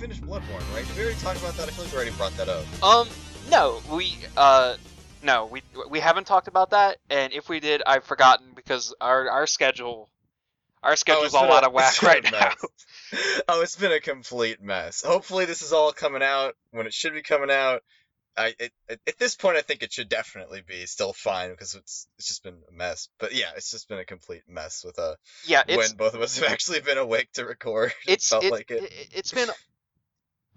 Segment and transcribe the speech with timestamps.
[0.00, 0.86] finished Bloodborne, right?
[0.86, 1.68] Did we already talk about that?
[1.68, 2.64] I feel like we already brought that up.
[2.82, 3.08] Um,
[3.50, 4.76] no, we uh,
[5.22, 9.28] no, we we haven't talked about that, and if we did, I've forgotten because our
[9.28, 10.08] our schedule,
[10.82, 12.52] our schedule's it's all been out of whack a right now.
[13.48, 15.02] oh, it's been a complete mess.
[15.04, 17.82] Hopefully, this is all coming out when it should be coming out.
[18.38, 22.06] I it, at this point, I think it should definitely be still fine because it's
[22.16, 23.08] it's just been a mess.
[23.18, 26.38] But yeah, it's just been a complete mess with a Yeah, when both of us
[26.38, 27.92] have actually been awake to record.
[28.06, 29.50] It it's felt it, like it- it's been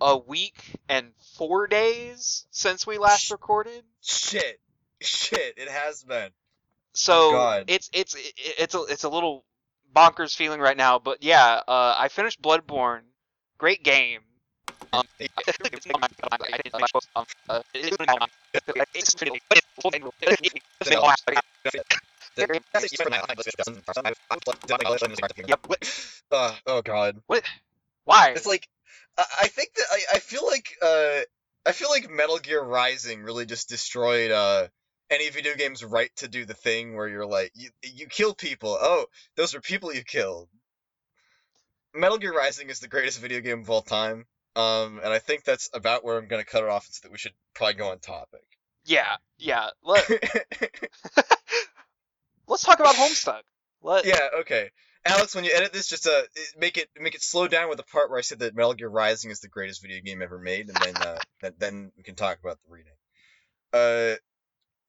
[0.01, 0.55] a week
[0.89, 3.83] and four days since we last recorded.
[4.01, 4.59] Shit,
[5.01, 6.29] shit, it has been.
[6.93, 7.65] So God.
[7.67, 8.15] it's it's
[8.59, 9.43] it's a it's a little
[9.95, 13.01] bonkers feeling right now, but yeah, uh, I finished Bloodborne.
[13.57, 14.21] Great game.
[14.91, 15.03] Um,
[26.31, 27.21] Uh, oh god.
[27.27, 27.43] What?
[28.05, 28.29] Why?
[28.35, 28.67] It's like
[29.17, 31.21] I, I think that I, I feel like uh
[31.65, 34.67] I feel like Metal Gear Rising really just destroyed uh
[35.09, 38.77] any video game's right to do the thing where you're like you you kill people.
[38.79, 39.05] Oh,
[39.35, 40.49] those are people you killed.
[41.93, 44.25] Metal Gear Rising is the greatest video game of all time.
[44.55, 47.17] Um, and I think that's about where I'm gonna cut it off, so that we
[47.17, 48.43] should probably go on topic.
[48.85, 49.69] Yeah, yeah.
[49.83, 50.07] Let,
[52.47, 53.41] let's talk about Homestuck.
[53.81, 54.69] Let, yeah, okay.
[55.05, 56.21] Alex, when you edit this, just uh,
[56.57, 58.87] make it make it slow down with the part where I said that Metal Gear
[58.89, 62.15] Rising is the greatest video game ever made, and then uh, then, then we can
[62.15, 62.93] talk about the reading.
[63.73, 64.15] Uh,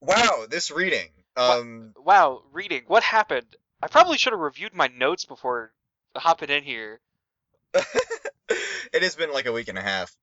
[0.00, 1.08] wow, this reading.
[1.36, 2.84] Um, Wow, reading.
[2.86, 3.56] What happened?
[3.82, 5.72] I probably should have reviewed my notes before
[6.16, 7.00] hopping in here.
[7.74, 10.14] it has been like a week and a half,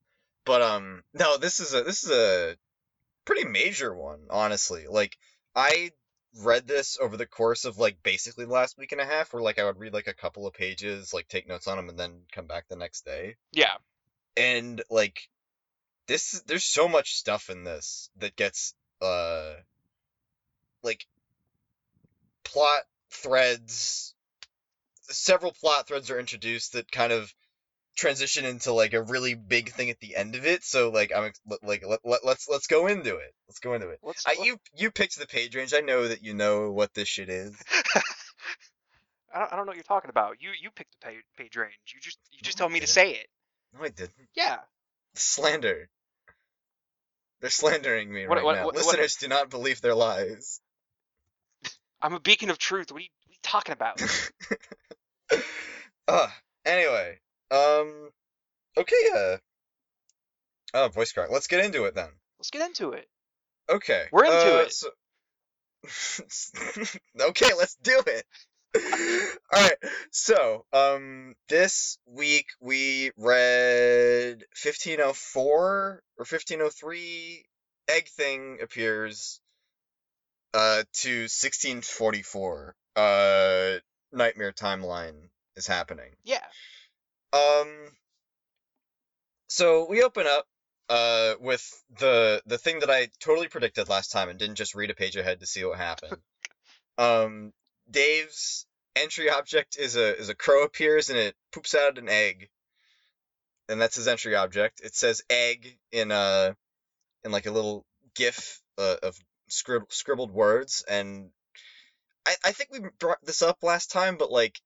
[0.45, 2.55] but um, no, this is a this is a
[3.25, 4.85] pretty major one, honestly.
[4.89, 5.17] Like
[5.53, 5.91] I
[6.39, 9.43] read this over the course of like basically the last week and a half, where
[9.43, 11.99] like I would read like a couple of pages, like take notes on them, and
[11.99, 13.35] then come back the next day.
[13.51, 13.75] Yeah,
[14.37, 15.29] and like
[16.07, 19.53] this there's so much stuff in this that gets uh
[20.83, 21.05] like
[22.43, 24.13] plot threads
[25.01, 27.33] several plot threads are introduced that kind of
[27.95, 31.31] transition into like a really big thing at the end of it so like i'm
[31.61, 34.25] like let, let, let's let's go into it let's go into it let's.
[34.25, 37.29] I, you you picked the page range i know that you know what this shit
[37.29, 37.53] is
[39.33, 40.41] I don't, I don't know what you're talking about.
[40.41, 41.77] You you picked the page, page range.
[41.93, 43.27] You just you just No, told me to say it.
[43.73, 44.57] no i didn't Yeah.
[45.15, 45.87] slander
[47.39, 50.59] they're slandering me What- right what- now what- what- listeners do not believe their lies
[52.01, 52.91] I'm a beacon of truth.
[52.91, 54.01] What are you, what are you talking about?
[56.09, 56.27] uh,
[56.65, 57.20] anyway,
[57.51, 58.09] um,
[58.77, 59.37] okay, uh,
[60.73, 61.29] oh, voice crack.
[61.31, 62.09] Let's get into it then.
[62.39, 63.07] Let's get into it.
[63.69, 64.73] Okay, We're into uh, it.
[64.73, 64.89] So...
[67.29, 68.25] okay, let's do it.
[69.53, 69.77] All right,
[70.11, 77.45] so um, this week we read 1504 or 1503.
[77.89, 79.41] Egg thing appears
[80.53, 82.75] uh to 1644.
[82.95, 83.73] Uh,
[84.11, 86.11] nightmare timeline is happening.
[86.23, 86.43] Yeah.
[87.33, 87.69] Um.
[89.49, 90.45] So we open up
[90.89, 91.65] uh with
[91.99, 95.15] the the thing that I totally predicted last time and didn't just read a page
[95.15, 96.17] ahead to see what happened.
[96.97, 97.53] um,
[97.89, 98.65] Dave's
[98.95, 102.49] entry object is a is a crow appears and it poops out an egg,
[103.69, 104.81] and that's his entry object.
[104.83, 106.55] It says egg in a
[107.23, 109.17] in like a little GIF uh, of
[109.49, 111.29] scrib- scribbled words, and
[112.25, 114.59] I I think we brought this up last time, but like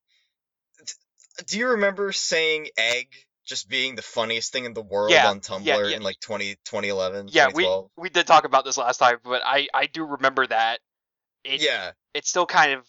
[1.46, 3.08] do you remember saying egg
[3.44, 5.96] just being the funniest thing in the world Yeah, on Tumblr yeah, yeah.
[5.96, 7.90] in like 20, 2011, Yeah, we 2012?
[7.96, 10.80] we did talk about this last time, but I I do remember that.
[11.44, 12.86] It, yeah, It still kind of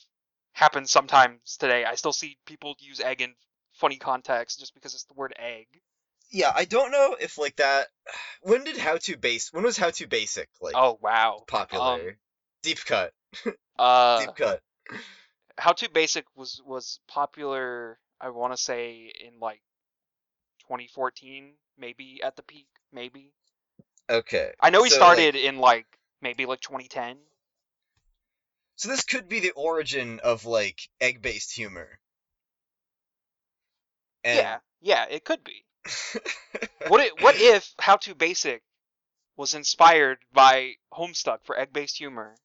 [0.53, 1.85] happens sometimes today.
[1.85, 3.35] I still see people use egg in
[3.73, 5.67] funny context just because it's the word egg.
[6.31, 6.51] yeah.
[6.55, 7.87] I don't know if like that.
[8.41, 9.51] When did How to Base?
[9.51, 11.43] When was How to Basic like Oh wow.
[11.47, 12.17] popular?
[12.63, 13.13] Deep cut,
[13.79, 14.61] Uh, deep cut.
[15.57, 17.99] How to Basic was was popular.
[18.19, 19.61] I want to say in like
[20.61, 23.31] 2014, maybe at the peak, maybe.
[24.09, 24.51] Okay.
[24.59, 25.85] I know he so, started like- in like
[26.21, 27.17] maybe like 2010.
[28.75, 31.99] so this could be the origin of like egg-based humor.
[34.23, 35.63] And Yeah, yeah, it could be.
[36.87, 38.61] What if, what if How to Basic
[39.35, 42.35] was inspired by Homestuck for egg-based humor?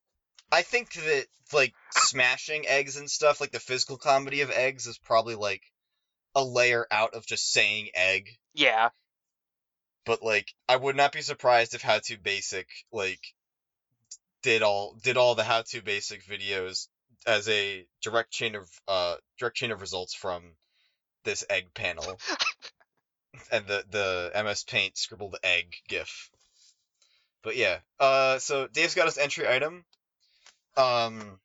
[0.52, 4.98] I think that like smashing eggs and stuff, like the physical comedy of eggs, is
[4.98, 5.62] probably like
[6.34, 8.28] a layer out of just saying egg.
[8.54, 8.90] Yeah,
[10.04, 13.20] But like, I would not be surprised if How to Basic like
[14.42, 16.88] did all did all the How to Basic videos
[17.26, 20.42] as a direct chain of uh direct chain of results from
[21.24, 22.20] this egg panel.
[23.50, 26.30] and the the MS Paint scribbled egg gif.
[27.42, 29.84] But yeah, uh, so Dave's got his entry item.
[30.76, 31.38] Um,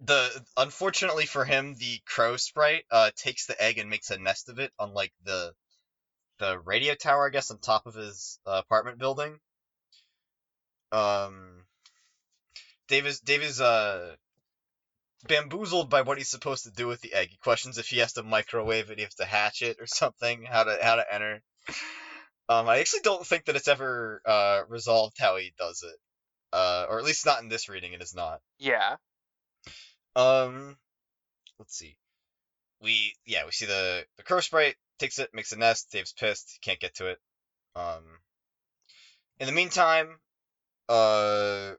[0.00, 4.48] the unfortunately for him, the crow sprite uh takes the egg and makes a nest
[4.48, 5.54] of it on like the
[6.38, 9.38] the radio tower, I guess, on top of his uh, apartment building.
[10.92, 11.64] Um,
[12.88, 14.16] Dave is Dave is uh
[15.26, 17.30] bamboozled by what he's supposed to do with the egg.
[17.30, 20.44] He questions if he has to microwave it, he has to hatch it or something,
[20.44, 21.42] how to how to enter.
[22.48, 25.96] Um, I actually don't think that it's ever uh, resolved how he does it,
[26.54, 27.92] uh, or at least not in this reading.
[27.92, 28.40] It is not.
[28.58, 28.96] Yeah.
[30.14, 30.76] Um,
[31.58, 31.96] let's see.
[32.80, 35.90] We yeah we see the the crow sprite takes it, makes a nest.
[35.90, 37.18] Dave's pissed, can't get to it.
[37.74, 38.04] Um,
[39.40, 40.20] in the meantime,
[40.88, 41.72] uh,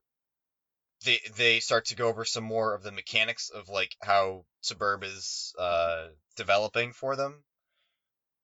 [1.05, 5.03] they they start to go over some more of the mechanics of like how Sburb
[5.03, 7.43] is uh developing for them,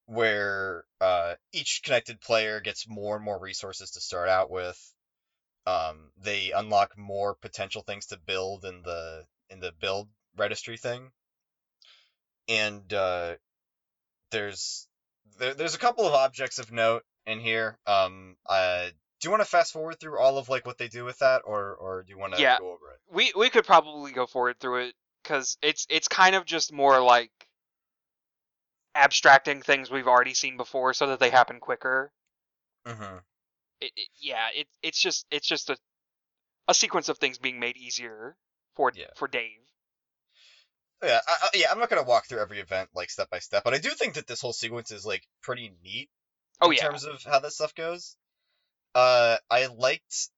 [0.06, 4.80] where uh each connected player gets more and more resources to start out with.
[5.66, 11.12] Um, they unlock more potential things to build in the in the build registry thing,
[12.48, 13.36] and uh,
[14.32, 14.88] there's
[15.38, 17.78] there, there's a couple of objects of note in here.
[17.86, 21.06] Um, uh, do you want to fast forward through all of like what they do
[21.06, 22.58] with that, or or do you want to Yeah.
[22.58, 23.00] go over it?
[23.12, 27.00] We we could probably go forward through it because it's it's kind of just more
[27.02, 27.32] like
[28.96, 32.12] abstracting things we've already seen before so that they happen quicker.
[32.88, 33.18] Mm-hmm.
[33.82, 35.78] It, it, yeah, it it's just it's just a
[36.68, 38.36] a sequence of things being made easier
[38.76, 39.08] for Yeah.
[39.16, 39.60] for Dave.
[41.04, 41.72] Yeah, I, I, yeah.
[41.72, 44.14] I'm not gonna walk through every event like step by step, but I do think
[44.16, 46.10] that this whole sequence is like pretty neat
[46.62, 46.84] Oh in yeah.
[46.84, 48.16] terms of how this stuff goes.
[48.94, 50.30] Uh, I liked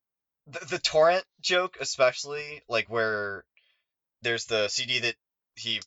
[0.48, 3.44] the, the torrent joke especially, like where
[4.22, 5.16] there's the CD that
[5.56, 5.81] he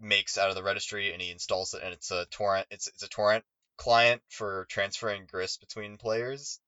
[0.00, 2.66] makes out of the registry and he installs it, and it's a torrent.
[2.70, 3.44] It's it's a torrent
[3.76, 6.58] client for transferring grist between players.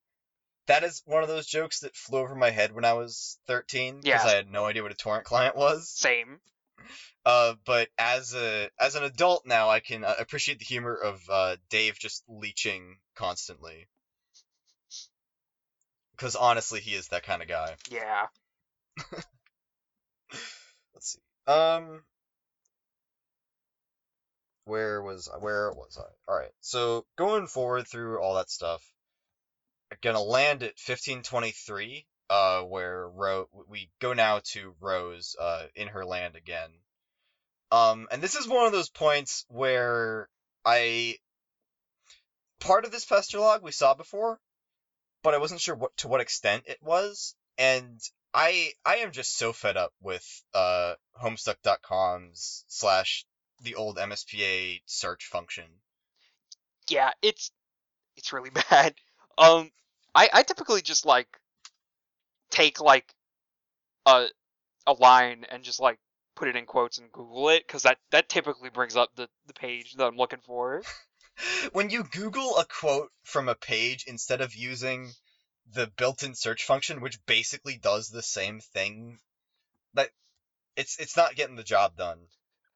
[0.67, 4.01] That is one of those jokes that flew over my head when I was 13
[4.01, 4.29] because Yeah.
[4.31, 5.89] I had no idea what a torrent client was.
[5.89, 6.39] Same.
[7.25, 11.21] Uh, but as a as an adult now, I can uh, appreciate the humor of
[11.29, 13.87] uh, Dave just leeching constantly.
[16.11, 17.75] Because honestly, he is that kind of guy.
[17.89, 18.27] Yeah.
[20.93, 21.19] Let's see.
[21.51, 22.03] Um,
[24.65, 25.37] where was I?
[25.37, 26.31] Where was I?
[26.31, 26.51] All right.
[26.61, 28.81] So going forward through all that stuff,
[30.01, 32.05] gonna land at 1523.
[32.27, 35.35] Uh, where Ro we go now to Rose.
[35.39, 36.71] Uh, in her land again.
[37.71, 40.29] Um, and this is one of those points where
[40.63, 41.17] I
[42.59, 44.39] part of this pester log we saw before,
[45.23, 47.99] but I wasn't sure what to what extent it was, and
[48.33, 53.25] I I am just so fed up with uh Homestuck.com's slash
[53.61, 55.65] the old MSPA search function.
[56.89, 57.51] Yeah, it's
[58.15, 58.95] it's really bad.
[59.37, 59.71] Um
[60.15, 61.27] I I typically just like
[62.49, 63.13] take like
[64.05, 64.27] a
[64.87, 65.99] a line and just like
[66.35, 69.53] put it in quotes and Google it because that that typically brings up the the
[69.53, 70.81] page that I'm looking for.
[71.73, 75.11] When you Google a quote from a page instead of using
[75.73, 79.19] the built-in search function, which basically does the same thing,
[79.95, 80.11] that
[80.77, 82.19] it's it's not getting the job done.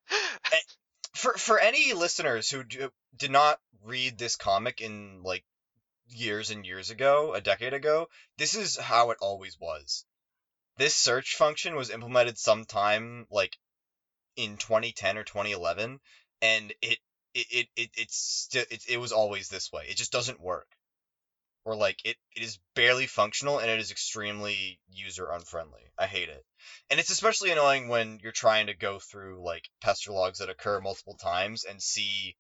[0.52, 0.58] Eh,
[1.14, 5.46] for for any listeners who do, did not read this comic in like
[6.10, 10.06] years and years ago, a decade ago, this is how it always was.
[10.78, 13.58] This search function was implemented sometime like
[14.36, 16.00] in 2010 or 2011,
[16.42, 17.00] and it
[17.34, 19.86] it it, it it's still it, it was always this way.
[19.90, 20.68] It just doesn't work.
[21.66, 25.92] Or like it, it is barely functional and it is extremely user unfriendly.
[25.98, 26.44] I hate it.
[26.90, 30.80] And it's especially annoying when you're trying to go through like pester logs that occur
[30.80, 32.36] multiple times and see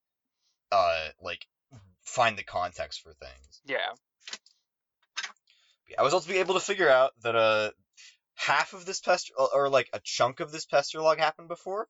[0.71, 1.45] uh like
[2.09, 3.61] find the context for things.
[3.65, 3.93] Yeah.
[5.97, 7.71] I was also able to figure out that uh
[8.35, 11.87] half of this pester or like a chunk of this pester log happened before.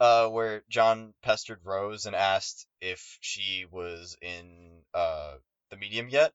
[0.00, 5.34] Uh, where John pestered Rose and asked if she was in uh
[5.70, 6.32] the medium yet.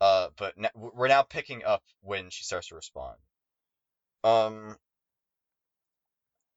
[0.00, 3.16] Uh, but n- we're now picking up when she starts to respond.
[4.22, 4.76] Um,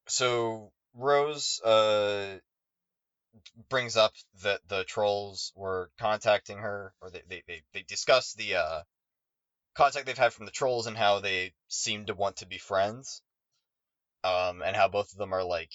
[0.08, 2.40] so Rose uh
[3.70, 4.13] brings up
[4.44, 8.82] that the trolls were contacting her, or they they they, they discuss the uh
[9.75, 13.22] contact they've had from the trolls and how they seem to want to be friends.
[14.24, 15.72] Um, and how both of them are like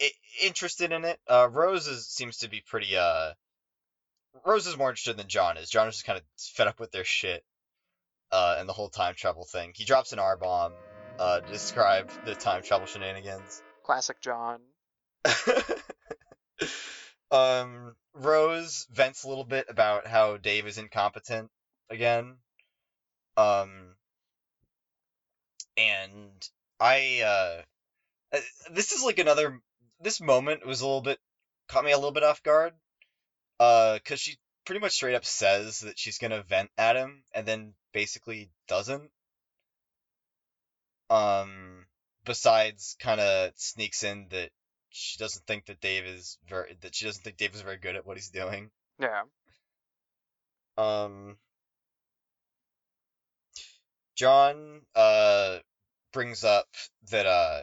[0.00, 1.18] I- interested in it.
[1.28, 3.32] Uh, Rose is, seems to be pretty uh.
[4.46, 5.68] Rose is more interested than John is.
[5.68, 7.44] John is just kind of fed up with their shit.
[8.30, 9.72] Uh, and the whole time travel thing.
[9.74, 10.72] He drops an R bomb.
[11.18, 13.62] Uh, to describe the time travel shenanigans.
[13.84, 14.60] Classic John.
[17.32, 21.50] Um, Rose vents a little bit about how Dave is incompetent
[21.88, 22.36] again.
[23.38, 23.96] Um,
[25.78, 26.48] and
[26.78, 27.62] I, uh,
[28.36, 28.40] uh,
[28.72, 29.58] this is like another,
[30.00, 31.18] this moment was a little bit,
[31.68, 32.74] caught me a little bit off guard.
[33.58, 34.36] Uh, cause she
[34.66, 39.10] pretty much straight up says that she's gonna vent at him and then basically doesn't.
[41.08, 41.86] Um,
[42.24, 44.50] besides kind of sneaks in that
[44.92, 47.96] she doesn't think that Dave is very that she doesn't think Dave is very good
[47.96, 48.70] at what he's doing.
[48.98, 49.22] Yeah.
[50.76, 51.36] Um,
[54.14, 55.58] John uh
[56.12, 56.68] brings up
[57.10, 57.62] that uh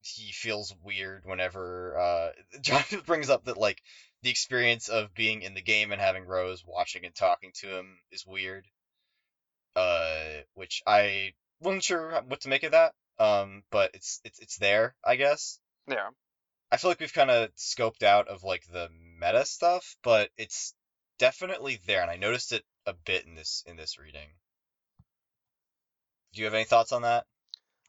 [0.00, 2.30] he feels weird whenever uh
[2.60, 3.80] John brings up that like
[4.22, 7.98] the experience of being in the game and having Rose watching and talking to him
[8.10, 8.66] is weird.
[9.76, 12.94] Uh, which I wasn't sure what to make of that.
[13.18, 15.58] Um, but it's it's it's there, I guess.
[15.86, 16.08] Yeah.
[16.70, 18.88] I feel like we've kind of scoped out of like the
[19.20, 20.74] meta stuff, but it's
[21.18, 24.28] definitely there, and I noticed it a bit in this in this reading.
[26.32, 27.24] Do you have any thoughts on that?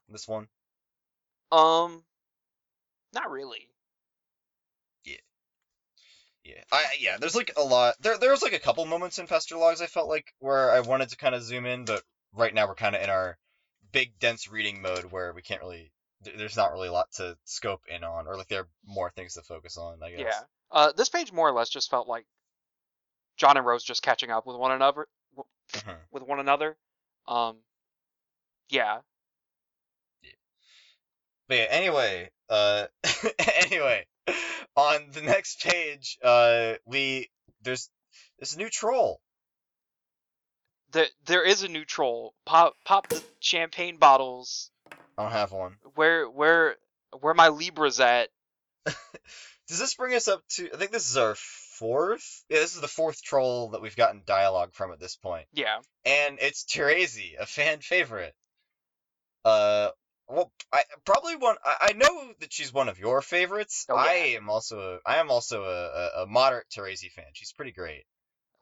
[0.08, 0.48] This one?
[1.52, 2.02] Um,
[3.12, 3.68] not really.
[5.04, 5.16] Yeah,
[6.44, 7.16] yeah, I yeah.
[7.18, 7.96] There's like a lot.
[8.00, 11.10] There there's like a couple moments in pester logs I felt like where I wanted
[11.10, 13.38] to kind of zoom in, but right now we're kind of in our
[13.92, 15.92] big dense reading mode where we can't really.
[16.22, 19.10] There- There's not really a lot to scope in on, or like there are more
[19.10, 20.02] things to focus on.
[20.02, 20.20] I guess.
[20.20, 20.40] Yeah.
[20.70, 22.26] Uh, this page more or less just felt like
[23.36, 25.06] John and Rose just catching up with one another,
[25.72, 25.98] Mhm.
[26.10, 26.76] with one another.
[27.26, 27.58] Um,
[28.68, 29.00] yeah.
[31.46, 32.86] But yeah, anyway, uh,
[33.38, 34.06] anyway,
[34.76, 37.30] on the next page, uh, we
[37.62, 37.88] there's
[38.38, 39.20] there's a new troll.
[40.90, 42.34] There, there is a new troll.
[42.46, 44.70] Pop, pop the champagne bottles.
[45.18, 45.76] I don't have one.
[45.96, 46.76] Where, where,
[47.20, 48.28] where my Libra's at?
[48.86, 50.70] Does this bring us up to?
[50.72, 52.44] I think this is our fourth.
[52.48, 55.78] Yeah, this is the fourth troll that we've gotten dialogue from at this point, Yeah.
[56.06, 58.34] and it's Terezi, a fan favorite.
[59.44, 59.90] Uh,
[60.28, 61.56] well, I probably one.
[61.64, 63.86] I, I know that she's one of your favorites.
[63.88, 64.00] Oh, yeah.
[64.10, 67.24] I am also a, I am also a, a, a moderate Terezi fan.
[67.32, 68.04] She's pretty great.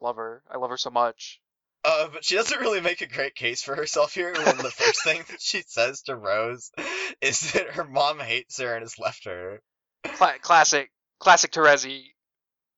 [0.01, 0.43] Love her.
[0.51, 1.41] I love her so much.
[1.89, 4.33] Uh, but she doesn't really make a great case for herself here.
[4.33, 6.73] When the first thing that she says to Rose
[7.21, 9.63] is that her mom hates her and has left her.
[10.03, 10.91] Cla- classic,
[11.21, 12.03] classic Terezi.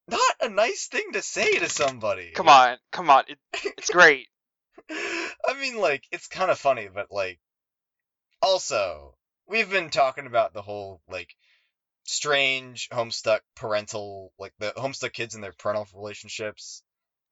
[0.08, 2.32] Not a nice thing to say to somebody.
[2.34, 3.24] Come on, come on.
[3.28, 3.38] It,
[3.78, 4.26] it's great.
[4.90, 7.40] I mean, like, it's kind of funny, but, like,
[8.42, 9.14] also,
[9.46, 11.34] we've been talking about the whole, like,
[12.04, 16.82] strange homestuck parental, like, the homestuck kids and their parental relationships,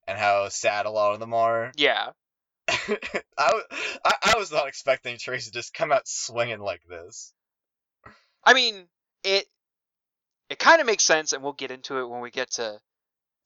[0.07, 1.73] and how sad a lot of them are.
[1.77, 2.11] Yeah.
[2.69, 3.63] I
[4.05, 7.33] I was not expecting Terezi to just come out swinging like this.
[8.45, 8.89] I mean,
[9.23, 9.47] it
[10.49, 12.81] it kind of makes sense, and we'll get into it when we get to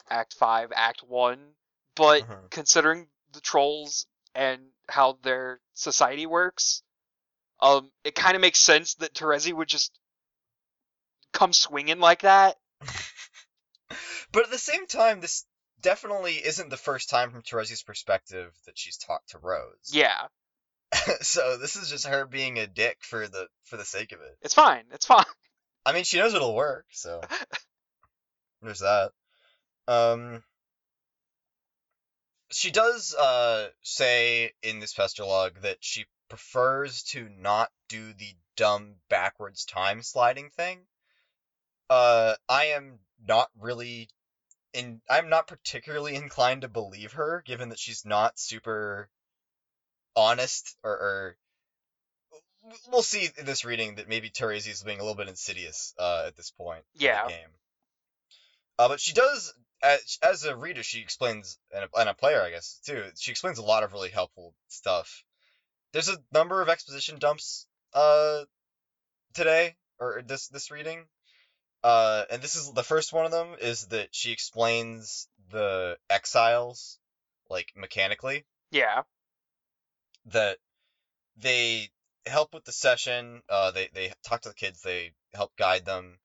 [0.09, 1.55] Act Five, Act One.
[1.97, 2.51] But Mhm.
[2.51, 6.83] considering the trolls and how their society works,
[7.61, 9.99] um, it kind of makes sense that Terezi would just
[11.33, 12.59] come swinging like that.
[14.33, 15.45] But at the same time, this
[15.81, 19.91] definitely isn't the first time from Terezi's perspective that she's talked to Rose.
[19.93, 20.27] Yeah,
[21.21, 24.37] so this is just her being a dick for the for the sake of it.
[24.43, 24.85] it's fine.
[24.93, 25.25] It's fine.
[25.87, 27.21] I mean, she knows it'll work, so
[28.63, 29.13] there's that.
[29.89, 30.43] Um,
[32.51, 38.35] she does uh say in this pester log that she prefers to not do the
[38.57, 40.81] dumb backwards time sliding thing.
[41.89, 44.09] Uh, I am not really
[44.75, 45.01] in.
[45.09, 49.09] I'm not particularly inclined to believe her, given that she's not super
[50.17, 50.91] honest or.
[50.93, 51.37] or
[52.93, 56.25] We'll see in this reading that maybe Terezi is being a little bit insidious uh,
[56.27, 57.25] at this point in Yeah.
[57.25, 57.49] the game.
[58.79, 62.43] Uh, but she does, as, as a reader, she explains, and a, and a player,
[62.43, 65.25] I guess, too, she explains a lot of really helpful stuff.
[65.93, 68.45] There's a number of exposition dumps uh,
[69.35, 71.07] today, or this this reading.
[71.83, 76.99] Uh, and this is the first one of them is that she explains the exiles,
[77.49, 79.03] like mechanically, Yeah,
[80.27, 80.59] that
[81.37, 81.91] they
[82.27, 83.43] help with the session.
[83.49, 84.83] Uh, they they talk to the kids.
[84.83, 86.19] They help guide them,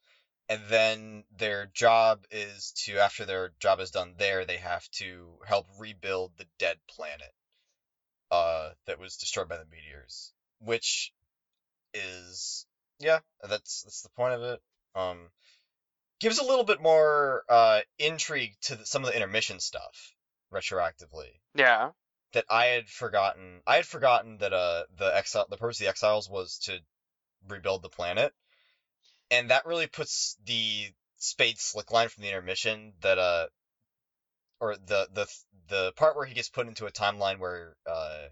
[0.49, 5.39] and then their job is to after their job is done there, they have to
[5.45, 7.33] help rebuild the dead planet,
[8.31, 10.33] uh, that was destroyed by the meteors.
[10.59, 11.13] Which
[11.93, 12.65] is
[12.99, 14.61] yeah, that's that's the point of it.
[14.95, 15.29] Um,
[16.19, 20.13] gives a little bit more uh intrigue to the, some of the intermission stuff
[20.53, 21.91] retroactively yeah,
[22.33, 23.61] that I had forgotten.
[23.67, 26.79] I had forgotten that uh the exile the purpose of the exiles was to
[27.47, 28.33] rebuild the planet,
[29.31, 33.47] and that really puts the Spade slick line from the intermission that uh,
[34.59, 35.27] or the the
[35.67, 38.27] the part where he gets put into a timeline where uh,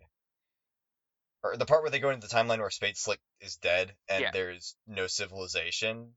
[1.44, 4.22] or the part where they go into the timeline where Spade Slick is dead and
[4.22, 4.32] Yeah.
[4.32, 6.16] there's no civilization,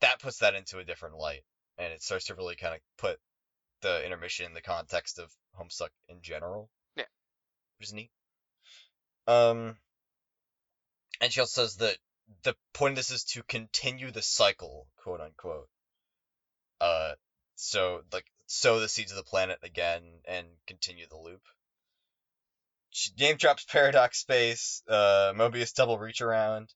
[0.00, 1.42] that puts that into a different light,
[1.78, 3.18] and it starts to really kind of put
[3.82, 6.70] the intermission in the context of Homestuck in general.
[6.96, 7.04] Yeah.
[7.78, 8.10] which is neat.
[9.26, 9.76] Um,
[11.20, 11.96] and she also says that
[12.42, 15.68] the point of this is to continue the cycle, quote unquote.
[16.80, 17.12] Uh,
[17.54, 21.42] so like sow the seeds of the planet again and continue the loop.
[22.90, 26.72] She name drops Paradox Space, uh, Mobius double reach around.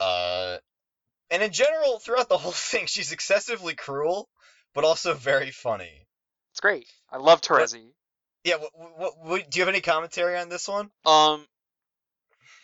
[0.00, 0.58] Uh,
[1.32, 4.28] and in general, throughout the whole thing, she's excessively cruel,
[4.74, 6.06] but also very funny.
[6.52, 6.86] It's great.
[7.10, 7.88] I love Terezi.
[8.44, 10.90] Yeah, what, what, what, do you have any commentary on this one?
[11.06, 11.46] Um,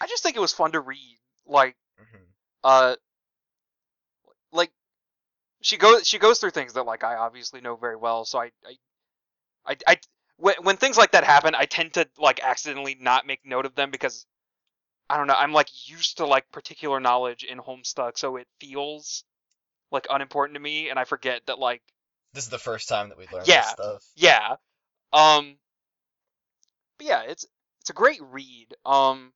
[0.00, 1.18] I just think it was fun to read.
[1.46, 2.24] Like, hmm
[2.64, 2.96] uh,
[4.52, 4.72] like
[5.62, 8.24] she goes she goes through things that like I obviously know very well.
[8.24, 8.76] So I I
[9.66, 9.96] I, I
[10.36, 13.74] when when things like that happen, I tend to like accidentally not make note of
[13.76, 14.26] them because
[15.10, 15.34] I don't know.
[15.34, 19.24] I'm like used to like particular knowledge in Homestuck, so it feels
[19.92, 21.82] like unimportant to me, and I forget that like
[22.32, 23.64] This is the first time that we've learned Yeah.
[23.64, 24.04] this stuff.
[24.16, 24.56] yeah.
[25.12, 25.58] Um
[26.98, 27.46] but yeah, it's
[27.80, 28.74] it's a great read.
[28.84, 29.32] Um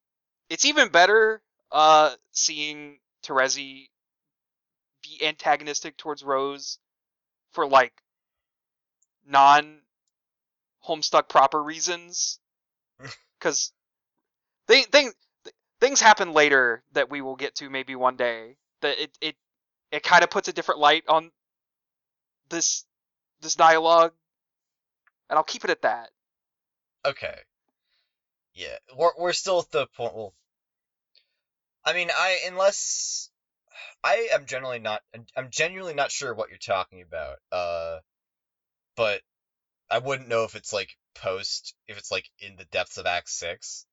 [0.49, 3.89] it's even better uh seeing Terezi
[5.03, 6.79] be antagonistic towards Rose
[7.53, 8.03] for like
[9.27, 9.83] non
[10.87, 12.39] Homestuck proper reasons
[13.41, 13.73] cuz
[14.67, 15.13] they, thing,
[15.83, 19.35] things happen later that we will get to maybe one day that it it
[19.91, 21.33] it kind of puts a different light on
[22.51, 22.85] this
[23.41, 24.13] this dialogue
[25.29, 26.11] and I'll keep it at that.
[27.05, 27.35] Okay.
[28.55, 30.15] Yeah, we're we're still at the point.
[30.15, 30.35] Well,
[31.85, 33.31] I mean, I unless
[34.05, 35.03] I am generally not.
[35.37, 37.39] I'm genuinely not sure what you're talking about.
[37.51, 37.99] Uh,
[38.95, 39.21] but
[39.91, 43.31] I wouldn't know if it's like post, if it's like in the depths of Act
[43.31, 43.85] Six.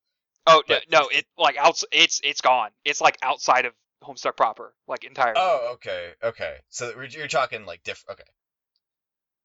[0.50, 2.72] Oh no, But- no, it like outs it's it's gone.
[2.86, 5.36] It's like outside of Homestuck proper, like entirely.
[5.38, 6.56] Oh, okay, okay.
[6.70, 8.20] So you're talking like different.
[8.20, 8.30] Okay.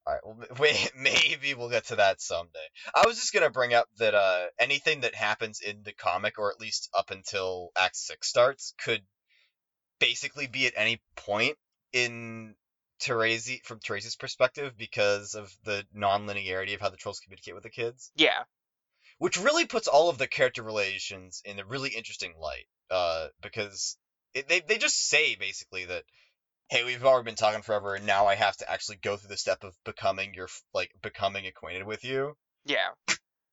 [0.07, 0.21] All right.
[0.25, 2.59] Well, wait, maybe we'll get to that someday.
[2.95, 6.51] I was just gonna bring up that uh, anything that happens in the comic, or
[6.51, 9.03] at least up until Act Six starts, could
[9.99, 11.57] basically be at any point
[11.93, 12.55] in
[13.01, 17.71] Terezi from Terezi's perspective because of the non-linearity of how the trolls communicate with the
[17.71, 18.45] kids Yeah,
[19.19, 22.67] which really puts all of the character relations in a really interesting light.
[22.91, 23.97] Uh, because
[24.35, 26.05] it, they they just say basically that,
[26.71, 29.37] hey, we've already been talking forever, and now I have to actually go through the
[29.39, 32.37] step of becoming your like becoming acquainted with you.
[32.65, 32.91] yeah,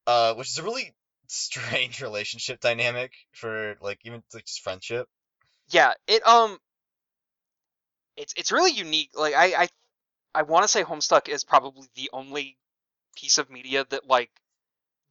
[0.06, 0.96] Uh, which is a really
[1.28, 5.08] strange relationship dynamic for like even like just friendship.
[5.70, 5.94] yeah.
[6.08, 6.60] It um,
[8.18, 9.12] it's it's really unique.
[9.16, 9.70] Like I I
[10.36, 12.58] I want to say Homestuck is probably the only
[13.18, 14.32] piece of media that like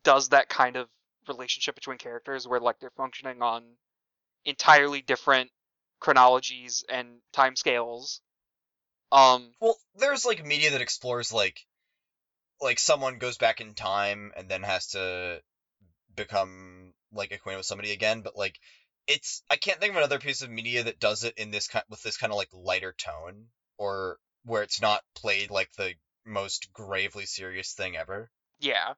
[0.05, 0.89] does that kind of
[1.29, 3.63] relationship between characters where like they're functioning on
[4.45, 5.51] entirely different
[6.01, 8.21] chronologies and timescales.
[9.13, 11.61] Um, Well, there's like media that explores like
[12.61, 15.41] like someone goes back in time and then has to
[16.15, 18.59] become like acquainted with somebody again, but like
[19.07, 21.85] it's I can't think of another piece of media that does it in this kind
[21.89, 23.47] with this kind of like lighter tone
[23.79, 28.31] or where it's not played like the most gravely serious thing ever.
[28.61, 28.95] Yeah.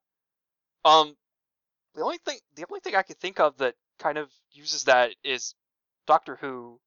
[0.84, 1.16] Um,
[1.94, 5.14] the only thing the only thing I could think of that kind of uses that
[5.22, 5.54] is
[6.06, 6.80] Doctor Who,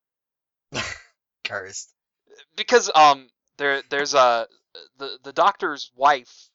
[1.44, 1.94] Cursed.
[2.56, 4.48] because um there there's a
[4.98, 6.50] the the Doctor's wife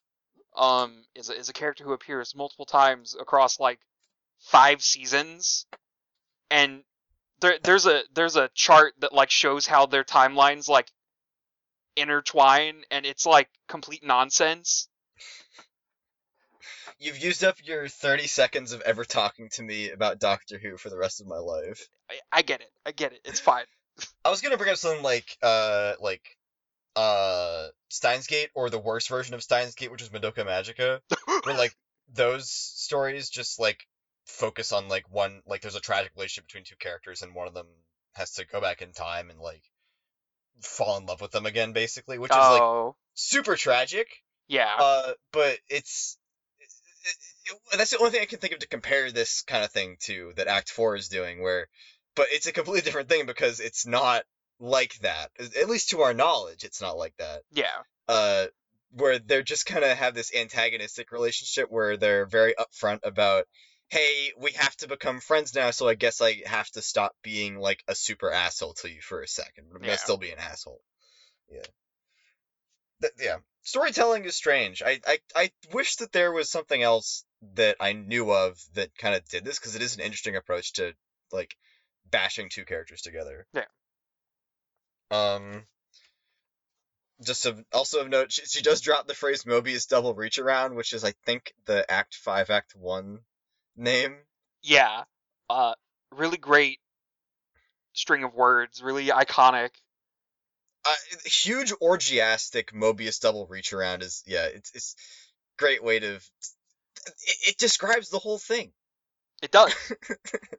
[0.55, 3.79] um is a, is a character who appears multiple times across like
[4.39, 5.65] five seasons,
[6.49, 6.83] and
[7.39, 10.91] there there's a there's a chart that like shows how their timelines like
[11.95, 14.87] intertwine, and it's like complete nonsense.
[16.99, 20.89] You've used up your 30 seconds of ever talking to me about Doctor Who for
[20.89, 21.87] the rest of my life.
[22.09, 23.65] I, I get it, I get it, it's fine.
[24.25, 26.23] I was gonna bring up something like uh like
[26.95, 30.99] uh Steins Gate or the worst version of Steins Gate, which is Madoka Magica,
[31.43, 31.75] where like
[32.13, 33.85] those stories just like
[34.25, 37.53] focus on like one like there's a tragic relationship between two characters and one of
[37.53, 37.67] them
[38.13, 39.63] has to go back in time and like
[40.61, 44.07] fall in love with them again basically, which is like oh, super tragic.
[44.47, 44.75] yeah.
[44.77, 46.17] Uh, but it's
[47.03, 49.97] it, that's the only thing I can think of to compare this kind of thing
[50.01, 51.41] to that Act Four is doing.
[51.41, 51.67] Where,
[52.15, 54.23] but it's a completely different thing because it's not
[54.59, 55.31] like that.
[55.39, 57.41] At least to our knowledge, it's not like that.
[57.51, 58.47] Yeah, Uh,
[58.91, 63.45] where they're just kind of have this antagonistic relationship where they're very upfront about,
[63.89, 67.57] hey, we have to become friends now, so I guess I have to stop being
[67.57, 69.89] like a super asshole to you for a second, but I'm Yeah.
[69.91, 70.81] gonna still be an asshole.
[73.63, 74.81] Storytelling is strange.
[74.85, 77.23] I, I I wish that there was something else
[77.55, 80.73] that I knew of that kind of did this because it is an interesting approach
[80.73, 80.93] to
[81.31, 81.55] like
[82.09, 83.45] bashing two characters together.
[83.53, 83.65] Yeah.
[85.11, 85.63] Um.
[87.23, 90.73] Just of, also of note, she, she does drop the phrase Mobius double reach around,
[90.73, 93.19] which is I think the Act Five, Act One
[93.77, 94.15] name.
[94.63, 95.03] Yeah.
[95.47, 95.73] Uh,
[96.11, 96.79] really great
[97.93, 98.81] string of words.
[98.81, 99.69] Really iconic.
[100.83, 104.95] Uh, huge orgiastic Mobius double reach around is yeah, it's it's
[105.57, 106.15] great way to.
[106.15, 108.71] It, it describes the whole thing.
[109.41, 109.73] It does.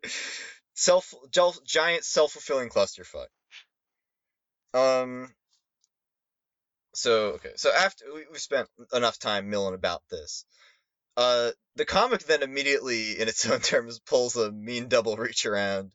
[0.75, 1.13] self
[1.67, 3.27] giant self fulfilling clusterfuck.
[4.75, 5.33] Um.
[6.95, 10.45] So okay, so after we, we spent enough time milling about this,
[11.17, 15.93] uh, the comic then immediately, in its own terms, pulls a mean double reach around,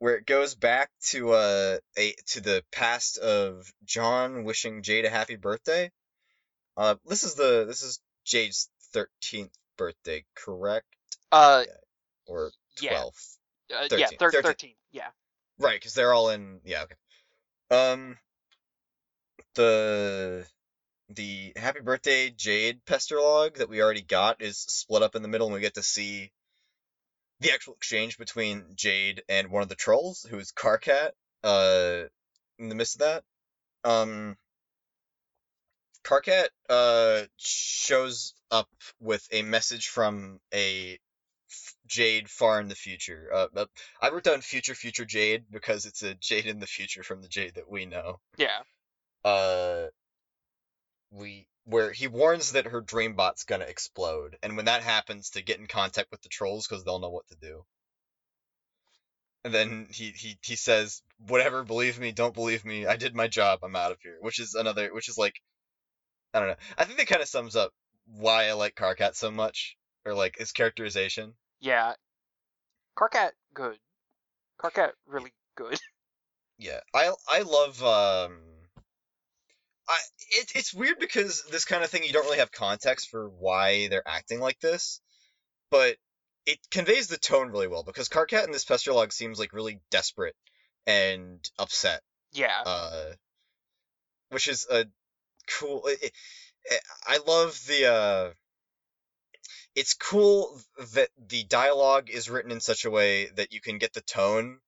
[0.00, 5.10] where it goes back to uh a to the past of John wishing Jade a
[5.10, 5.92] happy birthday.
[6.76, 10.86] Uh, this is the this is Jade's thirteenth birthday, correct?
[11.30, 11.64] Uh,
[12.26, 12.90] Or yeah.
[12.90, 13.38] twelfth?
[13.72, 14.42] uh, 13, yeah, thir- 13.
[14.42, 14.74] 13.
[14.90, 15.08] Yeah.
[15.58, 16.60] Right, because they're all in.
[16.64, 16.96] Yeah, okay.
[17.70, 18.16] Um,
[19.54, 20.46] the
[21.10, 25.28] the Happy Birthday Jade pester log that we already got is split up in the
[25.28, 26.30] middle, and we get to see
[27.40, 31.10] the actual exchange between Jade and one of the trolls, who is Karkat.
[31.42, 32.04] Uh,
[32.58, 33.24] in the midst of that,
[33.84, 34.36] um,
[36.04, 38.68] Karkat uh shows up
[39.00, 40.98] with a message from a
[41.50, 43.30] f- Jade far in the future.
[43.32, 43.66] Uh, uh,
[44.00, 47.28] I wrote down future future Jade because it's a Jade in the future from the
[47.28, 48.20] Jade that we know.
[48.36, 48.60] Yeah.
[49.24, 49.86] Uh,
[51.10, 55.58] we where he warns that her dreambot's gonna explode, and when that happens, to get
[55.58, 57.64] in contact with the trolls because they'll know what to do.
[59.44, 62.86] And then he, he he says, "Whatever, believe me, don't believe me.
[62.86, 63.60] I did my job.
[63.62, 65.40] I'm out of here." Which is another, which is like,
[66.34, 66.56] I don't know.
[66.76, 67.72] I think that kind of sums up
[68.06, 71.34] why I like Karkat so much, or like his characterization.
[71.60, 71.94] Yeah.
[72.96, 73.78] Karkat, good.
[74.58, 75.78] Karkat, really good.
[76.62, 78.49] Yeah, I I love um
[79.90, 79.98] I
[80.30, 83.88] it, it's weird because this kind of thing you don't really have context for why
[83.88, 85.00] they're acting like this,
[85.70, 85.96] but
[86.46, 89.80] it conveys the tone really well because Karkat in this pester log seems like really
[89.90, 90.36] desperate
[90.86, 92.02] and upset.
[92.32, 92.62] Yeah.
[92.64, 93.12] Uh
[94.28, 94.86] which is a
[95.58, 96.12] cool it,
[96.64, 98.30] it, I love the uh
[99.74, 100.60] it's cool
[100.94, 104.60] that the dialogue is written in such a way that you can get the tone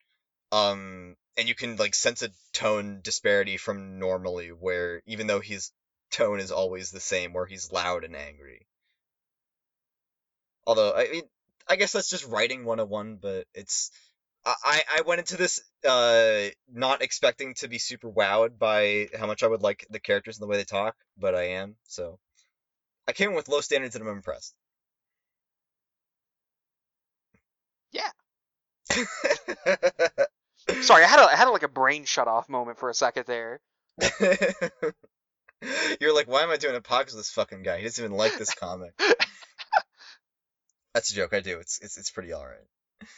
[0.51, 5.71] um and you can like sense a tone disparity from normally where even though his
[6.11, 8.67] tone is always the same where he's loud and angry.
[10.67, 11.29] Although i mean
[11.69, 13.91] i guess that's just writing 101 but it's
[14.45, 19.43] i i went into this uh not expecting to be super wowed by how much
[19.43, 22.19] i would like the characters and the way they talk but i am so.
[23.09, 24.55] I came in with low standards and i'm impressed.
[27.93, 28.11] Yeah.
[30.83, 32.95] Sorry, I had a I had a, like a brain shut off moment for a
[32.95, 33.61] second there.
[36.01, 37.79] You're like, why am I doing a podcast with this fucking guy?
[37.79, 38.93] He doesn't even like this comic.
[40.95, 41.33] That's a joke.
[41.33, 41.59] I do.
[41.59, 43.09] It's it's it's pretty all right.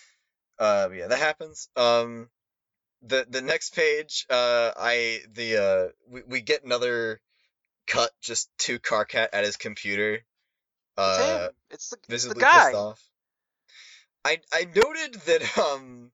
[0.59, 1.69] Uh, yeah, that happens.
[1.77, 2.29] Um,
[3.03, 7.21] the the next page, uh, I the uh, we we get another
[7.87, 10.21] cut just to Karkat at his computer.
[10.97, 11.49] Uh.
[11.71, 12.67] It's the, it's the guy.
[12.67, 13.03] pissed off.
[14.25, 16.11] I I noted that um,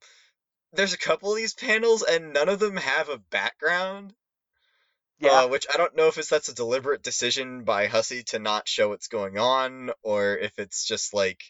[0.72, 4.14] there's a couple of these panels and none of them have a background.
[5.18, 5.42] Yeah.
[5.42, 8.66] Uh, which I don't know if it's that's a deliberate decision by Hussie to not
[8.66, 11.42] show what's going on, or if it's just like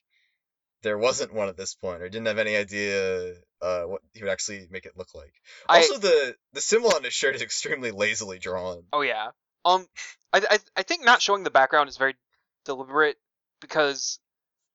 [0.83, 4.33] there wasn't one at this point, or didn't have any idea uh, what he would
[4.33, 5.33] actually make it look like.
[5.69, 8.83] I- Also, the the symbol on his shirt is extremely lazily drawn.
[8.93, 9.29] Oh yeah.
[9.65, 9.87] Um,
[10.33, 12.17] I, I I think not showing the background is very
[12.65, 13.19] deliberate
[13.61, 14.19] because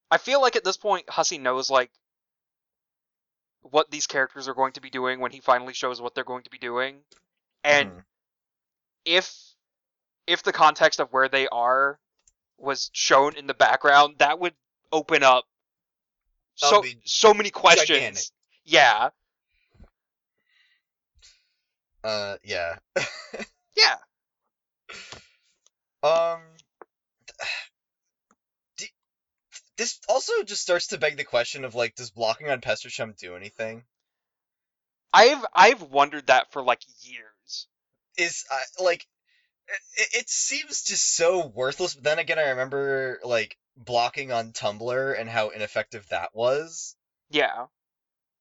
[0.09, 1.91] I feel like at this point Hussie knows like
[3.71, 6.43] what these characters are going to be doing when he finally shows what they're going
[6.43, 7.03] to be doing,
[7.63, 8.05] and Mhm.
[9.05, 9.55] if
[10.27, 11.99] if the context of where they are
[12.57, 14.55] was shown in the background, that would
[14.91, 15.45] open up
[16.61, 17.87] That so so many questions.
[17.87, 18.23] gigantic.
[18.63, 19.09] Yeah,
[22.03, 22.77] Uh, yeah.
[23.75, 23.97] yeah.
[26.03, 26.39] Um,
[28.77, 28.91] d-
[29.77, 33.35] this also just starts to beg the question of like, does blocking on Pesterchum do
[33.35, 33.83] anything?
[35.13, 37.67] I've I've wondered that for like years.
[38.17, 39.05] is uh, like
[39.97, 45.19] it, it seems just so worthless but then again i remember like blocking on tumblr
[45.19, 46.95] and how ineffective that was
[47.29, 47.67] Yeah.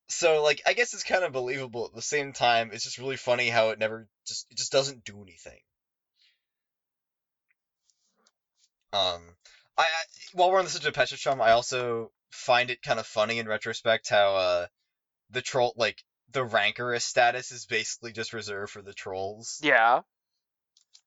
[0.09, 3.17] so like i guess it's kind of believable at the same time it's just really
[3.17, 5.61] funny how it never just it just doesn't do anything
[8.93, 9.23] Um,
[9.77, 9.87] I, I
[10.33, 13.47] while we're on the subject of Pesterchum, I also find it kind of funny in
[13.47, 14.67] retrospect how uh
[15.31, 19.61] the troll like the rancorous status is basically just reserved for the trolls.
[19.63, 20.01] Yeah.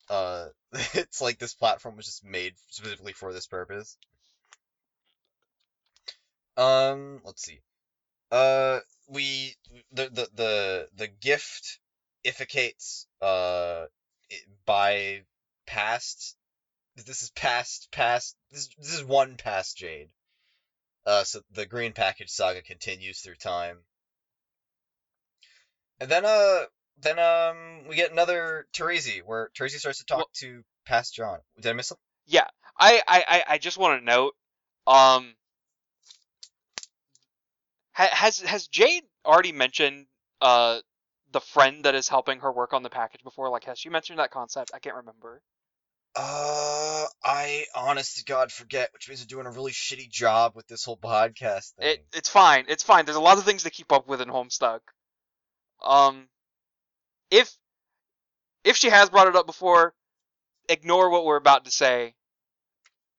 [0.10, 0.47] Uh,
[0.93, 3.97] it's like this platform was just made specifically for this purpose.
[6.56, 7.60] Um, let's see.
[8.32, 9.56] Uh, we
[9.91, 11.80] the the the the gift
[12.25, 13.86] efficates uh
[14.65, 15.21] by
[15.65, 16.36] past.
[17.05, 18.36] This is past past.
[18.51, 20.10] This this is one past Jade.
[21.05, 23.77] Uh, so the green package saga continues through time.
[25.99, 26.63] And then uh
[27.01, 31.39] then um we get another Terezi where Terezi starts to talk Well- to past John.
[31.62, 32.01] Did I miss something?
[32.25, 32.47] Yeah.
[32.79, 34.33] I I I, I just want to note.
[34.86, 35.33] Um.
[37.93, 40.05] Has has Jade already mentioned
[40.41, 40.81] uh
[41.31, 43.49] the friend that is helping her work on the package before?
[43.49, 44.71] Like, has she mentioned that concept?
[44.73, 45.41] I can't remember.
[46.19, 50.65] Uh, I honest to God forget, which means they're doing a really shitty job with
[50.67, 51.89] this whole podcast thing.
[51.89, 52.65] It it's fine.
[52.67, 53.06] It's fine.
[53.06, 54.80] There's a lot of things to keep up with in Homestuck.
[55.84, 56.27] Um,
[57.30, 57.56] if
[58.63, 59.93] if she has brought it up before,
[60.67, 62.15] ignore what we're about to say.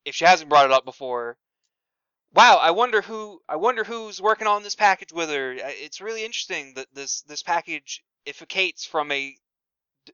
[0.05, 1.39] If she hasn't brought it up before,
[2.35, 5.53] wow, I wonder who I wonder who's working on this package with her.
[5.57, 9.37] It's really interesting that this this package efficates from a
[10.05, 10.13] d-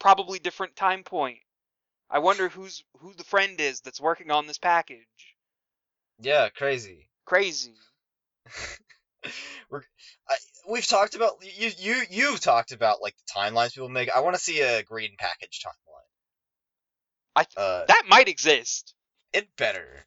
[0.00, 1.38] probably different time point.
[2.10, 5.36] I wonder who's who the friend is that's working on this package.
[6.18, 7.08] Yeah, crazy.
[7.24, 7.74] Crazy.
[9.70, 9.82] We're,
[10.28, 10.36] I,
[10.68, 14.10] we've talked about you you you've talked about like the timelines people make.
[14.10, 16.02] I want to see a green package timeline.
[17.34, 18.94] I- uh That might exist.
[19.32, 20.06] it better.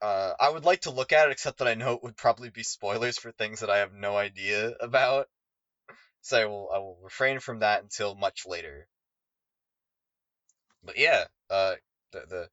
[0.00, 2.50] Uh, I would like to look at it, except that I know it would probably
[2.50, 5.28] be spoilers for things that I have no idea about.
[6.22, 8.88] So I will I will refrain from that until much later.
[10.84, 11.74] But yeah, uh,
[12.12, 12.48] the the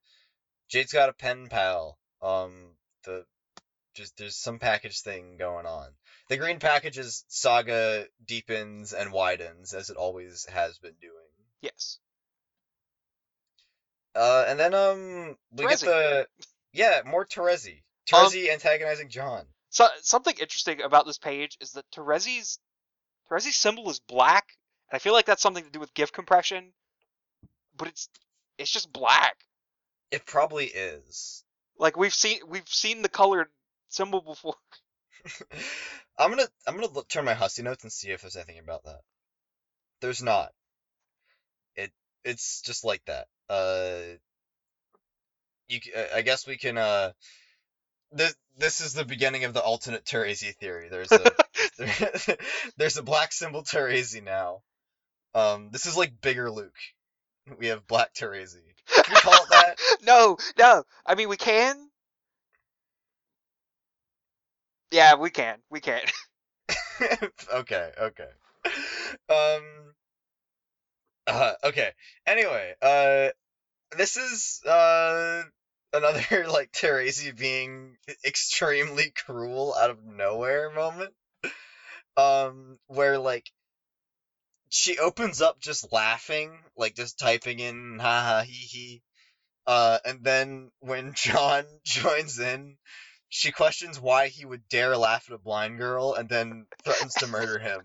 [0.69, 1.97] Jade's got a pen pal.
[2.21, 3.25] Um, the
[3.93, 5.89] just there's some package thing going on.
[6.29, 11.13] The green packages saga deepens and widens as it always has been doing.
[11.61, 11.99] Yes.
[14.15, 16.27] Uh, and then um we get the
[16.73, 17.81] yeah more Terezi.
[18.13, 19.45] Um, Terezi antagonizing John.
[19.69, 22.59] So something interesting about this page is that Terezi's
[23.29, 24.45] Terezi's symbol is black,
[24.89, 26.73] and I feel like that's something to do with GIF compression.
[27.77, 28.09] But it's
[28.57, 29.35] it's just black.
[30.11, 31.43] It probably is.
[31.77, 33.47] Like we've seen we've seen the colored
[33.89, 34.55] symbol before.
[36.17, 38.83] I'm gonna I'm gonna look, turn my Hussie notes and see if there's anything about
[38.85, 39.01] that.
[40.01, 40.51] There's not.
[41.75, 41.91] It
[42.23, 43.27] it's just like that.
[43.49, 44.17] Uh,
[45.67, 45.79] you
[46.13, 47.11] I guess we can uh.
[48.11, 50.88] This this is the beginning of the alternate Terezi theory.
[50.89, 51.31] There's a
[51.77, 52.38] there-
[52.77, 54.61] there's a black symbol Terezi now.
[55.33, 56.77] Um, this is like bigger Luke.
[57.60, 58.62] We have black Terezi.
[58.88, 59.79] Can we call it that?
[60.03, 60.84] no, no.
[61.05, 61.89] I mean we can.
[64.91, 65.58] Yeah, we can.
[65.69, 66.01] We can.
[67.53, 68.29] okay, okay.
[69.29, 69.93] Um
[71.27, 71.91] uh, okay.
[72.25, 73.29] Anyway, uh
[73.97, 75.43] this is uh
[75.93, 81.13] another like Terezi being extremely cruel out of nowhere moment.
[82.17, 83.49] Um where like
[84.69, 89.04] she opens up just laughing, like just typing in ha ha he he.
[89.67, 92.78] Uh and then when John joins in,
[93.30, 97.28] she questions why he would dare laugh at a blind girl and then threatens to
[97.28, 97.82] murder him.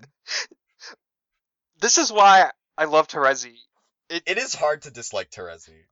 [1.81, 3.57] this is why I love Terezi.
[4.09, 5.85] It is hard to dislike Terezi.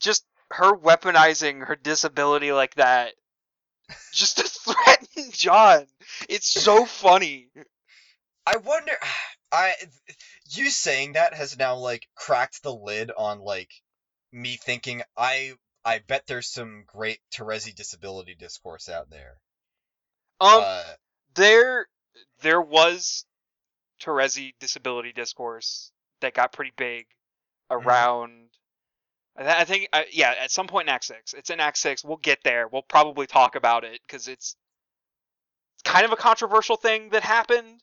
[0.00, 3.12] Just her weaponizing her disability like that,
[4.12, 5.86] just to threaten John.
[6.28, 7.48] It's so funny.
[8.46, 8.92] I wonder
[9.54, 9.74] I
[10.50, 13.70] you saying that has now like cracked the lid on like
[14.32, 19.38] me thinking I I bet there's some great Terezi disability discourse out there.
[20.40, 20.82] Um, uh,
[21.34, 21.86] there
[22.40, 23.24] there was
[24.02, 27.06] Terezi disability discourse that got pretty big
[27.70, 28.48] around.
[29.36, 31.32] I th- I think, uh, yeah, at some point in Act Six.
[31.32, 32.04] It's in Act Six.
[32.04, 32.66] We'll get there.
[32.66, 34.56] We'll probably talk about it because it's
[35.84, 37.80] kind of a controversial thing that happened.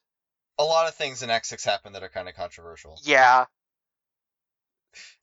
[0.61, 2.99] A lot of things in X6 happen that are kind of controversial.
[3.03, 3.45] Yeah,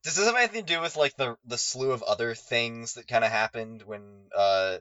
[0.03, 3.07] Does this have anything to do with like the the slew of other things that
[3.07, 4.03] kind of happened when
[4.35, 4.79] uh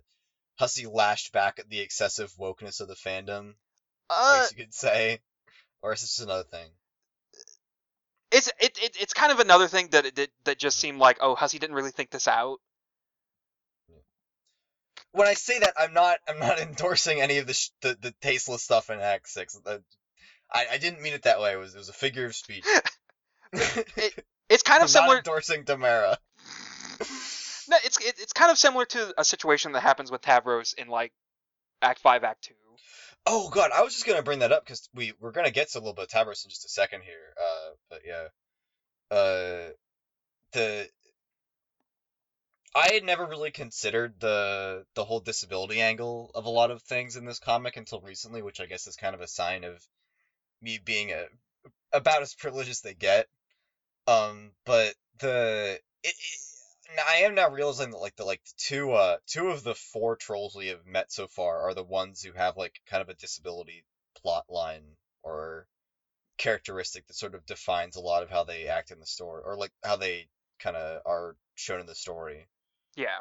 [0.60, 3.54] Hussie lashed back at the excessive wokeness of the fandom?
[4.10, 5.20] Uh, you could say,
[5.84, 6.70] or is this just another thing?
[8.32, 11.36] it's it, it it's kind of another thing that that that just seemed like oh
[11.36, 12.60] Hussie didn't really think this out.
[15.12, 18.14] When I say that, I'm not I'm not endorsing any of the sh- the, the
[18.22, 19.60] tasteless stuff in Act Six.
[19.66, 19.80] Uh,
[20.52, 21.54] I I didn't mean it that way.
[21.54, 22.66] It was it was a figure of speech.
[24.50, 25.16] It's kind of similar.
[25.16, 26.18] not endorsing Tamara.
[27.70, 30.88] No, it's it, it's kind of similar to a situation that happens with Tavros in
[30.88, 31.12] like
[31.82, 32.54] Act Five, Act Two.
[33.26, 35.80] Oh god, I was just gonna bring that up because we we're gonna get to
[35.80, 37.34] a little bit of Tavros in just a second here.
[37.38, 38.28] Uh, but yeah,
[39.12, 39.72] uh,
[40.54, 40.90] the
[42.74, 47.18] I had never really considered the the whole disability angle of a lot of things
[47.18, 49.86] in this comic until recently, which I guess is kind of a sign of
[50.62, 51.26] me being a
[51.94, 53.28] about as privileged as they get.
[54.08, 56.48] Um, but the it, it
[57.08, 60.16] I am now realizing that like the like the two uh two of the four
[60.16, 63.14] trolls we have met so far are the ones who have like kind of a
[63.16, 63.84] disability
[64.22, 64.84] plot line
[65.24, 65.68] or
[66.38, 69.58] characteristic that sort of defines a lot of how they act in the story or
[69.58, 70.28] like how they
[70.60, 72.48] kind of are shown in the story.
[72.96, 73.20] Yeah,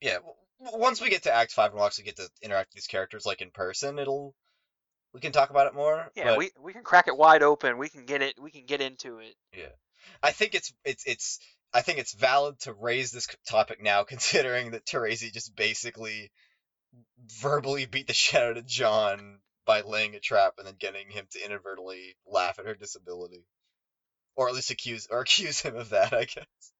[0.00, 0.18] Yeah,
[0.58, 3.26] once we get to Act Five and we'll actually get to interact with these characters
[3.26, 4.34] like in person, it'll
[5.18, 6.10] we can talk about it more.
[6.14, 7.76] yeah, but we we can crack it wide open.
[7.76, 8.40] We can get it.
[8.40, 9.34] We can get into it.
[9.52, 9.66] yeah,
[10.22, 11.40] I think it's it's it's
[11.74, 16.30] I think it's valid to raise this topic now, considering that Terezi just basically
[17.40, 21.26] verbally beat the shit out of John by laying a trap and then getting him
[21.32, 23.44] to inadvertently laugh at her disability,
[24.36, 26.12] or at least accuse or accuse him of that.
[26.12, 26.72] I guess.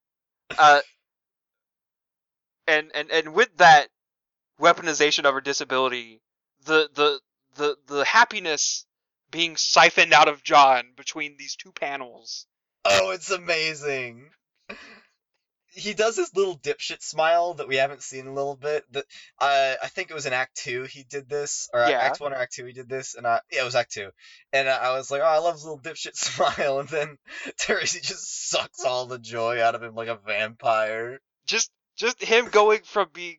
[0.57, 0.81] Uh,
[2.69, 3.89] and and and with that
[4.61, 6.21] weaponization of her disability,
[6.67, 7.19] the the
[7.59, 8.87] the the happiness
[9.31, 12.47] being siphoned out of John between these two panels.
[12.85, 14.31] Oh, it's amazing.
[15.71, 18.91] He does his little dipshit smile that we haven't seen in a little bit.
[18.93, 19.05] That
[19.39, 21.99] uh, I think it was in Act Two he did this, or Yeah.
[21.99, 24.11] Act One or Act Two he did this, and I yeah it was Act Two,
[24.53, 27.19] and I was like, oh, I love his little dipshit smile, and then
[27.61, 31.21] Terezi just sucks all the joy out of him like a vampire.
[31.47, 33.37] Just just him going from being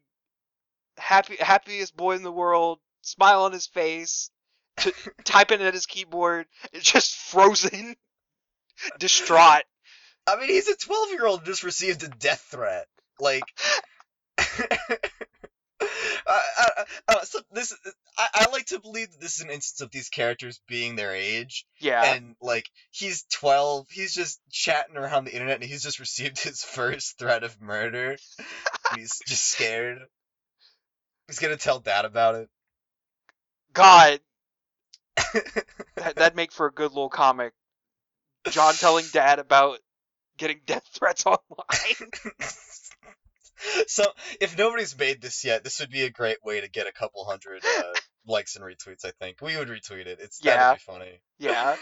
[0.97, 4.29] happy happiest boy in the world, smile on his face,
[4.77, 6.45] to typing at his keyboard,
[6.79, 7.95] just frozen,
[8.99, 9.63] distraught.
[10.27, 12.87] I mean, he's a twelve-year-old just received a death threat.
[13.19, 13.43] Like,
[14.37, 14.97] I,
[16.27, 17.73] I, I, so this
[18.17, 21.15] I, I like to believe that this is an instance of these characters being their
[21.15, 22.13] age, Yeah.
[22.13, 26.63] and like he's twelve, he's just chatting around the internet, and he's just received his
[26.63, 28.17] first threat of murder.
[28.95, 29.99] he's just scared.
[31.27, 32.49] He's gonna tell dad about it.
[33.73, 34.19] God,
[35.95, 37.53] that, that'd make for a good little comic.
[38.49, 39.79] John telling dad about
[40.37, 42.11] getting death threats online.
[43.87, 44.05] so
[44.39, 47.25] if nobody's made this yet, this would be a great way to get a couple
[47.25, 47.93] hundred uh,
[48.25, 49.05] likes and retweets.
[49.05, 50.19] I think we would retweet it.
[50.21, 50.57] It's Yeah.
[50.57, 51.19] that'd be funny.
[51.37, 51.75] yeah.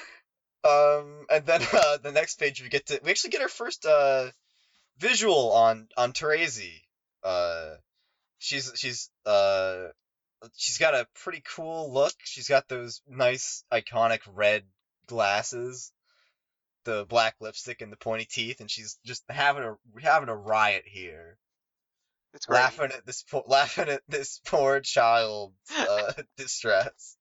[0.63, 3.85] Um, and then uh, the next page we get to we actually get our first
[3.85, 4.25] uh
[4.97, 6.81] visual on on Terezi.
[7.23, 7.75] Uh,
[8.39, 9.85] she's she's uh
[10.55, 12.13] she's got a pretty cool look.
[12.23, 14.63] She's got those nice iconic red
[15.07, 15.91] glasses,
[16.85, 20.83] the black lipstick, and the pointy teeth, and she's just having a having a riot
[20.85, 21.37] here,
[22.33, 22.55] It's great.
[22.59, 27.15] laughing at this po- laughing at this poor child's uh, distress.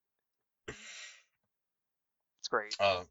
[0.69, 2.77] It's great.
[2.81, 3.07] Um,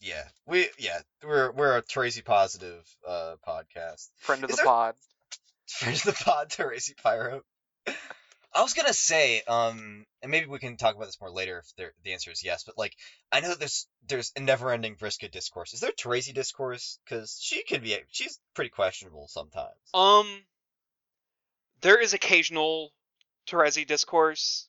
[0.00, 4.08] yeah, we yeah we're we're a Terezi positive uh podcast.
[4.18, 4.94] Friend of is the there- pod.
[5.68, 7.40] Friend of the pod, Terezi Pyrope.
[8.54, 11.74] I was gonna say, um, and maybe we can talk about this more later if
[11.76, 12.62] there, the answer is yes.
[12.64, 12.96] But like,
[13.32, 15.74] I know there's there's a never-ending Vriska discourse.
[15.74, 16.98] Is there Terezi discourse?
[17.04, 19.74] Because she can be she's pretty questionable sometimes.
[19.92, 20.44] Um,
[21.80, 22.92] there is occasional
[23.46, 24.68] Terezi discourse.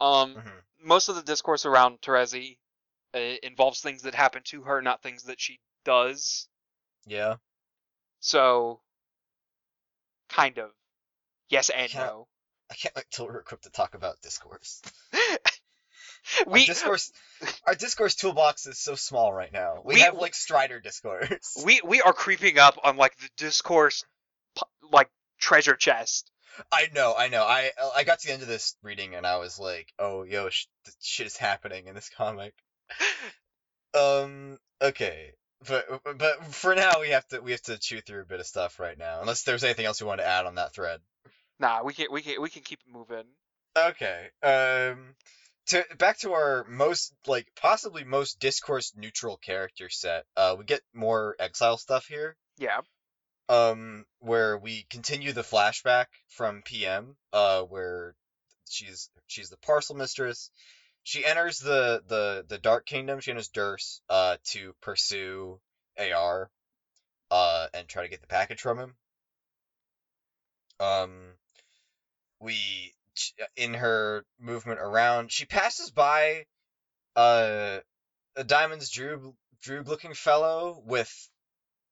[0.00, 0.62] Um, Mhm.
[0.80, 2.58] most of the discourse around Terezi
[3.14, 6.48] uh, involves things that happen to her, not things that she does.
[7.06, 7.36] Yeah.
[8.20, 8.80] So,
[10.28, 10.72] kind of.
[11.48, 12.06] Yes and Yeah.
[12.06, 12.28] no.
[12.70, 14.82] I can't wait till we're equipped to talk about discourse.
[16.46, 17.12] we our discourse,
[17.66, 19.82] our discourse toolbox is so small right now.
[19.84, 21.62] We, We- have like Strider discourse.
[21.64, 24.04] we we are creeping up on like the discourse,
[24.92, 26.30] like treasure chest.
[26.72, 27.42] I know, I know.
[27.42, 30.50] I I got to the end of this reading and I was like, oh, yo,
[30.50, 30.66] sh-
[31.00, 32.54] shit is happening in this comic.
[33.94, 34.58] um.
[34.82, 35.32] Okay.
[35.66, 35.86] But
[36.18, 38.78] but for now we have to we have to chew through a bit of stuff
[38.78, 39.20] right now.
[39.20, 41.00] Unless there's anything else we want to add on that thread.
[41.60, 43.24] Nah, we can we can we can keep it moving.
[43.76, 44.28] Okay.
[44.42, 45.14] Um.
[45.68, 50.24] To back to our most like possibly most discourse neutral character set.
[50.36, 52.36] Uh, we get more exile stuff here.
[52.58, 52.80] Yeah.
[53.48, 58.14] um where we continue the flashback from PM uh where
[58.68, 60.50] she's she's the parcel mistress
[61.02, 65.60] she enters the the the dark kingdom she enters Derse uh to pursue
[65.98, 66.50] AR
[67.30, 68.94] uh and try to get the package from him
[70.80, 71.34] um
[72.40, 72.94] we
[73.56, 76.44] in her movement around she passes by
[77.16, 77.78] uh
[78.36, 81.28] a diamonds droog droog looking fellow with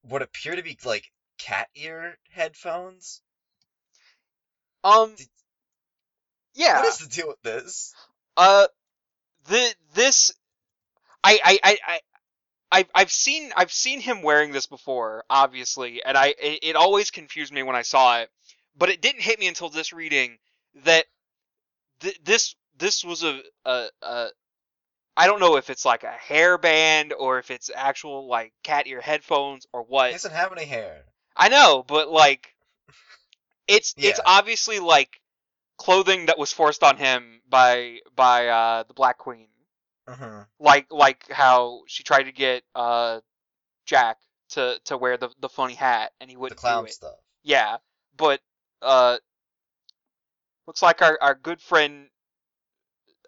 [0.02, 3.20] what appear to be like cat ear headphones.
[4.84, 5.14] Um.
[5.14, 5.28] Did-
[6.54, 6.78] Yeah.
[6.80, 7.94] What is the deal with this?
[8.36, 8.66] Uh,
[9.46, 10.32] the this,
[11.22, 12.00] I I I I.
[12.74, 17.10] I've I've seen I've seen him wearing this before, obviously, and I it, it always
[17.10, 18.30] confused me when I saw it,
[18.76, 20.38] but it didn't hit me until this reading
[20.84, 21.06] that
[22.00, 24.28] th- this this was a, a a
[25.16, 29.00] I don't know if it's like a hairband or if it's actual like cat ear
[29.00, 30.06] headphones or what.
[30.06, 30.12] He what.
[30.12, 31.04] doesn't have any hair.
[31.36, 32.54] I know, but like
[33.68, 35.20] it's it's obviously like
[35.76, 39.48] clothing that was forced on him by by uh the Black Queen.
[40.08, 43.20] hmm Like like how she tried to get uh
[43.84, 44.18] Jack
[44.50, 46.94] to to wear the the funny hat and he wouldn't clown do it.
[46.94, 47.16] stuff.
[47.42, 47.78] Yeah,
[48.16, 48.40] but
[48.82, 49.18] uh
[50.66, 52.08] looks like our our good friend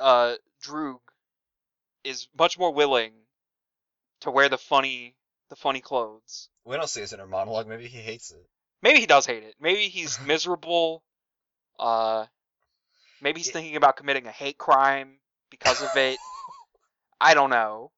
[0.00, 1.00] uh Droog
[2.02, 3.12] is much more willing
[4.20, 5.16] to wear the funny
[5.50, 6.48] the funny clothes.
[6.64, 7.66] We don't see his inner monologue.
[7.68, 8.46] Maybe he hates it.
[8.82, 9.54] Maybe he does hate it.
[9.60, 11.02] Maybe he's miserable.
[11.78, 12.26] Uh,
[13.20, 13.54] maybe he's Yeah.
[13.54, 15.18] thinking about committing a hate crime
[15.50, 16.18] because of it.
[17.20, 17.90] I don't know.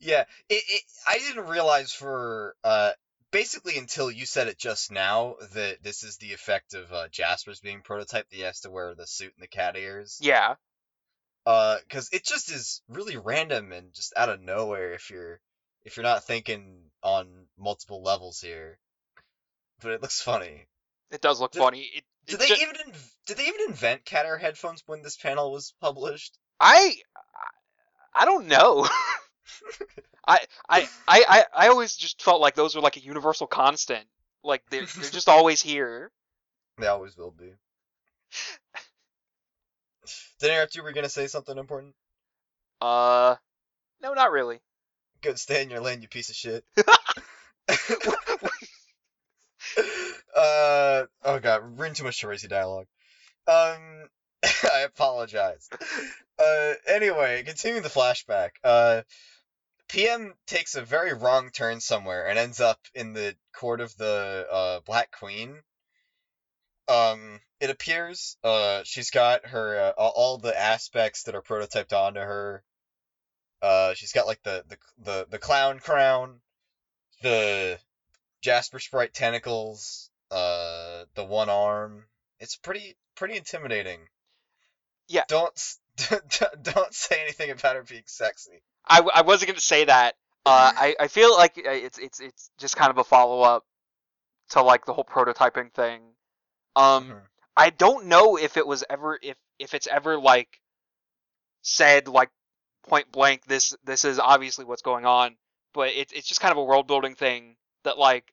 [0.00, 0.82] yeah, it, it.
[1.06, 2.92] I didn't realize for uh
[3.30, 7.60] basically until you said it just now that this is the effect of uh, Jasper's
[7.60, 8.28] being prototyped.
[8.28, 10.18] That he has to wear the suit and the cat ears.
[10.20, 10.54] Yeah,
[11.44, 15.40] Uh, because it just is really random and just out of nowhere if you're
[15.84, 18.78] if you're not thinking on multiple levels here.
[19.80, 20.66] But it looks funny.
[21.10, 21.82] it does look Did- funny.
[21.94, 25.02] It, Did it they ju- even inv- did they even invent cat ear headphones when
[25.02, 26.36] this panel was published?
[26.58, 26.96] I
[28.14, 28.88] I don't know.
[30.26, 34.04] I, I I I always just felt like those were like a universal constant.
[34.42, 36.10] Like they're they're just always here.
[36.78, 37.52] They always will be.
[40.40, 40.82] Did I interrupt you?
[40.82, 41.94] Were you gonna say something important?
[42.80, 43.36] Uh,
[44.02, 44.60] no, not really.
[45.22, 46.64] Good, stay in your lane, you piece of shit.
[50.36, 52.86] uh oh god, we're reading too much Terezi dialogue.
[53.48, 54.08] Um,
[54.74, 55.68] I apologize.
[56.38, 58.50] Uh, anyway, continuing the flashback.
[58.62, 59.02] Uh,
[59.88, 64.46] PM takes a very wrong turn somewhere and ends up in the court of the
[64.50, 65.62] uh Black Queen.
[66.88, 72.20] Um, it appears uh she's got her uh, all, the aspects that are prototyped onto
[72.20, 72.62] her.
[73.62, 76.40] Uh, she's got like the the the, the clown crown,
[77.22, 77.78] the
[78.42, 82.04] Jasper Sprite tentacles, uh, the one arm.
[82.38, 84.00] It's pretty pretty intimidating.
[85.08, 85.24] Yeah.
[85.28, 85.58] Don't
[86.62, 88.62] don't say anything about her being sexy.
[88.88, 90.16] I, I wasn't gonna say that.
[90.44, 93.64] Uh, I, I feel like uh, it's it's it's just kind of a follow up
[94.50, 96.02] to like the whole prototyping thing.
[96.76, 97.22] Um, Mhm.
[97.56, 100.60] I don't know if it was ever if if it's ever like
[101.62, 102.30] said like
[102.88, 105.36] point blank this this is obviously what's going on,
[105.74, 108.32] but it's it's just kind of a world building thing that like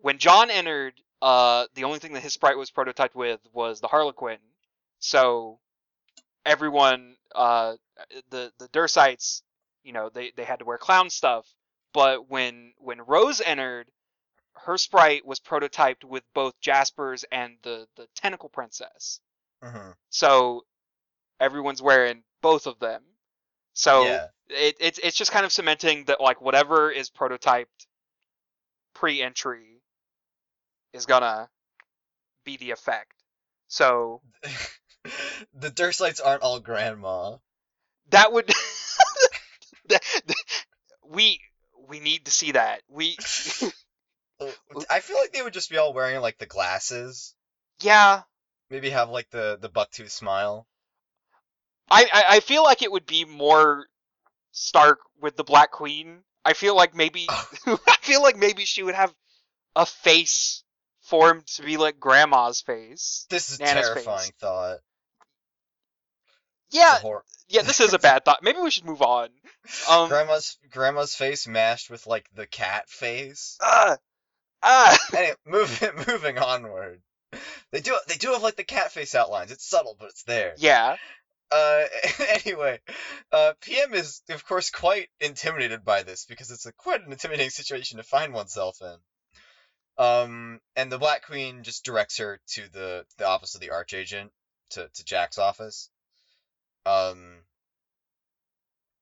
[0.00, 3.88] when John entered, uh, the only thing that his sprite was prototyped with was the
[3.88, 4.38] Harlequin.
[5.00, 5.60] So
[6.46, 7.76] everyone, uh,
[8.30, 9.42] the the Dersites,
[9.84, 11.46] you know, they they had to wear clown stuff.
[11.92, 13.88] But when when Rose entered,
[14.54, 19.20] her sprite was prototyped with both Jasper's and the the Tentacle Princess.
[19.62, 19.94] Mhm.
[20.10, 20.64] So
[21.40, 23.02] everyone's wearing both of them.
[23.74, 24.28] So Yeah.
[24.48, 27.86] it, it's it's just kind of cementing that like whatever is prototyped
[28.94, 29.82] pre-entry
[30.92, 31.48] is gonna
[32.44, 33.14] be the effect.
[33.68, 34.20] So
[35.54, 37.36] the Dersites aren't all grandma.
[38.10, 38.48] that would
[41.12, 41.40] we
[41.88, 42.82] we need to see that.
[42.88, 43.16] We
[44.90, 47.34] I feel like they would just be all wearing like the glasses.
[47.80, 48.22] yeah,
[48.70, 50.66] Maybe have like the the bucktooth smile.
[51.90, 53.86] I, I I feel like it would be more
[54.52, 56.20] stark with the Black Queen.
[56.44, 57.26] I feel like maybe
[57.66, 59.14] I feel like maybe she would have
[59.76, 60.64] a face
[61.00, 63.26] formed to be like grandma's face.
[63.28, 64.32] This is Nana's terrifying face.
[64.40, 64.78] thought.
[66.72, 66.98] Yeah,
[67.48, 68.42] yeah, this is a bad thought.
[68.42, 69.28] Maybe we should move on.
[69.88, 73.58] Um, grandma's grandma's face mashed with like the cat face.
[73.62, 73.96] ah,
[74.62, 74.98] ah.
[75.16, 77.00] anyway, moving moving onward.
[77.70, 79.52] They do they do have like the cat face outlines.
[79.52, 80.54] It's subtle, but it's there.
[80.58, 80.96] Yeah,
[81.50, 81.84] Uh,
[82.44, 82.80] anyway,
[83.30, 87.50] uh, PM is of course quite intimidated by this because it's a quite an intimidating
[87.50, 88.96] situation to find oneself in.
[90.04, 94.32] Um, and the Black Queen just directs her to the the office of the Archagent,
[94.70, 95.90] to to Jack's office.
[96.86, 97.42] Um,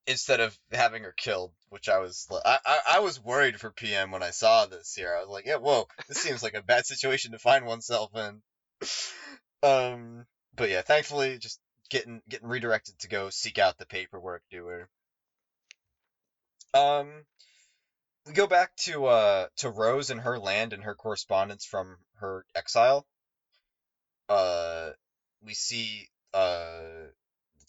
[0.07, 4.11] instead of having her killed, which I was I, I I was worried for PM
[4.11, 5.15] when I saw this here.
[5.15, 8.43] I was like, yeah, whoa, this seems like a bad situation to find oneself in.
[9.63, 10.25] Um,
[10.57, 11.61] but yeah, thankfully, just
[11.91, 14.89] getting getting redirected to go seek out the paperwork doer.
[16.73, 17.27] Um,
[18.27, 22.47] we go back to uh to Rose and her land and her correspondence from her
[22.55, 23.07] exile.
[24.31, 24.93] Uh,
[25.45, 27.09] we see uh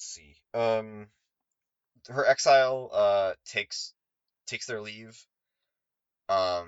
[0.01, 1.05] let's see um
[2.09, 3.93] her exile uh takes
[4.47, 5.15] takes their leave
[6.27, 6.67] um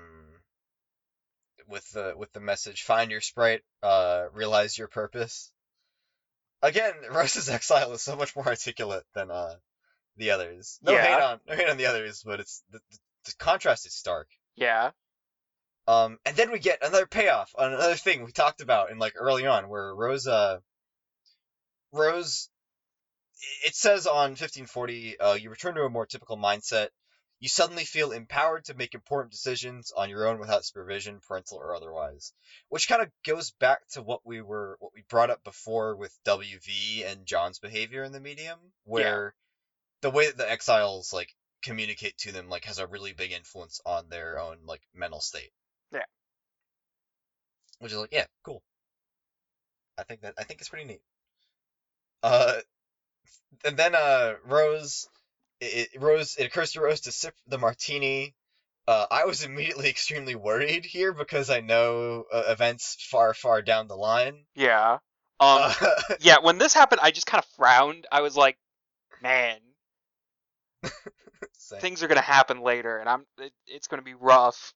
[1.67, 5.51] with the with the message find your sprite uh realize your purpose
[6.61, 9.55] again rose's exile is so much more articulate than uh
[10.17, 11.01] the others no Yeah.
[11.01, 14.27] hate on no hate on the others but it's the, the, the contrast is stark
[14.55, 14.91] Yeah.
[15.87, 19.13] um and then we get another payoff on another thing we talked about in like
[19.17, 20.59] early on where rose uh
[21.91, 22.49] rose
[23.65, 26.89] it says on 1540 uh, you return to a more typical mindset.
[27.39, 31.75] You suddenly feel empowered to make important decisions on your own without supervision parental or
[31.75, 32.31] otherwise
[32.69, 36.17] which kind of goes back to what we were what we brought up before with
[36.25, 39.35] wv and john's behavior in the medium where
[40.03, 43.79] the way that the exiles like communicate to them like has a really big influence
[43.85, 45.51] on their own like mental state.
[45.91, 46.03] Yeah.
[47.79, 48.61] which is like yeah cool.
[49.97, 51.01] I think that i think it's pretty neat.
[52.21, 52.59] Uh
[53.65, 55.07] and then uh Rose
[55.59, 58.35] it, it Rose it occurs to Rose to sip the martini.
[58.87, 63.87] Uh, I was immediately extremely worried here because I know uh, events far far down
[63.87, 64.45] the line.
[64.55, 64.93] Yeah.
[64.93, 64.99] Um.
[65.39, 65.73] Uh,
[66.19, 66.37] yeah.
[66.41, 68.07] When this happened, I just kind of frowned.
[68.11, 68.57] I was like,
[69.21, 69.57] man,
[71.79, 73.25] things are gonna happen later, and I'm.
[73.39, 74.73] It, it's gonna be rough.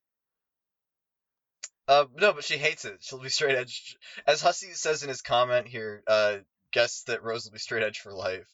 [1.87, 2.97] Uh, no, but she hates it.
[2.99, 3.95] She'll be straight edge.
[4.25, 6.37] As Hussie says in his comment here, uh,
[6.71, 8.47] guess that Rose will be straight edge for life.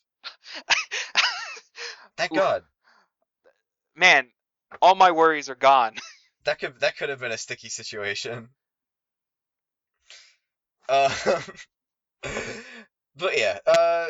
[2.18, 2.34] Thank.
[2.34, 2.64] God.
[3.95, 4.28] man,
[4.82, 5.95] all my worries are gone.
[6.45, 8.49] That could that could have been a sticky situation.
[10.89, 11.11] Um,
[13.16, 14.07] but yeah, uh,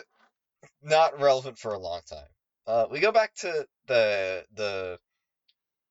[0.81, 2.25] not relevant for a long time.
[2.65, 4.99] Uh, we go back to the the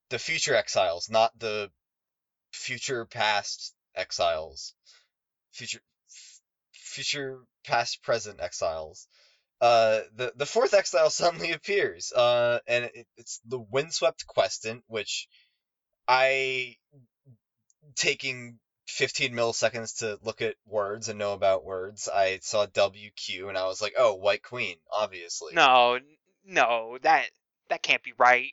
[0.08, 1.70] the future exiles, not the
[2.52, 4.74] future past exiles.
[5.52, 5.80] Future
[6.72, 9.06] future past present exiles.
[9.60, 12.12] Uh, the the fourth exile suddenly appears.
[12.12, 15.28] Uh, and it, it's the windswept questant, which
[16.08, 16.76] I
[17.94, 18.58] taking
[18.88, 22.08] 15 milliseconds to look at words and know about words.
[22.12, 25.98] I saw WQ and I was like, "Oh, White Queen, obviously." no,
[26.44, 27.26] no, that
[27.68, 28.52] that can't be right.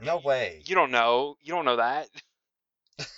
[0.00, 0.62] No way.
[0.66, 1.36] You don't know.
[1.42, 2.08] You don't know that.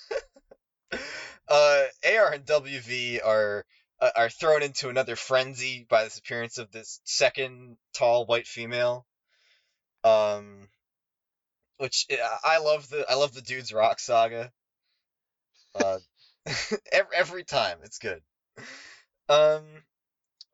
[1.49, 3.65] Uh, AR and WV are
[4.01, 9.07] uh, are thrown into another frenzy by this appearance of this second tall white female.
[10.05, 10.69] Um,
[11.79, 14.53] which I I love the I love the dude's rock saga.
[15.75, 15.99] Uh,
[16.93, 18.23] every, every time it's good.
[19.29, 19.65] Um,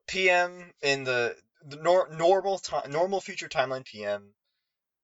[0.06, 4.34] PM in the the nor- normal time normal future timeline PM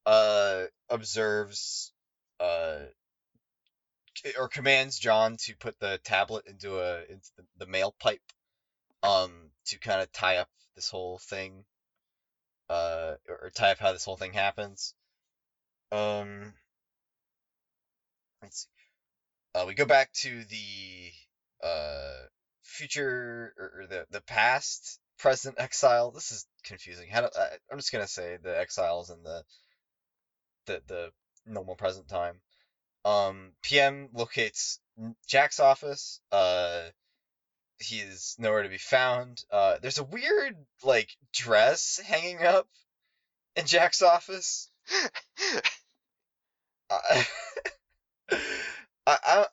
[0.05, 1.91] uh observes
[2.39, 2.79] uh
[4.37, 8.21] or commands John to put the tablet into a into the, the mail pipe
[9.03, 11.63] um to kind of tie up this whole thing
[12.69, 14.93] uh or, tie up how this whole thing happens.
[15.91, 16.53] Um
[18.41, 19.59] let's see.
[19.59, 21.11] Uh we go back to the
[21.63, 22.25] uh
[22.63, 26.11] future or, or the the past present exile.
[26.11, 27.09] This is confusing.
[27.09, 29.43] How do I, i'm just gonna say the exiles and the
[30.65, 31.11] the the
[31.45, 32.41] normal present time
[33.09, 34.79] um pm locates
[35.27, 36.81] jack's office uh
[37.79, 42.67] he is nowhere to be found uh there's a weird like dress hanging up
[43.55, 44.69] in jack's office
[46.91, 47.25] I,
[49.07, 49.45] I, I,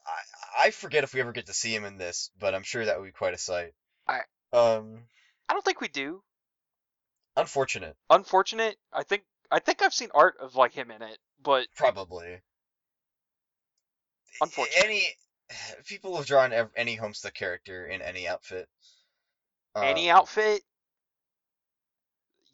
[0.66, 2.98] I forget if we ever get to see him in this, but I'm sure that
[2.98, 3.72] would be quite a sight.
[4.08, 5.02] I- Um,
[5.48, 6.22] I don't think we do.
[7.36, 8.76] unfortunate, Unfortunate.
[8.92, 12.40] I think I think I've seen art of like him in it, but probably.
[14.40, 14.84] Unfortunate.
[14.84, 15.02] Any
[15.86, 18.68] people have drawn any Homestuck character in any outfit.
[19.76, 20.62] any Um, outfit.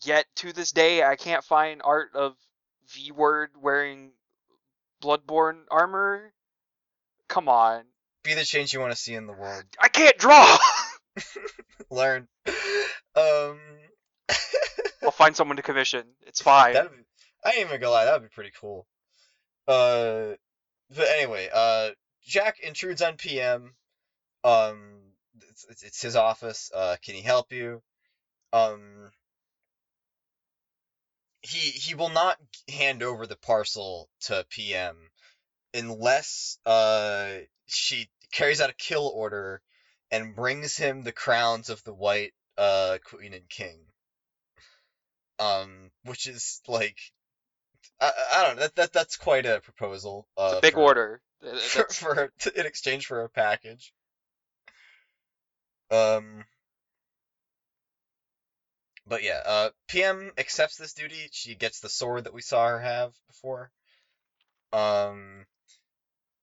[0.05, 2.35] Yet to this day, I can't find art of
[2.89, 4.11] V Word wearing
[5.01, 6.33] Bloodborne armor.
[7.29, 7.85] Come on,
[8.25, 9.65] Be the change you want to see in the world.
[9.81, 10.59] I can't draw.
[11.91, 12.29] Learn.
[13.15, 13.59] Um,
[15.03, 16.05] I'll find someone to commission.
[16.27, 16.75] It's fine.
[16.75, 16.81] Be,
[17.45, 18.87] I ain't even gonna lie, that would be pretty cool.
[19.67, 20.33] Uh,
[20.95, 21.91] but anyway, uh,
[22.25, 23.75] Jack intrudes on PM.
[24.45, 25.01] Um,
[25.69, 26.71] it's, it's, his office.
[26.75, 27.83] Uh, can he help you?
[28.53, 29.11] Um,
[31.43, 32.39] he he will not
[32.69, 34.97] hand over the parcel to PM
[35.75, 39.61] unless uh she carries out a kill order
[40.11, 43.79] and brings him the crowns of the white uh queen and king.
[45.39, 46.99] Um, which is like
[48.03, 48.63] I, I don't know.
[48.63, 50.27] That, that that's quite a proposal.
[50.37, 51.23] Uh, It's a big for, order.
[51.61, 53.93] For, for in exchange for a package.
[55.91, 56.45] Um.
[59.07, 61.29] But yeah, uh, PM accepts this duty.
[61.33, 63.73] She gets the sword that we saw her have before.
[64.73, 65.45] Um,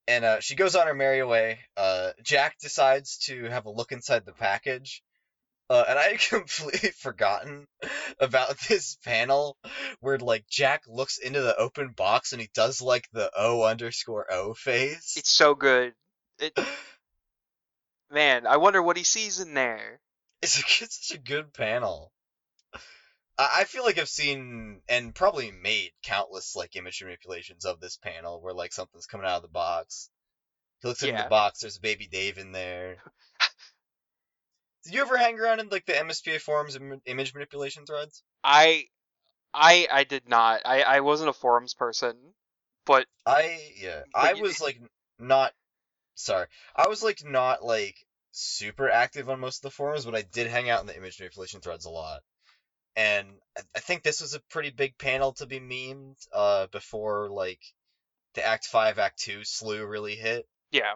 [0.06, 1.60] and uh, she goes on her merry way.
[1.76, 5.02] Uh, Jack decides to have a look inside the package.
[5.70, 7.68] Uh, and I had completely forgotten
[8.18, 9.56] about this panel
[10.00, 14.26] where like Jack looks into the open box and he does like the O underscore
[14.32, 15.14] O face.
[15.16, 15.94] It's so good.
[16.40, 16.58] It,
[18.10, 20.00] man, I wonder what he sees in there.
[20.42, 22.10] It's, a, it's such a good panel.
[23.38, 27.96] I I feel like I've seen and probably made countless like image manipulations of this
[27.96, 30.10] panel where like something's coming out of the box.
[30.82, 31.60] He looks into the box.
[31.60, 32.96] There's a baby Dave in there.
[34.84, 38.22] Did you ever hang around in like the MSPA forums and im- image manipulation threads?
[38.44, 38.86] I,
[39.54, 40.62] I, I did not.
[40.64, 42.16] I, I wasn't a forums person,
[42.86, 44.02] but I yeah.
[44.12, 44.80] But I you- was like
[45.18, 45.52] not
[46.14, 46.46] sorry.
[46.76, 47.96] I was like not like
[48.32, 51.18] super active on most of the forums, but I did hang out in the image
[51.18, 52.22] manipulation threads a lot.
[52.96, 57.28] And I, I think this was a pretty big panel to be memed uh before
[57.30, 57.60] like
[58.34, 60.46] the Act 5 Act 2 slew really hit.
[60.70, 60.94] yeah,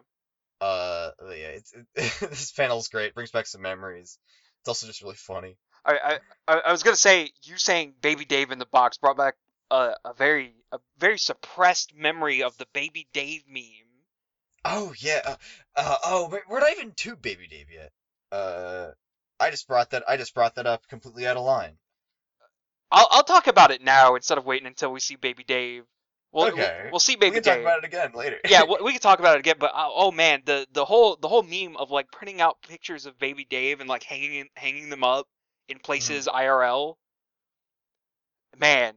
[0.65, 1.87] Uh but yeah, it's it,
[2.31, 3.15] this panel's great.
[3.15, 4.19] Brings back some memories.
[4.61, 5.57] It's also just really funny.
[5.85, 9.19] I, I, I I was gonna say you saying Baby Dave in the box brought
[9.19, 9.35] back
[9.71, 13.63] a, a very, a very suppressed memory of the Baby Dave meme.
[14.65, 15.21] Oh yeah.
[15.25, 15.37] Uh,
[15.77, 17.93] uh, oh, we're not even to Baby Dave yet.
[18.33, 18.93] Uh,
[19.39, 20.05] I just brought that.
[20.09, 21.77] I just brought that up completely out of line.
[22.91, 25.85] I'll, I'll talk about it now instead of waiting until we see Baby Dave.
[26.35, 26.89] We'll, Okay.
[26.91, 27.31] we'll, see baby.
[27.31, 28.39] we can talk about it again later.
[28.49, 29.55] yeah, we, we can talk about it again.
[29.59, 33.07] But uh, oh man, the the whole the whole meme of like printing out pictures
[33.07, 35.29] of Baby Dave and like hanging hanging them up
[35.69, 36.37] in places Mm-hmm.
[36.37, 36.95] IRL.
[38.59, 38.95] Man,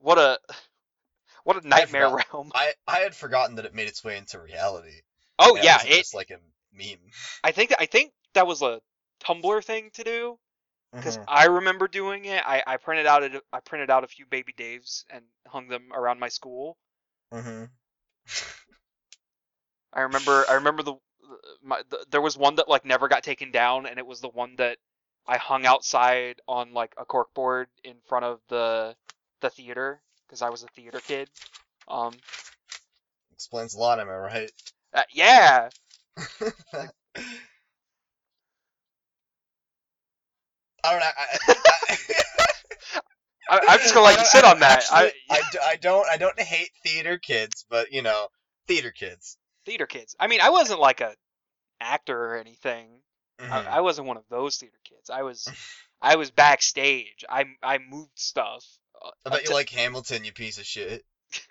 [0.00, 0.38] what a
[1.44, 2.52] what a nightmare forgot- realm.
[2.54, 5.00] I I had forgotten that it made its way into reality.
[5.38, 5.98] Oh and yeah, wasn't it.
[5.98, 6.38] just like a
[6.72, 6.98] meme.
[7.44, 8.80] I think I think that was a
[9.24, 10.38] Tumblr thing to do
[10.96, 11.26] because Mhm.
[11.26, 12.42] I remember doing it.
[12.46, 15.90] I, I printed out a, I printed out a few Baby Daves and hung them
[15.92, 16.76] around my school.
[17.32, 17.70] Mhm.
[19.92, 20.94] I remember I remember the,
[21.62, 24.28] my the, there was one that like never got taken down and it was the
[24.28, 24.78] one that
[25.26, 28.96] I hung outside on like a corkboard in front of the
[29.40, 31.30] the theater because I was a theater kid.
[31.88, 32.22] Um
[33.32, 34.00] Explains a lot.
[34.00, 34.52] Am I right?
[34.94, 35.70] uh, yeah,
[40.84, 41.06] I don't know.
[41.16, 41.26] I,
[41.88, 41.96] I,
[43.50, 44.78] I, I'm just gonna let you sit on that.
[44.90, 48.28] Actually, I, I, d- I don't I don't hate theater kids, but you know,
[48.66, 49.36] theater kids.
[49.64, 50.14] theater kids.
[50.20, 51.14] I mean, I wasn't like a
[51.80, 52.88] actor or anything.
[53.40, 53.50] Mhm.
[53.50, 55.10] I, I wasn't one of those theater kids.
[55.10, 55.48] I was
[56.02, 57.24] I was backstage.
[57.28, 58.64] I I moved stuff.
[59.02, 61.04] uh, I bet until- you like Hamilton, you piece of shit.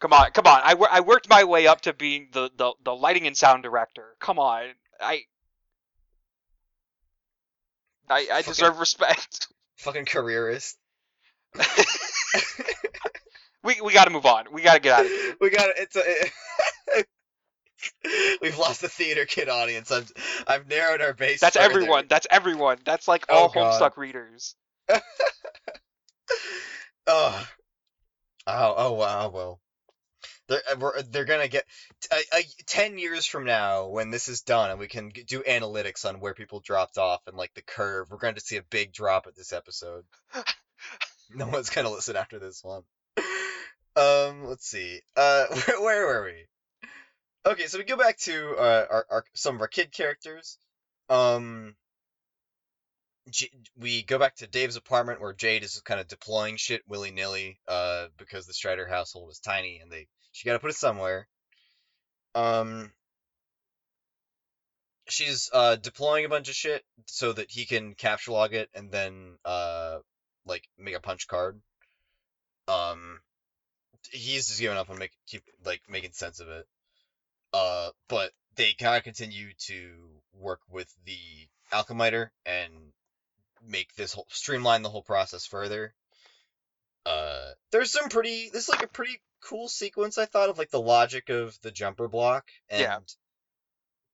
[0.00, 0.60] Come on, come on.
[0.62, 4.14] I, I worked my way up to being the, the, the lighting and sound director.
[4.20, 4.66] Come on.
[5.00, 5.22] I
[8.10, 9.48] I, I Fucking- deserve respect.
[9.78, 10.76] Fucking careerist.
[13.64, 14.46] we we got to move on.
[14.52, 15.36] We got to get out of here.
[15.40, 15.72] we gotta.
[15.76, 17.04] it's a.
[18.42, 19.92] We've lost the theater kid audience.
[19.92, 20.10] I've
[20.48, 21.40] I've narrowed our base.
[21.40, 21.70] That's further.
[21.70, 22.06] everyone.
[22.08, 22.78] That's everyone.
[22.84, 23.80] That's like Oh, all God.
[23.80, 24.56] Homestuck readers.
[27.06, 27.46] Oh.
[28.46, 29.60] Oh, oh wow, well.
[30.48, 31.64] They're, uh, they're gonna get
[32.00, 35.42] t- uh, uh, ten years from now when this is done and we can do
[35.42, 38.08] analytics on where people dropped off and like the curve.
[38.10, 40.04] We're going to see a big drop at this episode.
[41.34, 42.82] no one's gonna listen after this one.
[43.96, 45.00] Um, let's see.
[45.16, 46.46] Uh, where, where were we?
[47.50, 50.58] Okay, so we go back to uh, our, our some of our kid characters.
[51.08, 51.74] Um,
[53.30, 57.10] J- we go back to Dave's apartment where Jade is kind of deploying shit willy
[57.10, 60.06] nilly, uh, because the Strider household is tiny and they
[60.38, 61.26] she got to put it somewhere.
[62.36, 62.92] Um,
[65.08, 69.36] she's uh deploying a bunch of shit so that he can captchalogue it and then
[69.44, 69.98] uh
[70.46, 71.60] like make a punch card.
[72.68, 73.18] Um,
[74.12, 76.66] he's just giving up on make keep like making sense of it.
[77.52, 79.90] Uh, but they kind of continue to
[80.32, 81.18] work with the
[81.72, 82.72] alchemiter and
[83.66, 85.94] make this whole streamline the whole process further.
[87.06, 88.50] Uh, there's some pretty.
[88.52, 91.70] This is like a pretty cool sequence I thought of like the logic of the
[91.70, 92.98] jumper block and Yeah.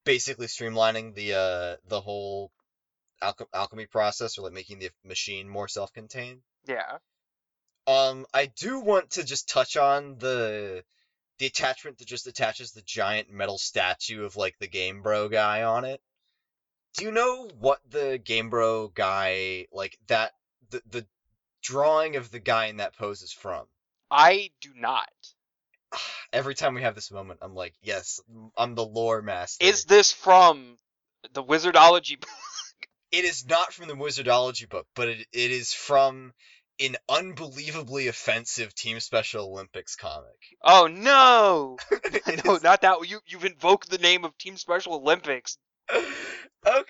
[0.04, 2.50] basically streamlining the uh the whole
[3.22, 6.40] alch- alchemy process or like making the machine more self-contained.
[6.66, 6.98] Yeah.
[7.86, 10.84] Um, I do want to just touch on the
[11.38, 15.62] the attachment that just attaches the giant metal statue of like the Game Bro guy
[15.64, 16.00] on it.
[16.96, 20.32] Do you know what the Game Bro guy like that
[20.70, 21.06] the the
[21.64, 23.64] drawing of the guy in that pose is from?
[24.10, 25.08] I do not.
[26.32, 28.20] Every time we have this moment, I'm like, yes,
[28.56, 29.64] I'm the lore master.
[29.64, 30.76] Is this from
[31.32, 32.20] the Wizardology?
[32.20, 32.30] Book?
[33.10, 36.32] It is not from the Wizardology book, but it, it is from
[36.80, 40.36] an unbelievably offensive Team Special Olympics comic.
[40.64, 41.76] oh no!
[42.44, 43.08] No, is- not that.
[43.08, 45.58] You you've invoked the name of Team Special Olympics.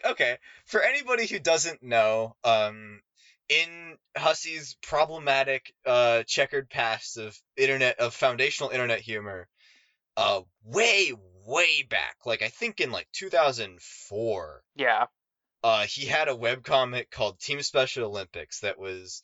[0.06, 3.00] Okay, for anybody who doesn't know, um,
[3.49, 9.49] in Hussie's problematic, uh, checkered past of internet of foundational internet humor,
[10.16, 11.12] uh, way
[11.47, 15.07] way back, like I think in like 2004, Yeah.
[15.62, 19.22] uh, he had a webcomic called Team Special Olympics that was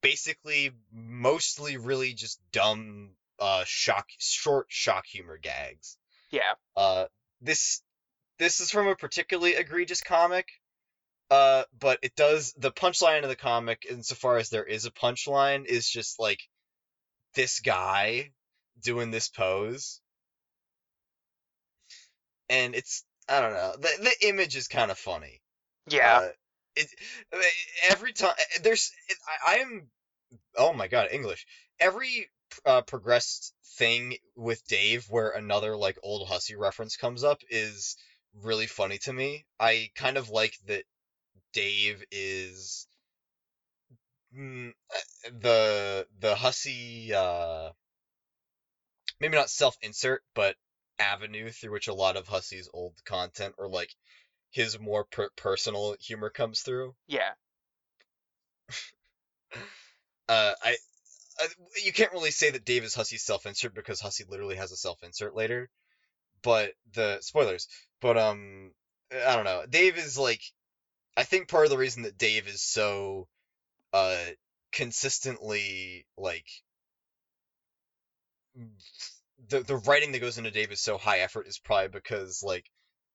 [0.00, 5.96] basically mostly really just dumb, uh, shock short shock humor gags.
[6.30, 6.54] Yeah.
[6.76, 7.06] Uh,
[7.40, 7.82] this
[8.38, 10.46] this is from a particularly egregious comic,
[11.30, 15.66] uh, but it does the punchline of the comic, insofar as there is a punchline,
[15.66, 16.40] is just like
[17.34, 18.30] this guy
[18.82, 20.00] doing this pose,
[22.48, 25.40] and it's I don't know the the image is kind of funny.
[25.88, 26.20] Yeah.
[26.22, 26.28] Uh,
[26.76, 26.88] it
[27.90, 29.16] every time there's it,
[29.46, 29.88] I, I am
[30.56, 31.46] oh my god English
[31.80, 32.28] every
[32.64, 37.96] uh, progressed thing with Dave where another like old Hussie reference comes up is
[38.42, 39.46] really funny to me.
[39.58, 40.84] I kind of like that
[41.56, 42.86] Dave is
[44.36, 47.72] mm, uh, the the Hussie uh
[49.20, 50.56] maybe not self-insert but
[50.98, 53.90] avenue through which a lot of Hussie's old content or like
[54.50, 56.94] his more per- personal humor comes through.
[57.06, 57.32] yeah.
[60.28, 60.76] Uh, I,
[61.38, 61.46] I
[61.84, 65.36] you can't really say that Dave is Hussie's self-insert because Hussie literally has a self-insert
[65.36, 65.70] later.
[66.42, 67.68] But the spoilers.
[68.00, 68.72] But um,
[69.12, 69.64] I don't know.
[69.70, 70.42] Dave is like,
[71.16, 73.26] I think part of the reason that Dave is so,
[73.92, 74.18] uh,
[74.72, 76.46] consistently like.
[79.48, 82.64] The the writing that goes into Dave is so high effort is probably because like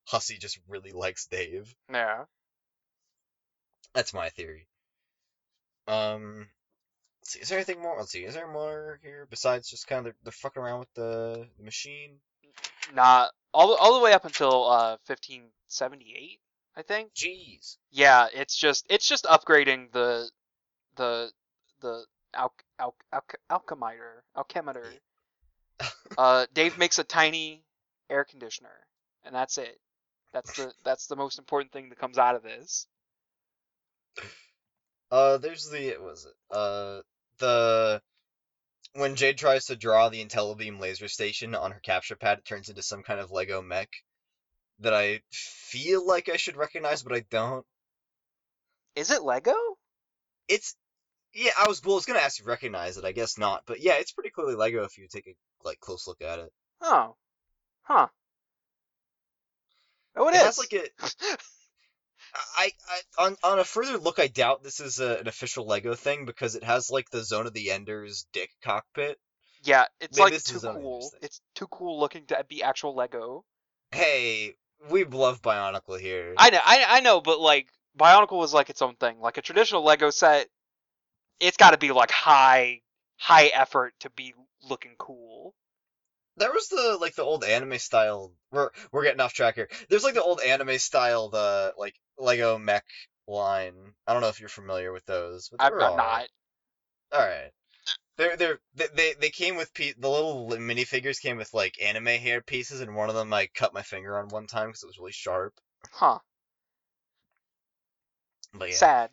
[0.10, 1.74] Hussie just really likes Dave.
[1.92, 2.26] Yeah.
[3.94, 4.68] That's my theory.
[5.88, 6.48] Um,
[7.22, 7.40] let's see.
[7.40, 7.98] Is there anything more?
[7.98, 8.24] Let's see.
[8.24, 11.64] Is there more here besides just kind of the, the fucking around with the, the
[11.64, 12.20] machine?
[12.94, 16.40] Not all the- all the way up until uh 1578,
[16.76, 17.14] I think.
[17.14, 17.78] Jeez.
[17.92, 20.30] Yeah, it's just it's just upgrading the
[20.96, 21.32] the
[21.82, 24.86] the al al al alchemiter alchemitor.
[26.18, 27.64] Uh, Dave makes a tiny
[28.10, 28.86] air conditioner,
[29.24, 29.80] and that's it.
[30.34, 32.86] That's the that's the most important thing that comes out of this.
[35.10, 36.34] Uh, there's the what was it?
[36.56, 37.02] Uh,
[37.40, 38.02] the
[38.94, 42.70] when Jade tries to draw the IntelliBeam laser station on her capture pad, it turns
[42.70, 43.90] into some kind of Lego mech
[44.82, 47.66] that I feel like I should recognize, but I don't.
[48.96, 49.56] Is it Lego?
[50.48, 50.76] It's
[51.34, 51.52] yeah.
[51.60, 51.96] I was well.
[51.96, 53.06] I was gonna ask you recognize it.
[53.06, 56.08] I guess not, but yeah, it's pretty clearly Lego if you take a like close
[56.08, 56.52] look at it.
[56.82, 57.16] Oh,
[57.84, 58.08] huh.
[60.16, 60.44] Oh, it it is.
[60.44, 60.90] has like a
[62.58, 65.96] I, I on on a further look, I doubt this is a, an official Lego
[65.96, 69.20] thing because it has like the Zone of the Enders dick cockpit.
[69.64, 71.12] yeah, it's maybe like too cool.
[71.22, 73.44] It's too cool looking to be actual Lego.
[73.92, 74.56] Hey,
[74.90, 76.34] we love Bionicle here.
[76.38, 77.68] I know, I I know, but like
[77.98, 79.20] Bionicle was like its own thing.
[79.20, 80.48] Like a traditional Lego set,
[81.40, 82.82] it's got to be like high
[83.18, 84.34] high effort to be
[84.68, 85.54] looking cool.
[86.38, 88.32] There was the like the old anime style.
[88.52, 89.70] We're we're getting off track here.
[89.90, 92.86] There's like the old anime style the like Lego mech
[93.28, 93.76] line.
[94.08, 95.50] I don't know if you're familiar with those.
[95.50, 96.28] But I'm, I'm not.
[97.12, 97.52] All right.
[98.22, 101.82] They're they're they they, they came with pe- the little li- minifigures came with like
[101.82, 104.84] anime hair pieces, and one of them I cut my finger on one time because
[104.84, 105.56] it was really sharp.
[105.92, 106.20] Huh.
[108.54, 109.10] But yeah, Sad.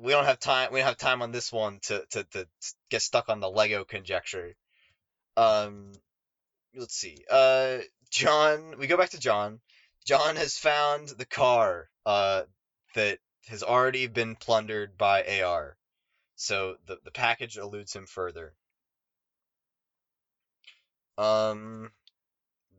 [0.00, 0.72] we don't have time.
[0.72, 2.48] We don't have time on this one to to to
[2.90, 4.56] get stuck on the Lego conjecture.
[5.36, 5.92] Um,
[6.74, 7.24] let's see.
[7.30, 7.78] Uh,
[8.10, 8.78] John.
[8.80, 9.60] We go back to John.
[10.04, 11.88] John has found the car.
[12.04, 12.42] Uh,
[12.96, 15.77] that has already been plundered by AR.
[16.38, 18.54] So the the package eludes him further.
[21.18, 21.90] Um,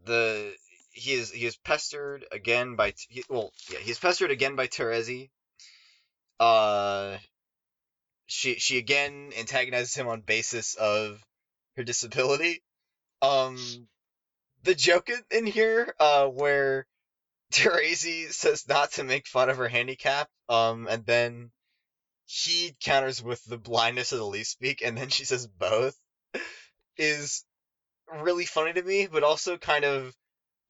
[0.05, 0.55] the
[0.91, 5.29] he is he is pestered again by he, well yeah he's pestered again by Terezi.
[6.39, 7.17] Uh,
[8.27, 11.21] she she again antagonizes him on basis of
[11.75, 12.63] her disability.
[13.21, 13.89] Um,
[14.63, 16.87] the joke in, here uh where
[17.51, 21.51] Terezi says not to make fun of her handicap um and then
[22.31, 25.97] he counters with the blindness of the leet speak and then she says both
[26.97, 27.43] is
[28.21, 30.15] really funny to me but also kind of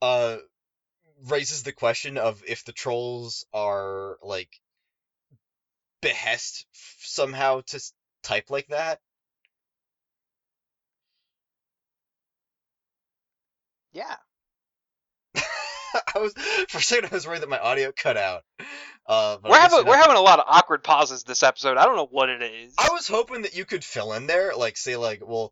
[0.01, 0.37] uh
[1.27, 4.49] raises the question of if the trolls are like
[6.01, 6.65] behest
[7.01, 7.81] somehow to
[8.23, 8.99] type like that.
[13.91, 14.15] Yeah.
[15.35, 16.33] I was
[16.69, 18.43] for a second I was worried that my audio cut out.
[19.09, 21.77] Uh, We're having we're having a lot of awkward pauses this episode.
[21.77, 22.75] I don't know what it is.
[22.77, 25.51] I was hoping that you could fill in there, like say like, well,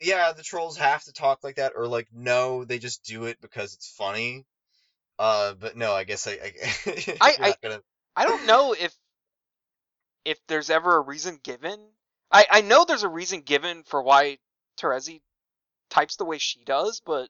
[0.00, 3.40] yeah, the trolls have to talk like that, or like, no, they just do it
[3.40, 4.44] because it's funny.
[5.20, 6.32] Uh, but no, I guess I.
[6.84, 7.80] I, I- gonna-
[8.16, 8.92] I don't know if
[10.24, 11.78] if there's ever a reason given.
[12.32, 14.38] I I know there's a reason given for why
[14.80, 15.20] Terezi
[15.90, 17.28] types the way she does, but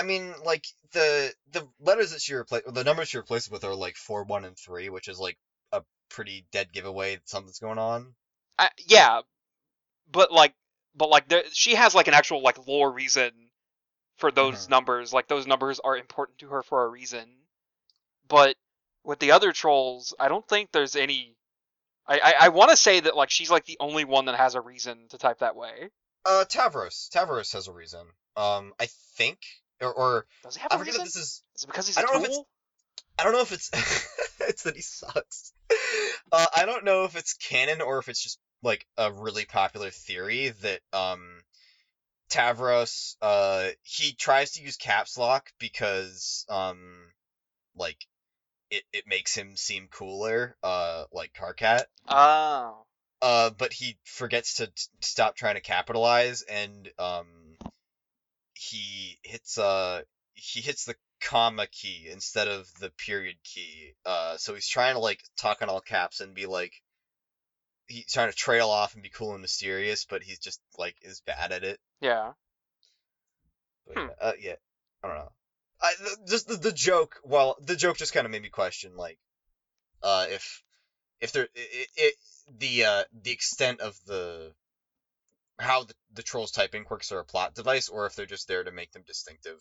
[0.00, 3.74] I mean, like the the letters that she replaced, the numbers she replaced with are
[3.74, 5.38] like four, one, and three, which is like
[5.72, 8.14] a pretty dead giveaway that something's going on.
[8.58, 9.20] I, yeah,
[10.10, 10.54] but like
[10.94, 13.32] but like there, she has like an actual like lore reason
[14.18, 14.70] for those Mhm.
[14.70, 15.12] numbers.
[15.12, 17.28] Like those numbers are important to her for a reason.
[18.28, 18.56] But
[19.04, 21.36] with the other trolls, I don't think there's any.
[22.06, 24.54] I I, I want to say that like she's like the only one that has
[24.54, 25.90] a reason to type that way.
[26.24, 28.06] Uh, Tavros, Tavros has a reason.
[28.36, 28.86] Um, I
[29.16, 29.40] think,
[29.80, 31.06] or, or Does he have I a forget reason?
[31.06, 32.46] if this is Is it because he's I a don't know if it's- tool?
[33.18, 33.70] I don't know if it's
[34.48, 35.52] it's that he sucks.
[36.32, 39.90] Uh, I don't know if it's canon or if it's just like a really popular
[39.90, 41.40] theory that um
[42.30, 46.78] Tavros uh he tries to use caps lock because um
[47.74, 47.96] like
[48.70, 51.82] it, it makes him seem cooler uh like Karkat.
[52.08, 52.84] Oh.
[53.22, 57.26] uh but he forgets to t- stop trying to capitalize and um
[58.60, 60.02] he hits uh
[60.34, 65.00] he hits the comma key instead of the period key uh so he's trying to
[65.00, 66.72] like talk in all caps and be like
[67.86, 71.22] he's trying to trail off and be cool and mysterious but he's just like is
[71.22, 72.32] bad at it Yeah.
[73.86, 74.08] but, Hmm.
[74.20, 74.56] uh, yeah
[75.02, 75.32] i don't know
[75.82, 78.94] I, th- just the, the joke well the joke just kind of made me question
[78.94, 79.18] like
[80.02, 80.62] uh if
[81.20, 82.14] if there it, it
[82.58, 84.52] the uh the extent of the
[85.60, 88.64] how the, the trolls typing quirks are a plot device or if they're just there
[88.64, 89.60] to make them distinctive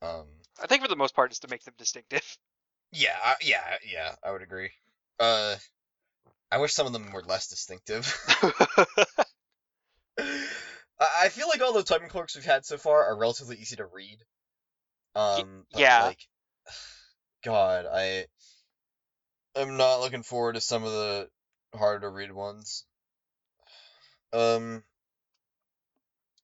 [0.00, 0.26] um
[0.62, 2.22] I think for the most part, it's to make them distinctive.
[2.92, 4.70] yeah I, yeah yeah i would agree
[5.18, 5.56] uh
[6.50, 8.14] i wish some of them were less distinctive
[11.02, 13.76] I I feel like all the typing quirks we've had so far are relatively easy
[13.76, 14.18] to read.
[15.14, 16.04] Um, yeah.
[16.04, 16.20] Like,
[17.44, 18.26] God, I
[19.56, 21.28] am not looking forward to some of the
[21.74, 22.84] harder to read ones.
[24.32, 24.82] Um,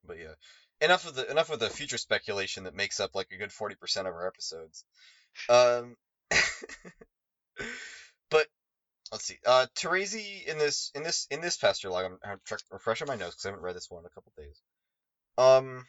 [0.05, 0.34] but yeah,
[0.80, 3.74] enough of the enough of the future speculation that makes up like a good forty
[3.74, 4.84] percent of our episodes.
[5.49, 5.97] Um,
[8.30, 8.47] but
[9.12, 9.39] let's see.
[9.47, 13.36] Uh, Terezi in this in this in this pester log, I'm, I'm refreshing my notes
[13.36, 14.61] because I haven't read this one in a couple days.
[15.36, 15.86] Um,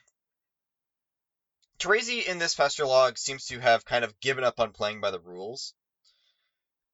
[1.80, 5.12] Terezi in this pester log seems to have kind of given up on playing by
[5.12, 5.74] the rules.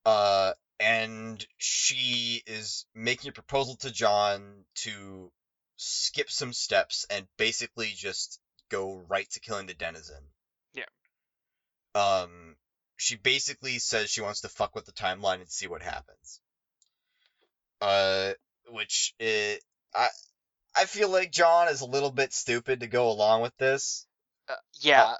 [0.05, 5.31] Uh, and she is making a proposal to John to
[5.77, 10.21] skip some steps and basically just go right to killing the denizen.
[10.73, 10.83] Yeah.
[11.93, 12.55] Um,
[12.97, 16.41] she basically says she wants to fuck with the timeline and see what happens.
[17.81, 18.33] Uh,
[18.69, 19.61] which it,
[19.93, 20.07] I,
[20.75, 24.05] I feel like John is a little bit stupid to go along with this.
[24.49, 25.13] Uh, yeah,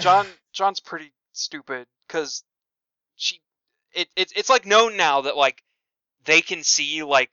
[0.00, 0.26] John.
[0.52, 2.42] John's pretty stupid because.
[3.96, 5.62] It, it it's like known now that like
[6.24, 7.30] they can see like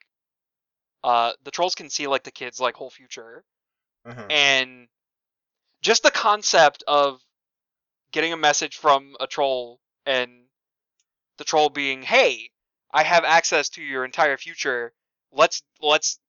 [1.04, 3.44] uh the trolls can see like the kids like whole future
[4.06, 4.32] Mhm.
[4.32, 4.88] and
[5.82, 7.22] just the concept of
[8.12, 10.46] getting a message from a troll and
[11.38, 12.50] the troll being hey
[12.92, 14.94] i have access to your entire future
[15.34, 16.20] let's let's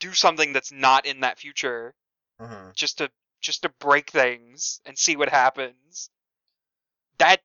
[0.00, 1.94] do something that's not in that future
[2.40, 2.74] Mhm.
[2.74, 3.10] just to
[3.40, 6.10] just to break things and see what happens
[7.18, 7.40] that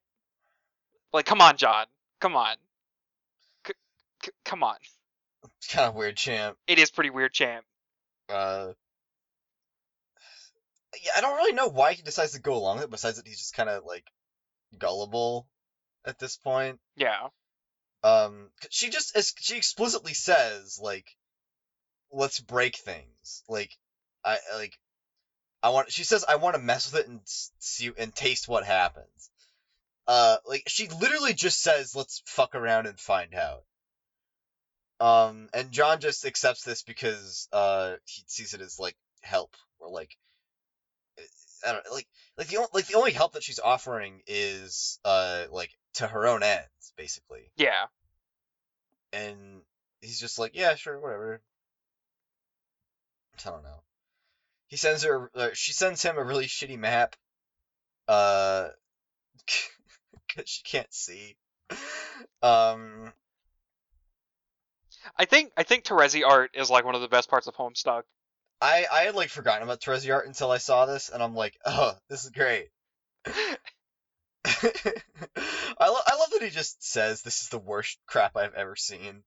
[1.13, 1.85] like come on john
[2.19, 2.55] come on
[3.65, 3.73] C-
[4.23, 4.75] c- come on
[5.59, 6.57] It's kind of weird, champ.
[6.67, 7.65] it is pretty weird champ
[8.29, 8.73] Uh,
[11.03, 12.91] yeah, I don't really know why he decides to go along with it.
[12.91, 14.05] Besides that, he's just kind of like
[14.77, 15.47] gullible
[16.05, 16.79] at this point.
[16.95, 17.27] yeah
[18.03, 21.05] Um, she just as she explicitly says like,
[22.11, 23.71] "Let's break things." Like,
[24.23, 24.77] I like,
[25.61, 25.91] I want.
[25.91, 29.29] She says, "I want to mess with it and see and taste what happens."
[30.07, 33.63] Uh, like she literally just says, "Let's fuck around and find out."
[34.99, 39.89] Um, and John just accepts this because uh he sees it as like help or
[39.89, 40.15] like
[41.67, 45.45] I don't like like the only like the only help that she's offering is uh
[45.51, 47.85] like to her own ends basically yeah
[49.13, 49.61] and
[50.01, 51.41] he's just like, yeah, sure, whatever.
[53.37, 53.81] I don't know.
[54.67, 57.15] He sends her, uh, she sends him a really shitty map,
[58.07, 58.69] uh,
[60.27, 61.35] because she can't see.
[62.41, 63.13] Um,
[65.15, 68.03] I think I think Terezi art is like one of the best parts of Homestuck.
[68.59, 71.57] I I had like forgotten about Terezi art until I saw this, and I'm like,
[71.65, 72.69] oh, this is great.
[73.25, 73.57] I,
[75.89, 79.23] lo- I love that he just says this is the worst crap I've ever seen.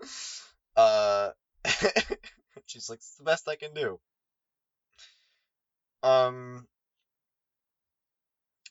[0.76, 1.30] Uh,
[2.66, 4.00] she's like, it's the best I can do.
[6.02, 6.66] Um,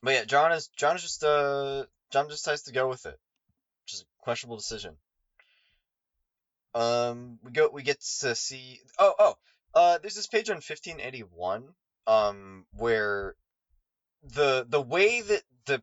[0.03, 3.17] but yeah, John is John is just uh John just decides to go with it,
[3.85, 4.97] which is a questionable decision.
[6.75, 9.35] Um, we go we get to see oh oh
[9.73, 11.69] uh there's this page on 1581
[12.07, 13.35] um where
[14.23, 15.81] the the way that the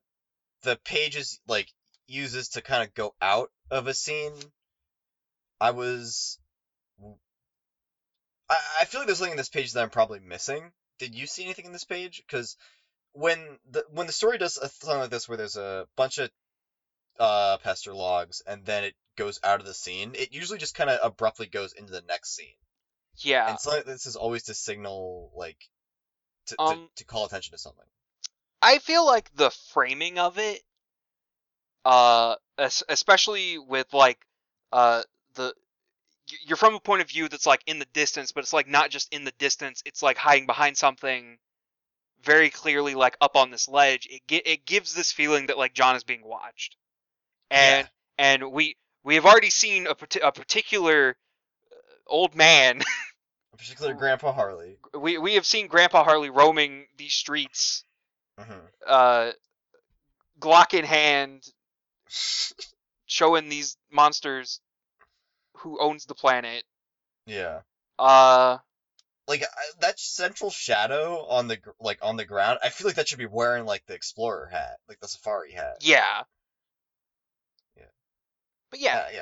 [0.62, 1.68] the page is like
[2.06, 4.32] uses to kind of go out of a scene
[5.60, 6.38] i was
[8.48, 10.72] I, I feel like there's something in this page that i'm probably missing.
[10.98, 12.22] Did you see anything in this page?
[12.26, 12.56] Because
[13.12, 16.30] when the when the story does something like this where there's a bunch of
[17.18, 20.88] uh pester logs and then it goes out of the scene it usually just kind
[20.88, 22.54] of abruptly goes into the next scene
[23.18, 23.48] Yeah.
[23.50, 25.58] and something like this is always to signal like
[26.46, 27.84] to, to, Um, to call attention to something
[28.62, 30.62] I feel like the framing of it,
[31.84, 34.18] uh, especially with like,
[34.72, 35.02] uh,
[35.34, 35.54] the
[36.46, 38.90] you're from a point of view that's like in the distance, but it's like not
[38.90, 39.82] just in the distance.
[39.86, 41.38] It's like hiding behind something
[42.22, 44.06] very clearly, like up on this ledge.
[44.10, 46.76] It gi- it gives this feeling that like John is being watched,
[47.50, 51.16] and and we we have already seen a, parti- a particular
[51.72, 52.82] uh, old man.
[53.54, 57.84] a particular grandpa harley we we have seen Grandpa Harley roaming these streets,
[58.38, 59.32] hmm uh,
[60.40, 61.44] Glock in hand,
[63.06, 64.60] showing these monsters
[65.58, 66.64] who owns the planet.
[67.26, 67.60] yeah
[67.98, 68.58] Uh,
[69.30, 69.44] like
[69.78, 73.26] that central shadow on the like on the ground i feel like that should be
[73.26, 76.22] wearing like the explorer hat like the safari hat yeah.
[77.76, 77.84] Yeah.
[78.70, 79.16] But yeah, yeah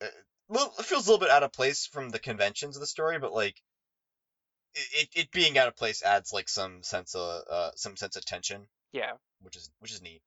[0.00, 0.14] yeah it,
[0.48, 3.18] well, it feels a little bit out of place from the conventions of the story
[3.18, 3.60] but like
[4.74, 8.24] it, it, being out of place adds like some sense of uh some sense of
[8.24, 9.12] tension yeah.
[9.42, 10.22] which is which is neat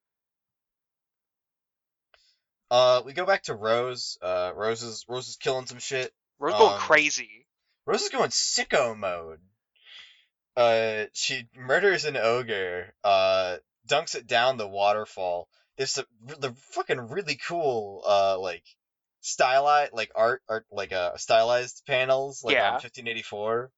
[2.70, 6.54] uh we go back to rose uh rose is rose is killing some shit Rose
[6.54, 7.46] going Um, crazy.
[7.88, 9.40] Rose is going sicko mode.
[10.54, 12.92] Uh, she murders an ogre.
[13.02, 13.56] Uh,
[13.88, 15.48] dunks it down the waterfall.
[15.78, 18.64] There's some, the fucking really cool uh like
[19.20, 22.66] stylized like art art like uh stylized panels like Yeah.
[22.66, 23.70] on 1584.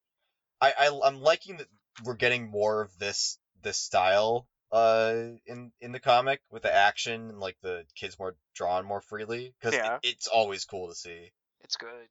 [0.60, 1.68] I, I I'm liking that
[2.02, 5.14] we're getting more of this this style uh
[5.46, 9.54] in in the comic with the action and like the kids more drawn more freely
[9.60, 9.98] because Yeah.
[10.02, 11.30] it's always cool to see.
[11.60, 12.08] It's good.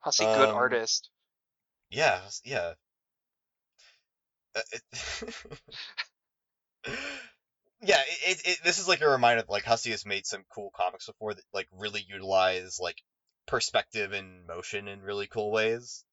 [0.00, 1.10] Hussie, good Um, artist.
[1.90, 2.74] Yeah, yeah.
[4.54, 4.82] Uh, it-
[7.82, 10.44] yeah, it, it, it, this is like a reminder that like Hussie has made some
[10.54, 12.96] cool comics before that like really utilize like
[13.46, 16.04] perspective and motion in really cool ways.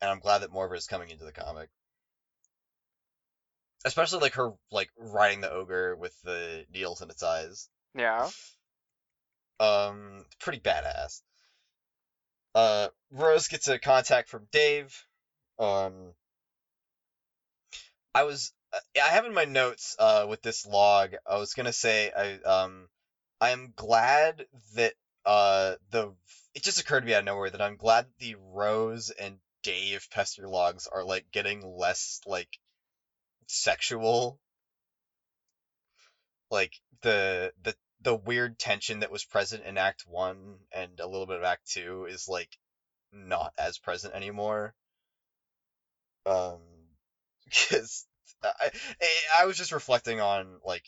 [0.00, 1.68] And I'm glad that more of it is coming into the comic.
[3.84, 7.68] Especially like her like riding the ogre with the needles in its eyes.
[7.94, 8.28] Yeah.
[9.60, 11.22] Um, pretty badass.
[12.56, 15.04] Uh, Rose gets a contact from Dave.
[15.58, 16.14] Um,
[18.14, 21.74] I was, uh, I have in my notes, uh, with this log, I was gonna
[21.74, 22.88] say, I, um,
[23.42, 24.94] I am glad that,
[25.26, 26.14] uh, the,
[26.54, 30.08] it just occurred to me out of nowhere that I'm glad the Rose and Dave
[30.10, 32.58] pester logs are, like, getting less, like,
[33.48, 34.40] sexual.
[36.50, 37.74] Like, the, the,
[38.06, 40.36] the weird tension that was present in Act 1
[40.70, 42.56] and a little bit of Act 2 is, like,
[43.10, 44.76] not as present anymore.
[46.24, 46.60] Um,
[47.44, 48.06] because
[48.44, 48.70] I,
[49.02, 49.08] I
[49.40, 50.84] I was just reflecting on like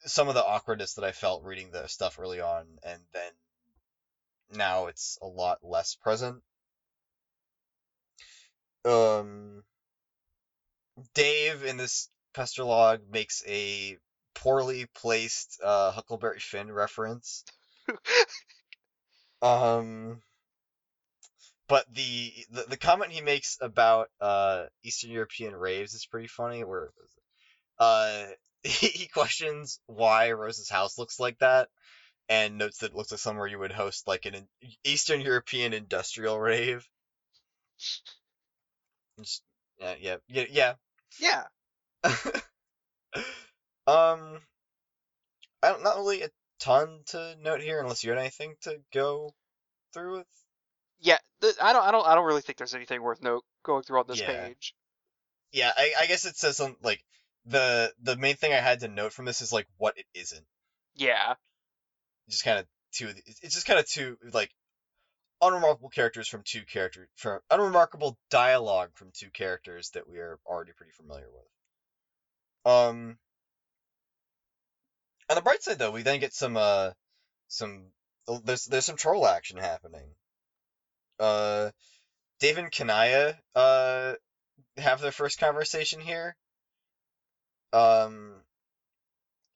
[0.00, 3.32] some of the awkwardness that I felt reading the stuff early on, and then
[4.50, 6.42] now it's a lot less present.
[8.84, 9.62] Um,
[11.14, 13.96] Dave in this pester log makes a
[14.34, 17.44] poorly placed uh, Huckleberry Finn reference.
[19.42, 20.20] um,
[21.68, 26.64] but the, the the comment he makes about uh Eastern European raves is pretty funny.
[26.64, 26.90] Where
[27.78, 28.26] uh
[28.62, 31.68] he, he questions why Rose's house looks like that,
[32.28, 34.48] and notes that it looks like somewhere you would host like an
[34.84, 36.86] Eastern European industrial rave.
[39.18, 39.42] Just,
[39.78, 40.74] yeah, yeah, yeah,
[41.20, 41.44] yeah.
[43.86, 44.40] Um,
[45.62, 46.30] I don't not really a
[46.60, 49.34] ton to note here, unless you had anything to go
[49.92, 50.26] through with.
[51.00, 51.18] Yeah.
[51.40, 51.84] th- I don't.
[51.84, 52.06] I don't.
[52.06, 54.46] I don't really think there's anything worth note going through on this Yeah.
[54.46, 54.74] page.
[55.52, 57.04] Yeah, I, I guess it says something like
[57.46, 60.44] the the main thing I had to note from this is like what it isn't.
[60.94, 61.34] Yeah.
[62.28, 63.08] Just kind of two.
[63.08, 64.50] of the- It's just kind of two like
[65.42, 70.72] unremarkable characters from two characters from unremarkable dialogue from two characters that we are already
[70.72, 72.72] pretty familiar with.
[72.72, 73.18] Um.
[75.30, 76.90] On the bright side, though, we then get some uh
[77.48, 77.86] some
[78.44, 80.14] there's there's some troll action happening.
[81.18, 81.70] Uh,
[82.40, 84.14] Dave and Kanaya uh
[84.76, 86.36] have their first conversation here.
[87.72, 88.42] Um,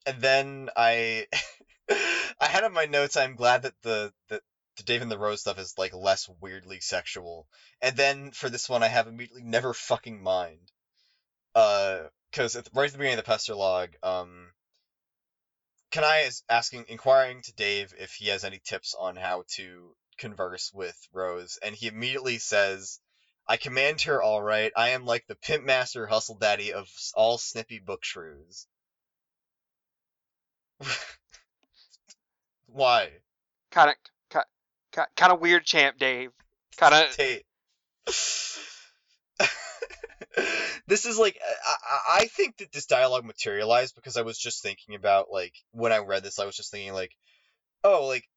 [0.05, 1.27] and then I
[1.89, 4.41] I had in my notes I'm glad that the that
[4.77, 7.47] the Dave and the Rose stuff is like less weirdly sexual.
[7.81, 10.71] And then for this one I have immediately never fucking mind.
[11.55, 14.51] Uh, because right at the beginning of the Pester log, um,
[15.91, 20.71] Kanaya is asking, inquiring to Dave if he has any tips on how to converse
[20.73, 22.99] with Rose, and he immediately says,
[23.47, 24.71] I command her all right.
[24.77, 28.67] I am like the pimp master hustle daddy of all snippy book shrews.
[32.67, 33.09] Why?
[33.71, 33.95] Kind
[34.31, 34.43] of,
[35.15, 36.31] kind of weird, champ Dave.
[36.77, 37.19] Kind of.
[40.87, 44.95] This is like I, I think that this dialogue materialized because I was just thinking
[44.95, 47.15] about like when I read this I was just thinking like
[47.83, 48.27] oh like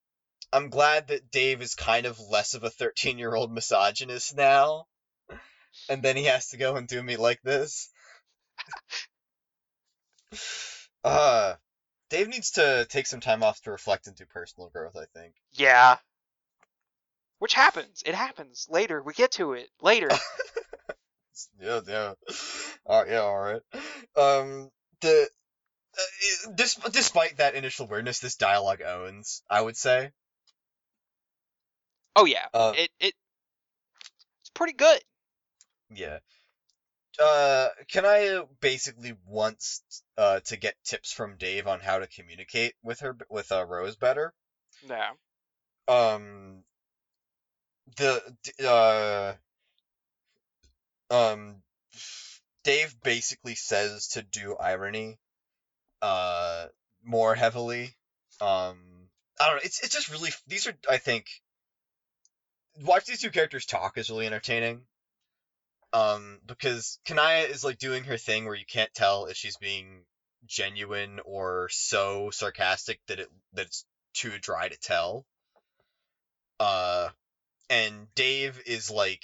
[0.53, 4.84] I'm glad that Dave is kind of less of a 13 year old misogynist now
[5.88, 7.90] and then he has to go and do me like this
[11.05, 11.55] uh
[12.11, 15.34] Dave needs to take some time off to reflect and do personal growth I think
[15.53, 15.96] Yeah.
[17.38, 18.05] Which happens.
[18.07, 19.03] It happens later.
[19.03, 20.09] We get to it later.
[21.61, 22.14] yeah, yeah.
[22.87, 23.62] Uh, yeah, all right.
[24.16, 24.70] Um,
[25.01, 25.28] the
[25.97, 29.43] uh, dis- despite that initial weirdness, this dialogue owns.
[29.49, 30.11] I would say.
[32.16, 32.47] oh yeah.
[32.53, 33.14] Uh, it it
[34.41, 35.01] it's pretty good.
[35.91, 36.18] Yeah.
[37.22, 39.83] Uh, Kanaya basically wants
[40.16, 43.97] uh to get tips from Dave on how to communicate with her with uh, Rose
[43.97, 44.33] better.
[44.89, 45.11] Yeah.
[45.89, 46.64] Um.
[47.97, 48.22] The
[48.66, 49.35] uh.
[51.12, 51.62] Um.
[52.64, 55.18] Dave basically says to do irony,
[56.00, 56.66] uh,
[57.02, 57.94] more heavily.
[58.40, 58.78] Um,
[59.40, 59.62] I don't know.
[59.64, 61.26] It's it's just really these are I think.
[62.80, 64.82] Watch these two characters talk is really entertaining.
[65.92, 70.04] Um, because Kanaya is like doing her thing where you can't tell if she's being
[70.46, 73.84] genuine or so sarcastic that it that it's
[74.14, 75.26] too dry to tell.
[76.58, 77.10] Uh,
[77.68, 79.22] and Dave is like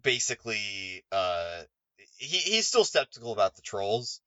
[0.00, 1.62] basically uh
[2.16, 4.20] he he's still skeptical about the trolls.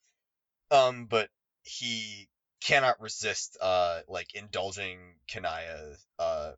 [0.71, 1.29] Um, but
[1.63, 2.27] he
[2.61, 6.51] cannot resist uh like indulging Kanaya uh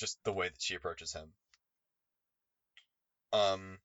[0.00, 1.32] just the way that she approaches him.
[3.32, 3.78] Um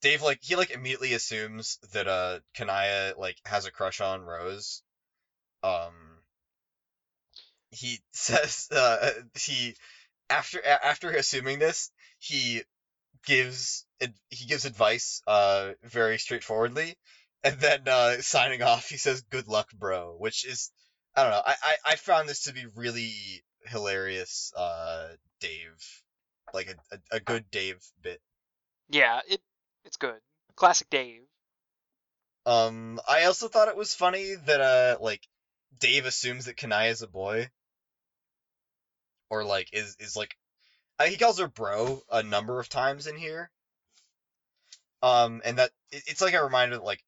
[0.00, 4.82] Dave like he like immediately assumes that uh Kanaya like has a crush on Rose.
[5.62, 5.94] Um
[7.70, 9.74] he says uh he
[10.30, 12.62] after after assuming this, he
[13.26, 13.84] gives
[14.30, 16.96] he gives advice uh very straightforwardly
[17.44, 20.70] and then uh signing off he says good luck bro which is
[21.16, 23.12] i don't know i i, I found this to be really
[23.66, 25.08] hilarious uh
[25.40, 26.02] dave
[26.54, 28.20] like a, a, a good dave bit
[28.88, 29.20] Yeah.
[29.28, 29.40] It
[29.84, 30.20] it's good.
[30.56, 31.22] Classic Dave.
[32.46, 35.26] um i also thought it was funny that uh like
[35.78, 37.48] dave assumes that kanaya is a boy
[39.30, 40.36] or like is is like
[41.06, 43.50] he calls her bro a number of times in here
[45.02, 47.02] um and that it, it's like a reminder that like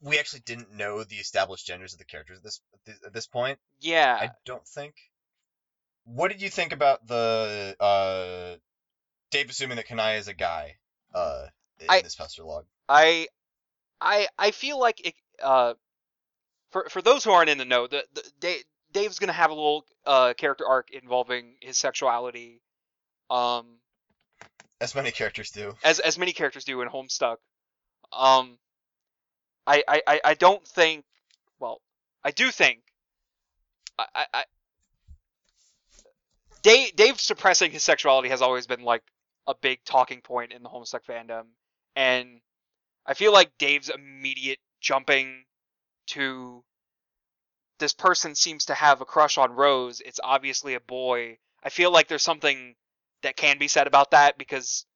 [0.00, 2.60] we actually didn't know the established genders of the characters at this
[3.06, 4.16] at this, point Yeah.
[4.20, 4.94] i don't think
[6.04, 8.56] what did you think about the uh
[9.30, 10.76] dave assuming that Kanaya is a guy
[11.14, 11.46] uh
[11.80, 13.28] in I- this pester log I
[14.00, 15.74] I I feel like it uh
[16.70, 19.54] for for those who aren't in the know, the, the Dave, Dave's gonna have a
[19.54, 22.62] little uh character arc involving his sexuality.
[23.30, 23.78] Um
[24.80, 27.36] as many characters do as as many characters do in Homestuck.
[28.12, 28.58] Um
[29.66, 31.04] I I, I- don't think
[31.58, 31.80] well,
[32.24, 32.80] I do think
[33.98, 34.44] I, I
[36.62, 39.02] Dave Dave suppressing his sexuality has always been like
[39.46, 41.46] a big talking point in the Homestuck fandom.
[41.96, 42.40] And
[43.06, 45.44] I feel like Dave's immediate jumping
[46.08, 46.62] to
[47.78, 50.00] this person seems to have a crush on Rose.
[50.00, 51.38] It's obviously a boy.
[51.62, 52.74] I feel like there's something
[53.22, 54.86] that can be said about that because,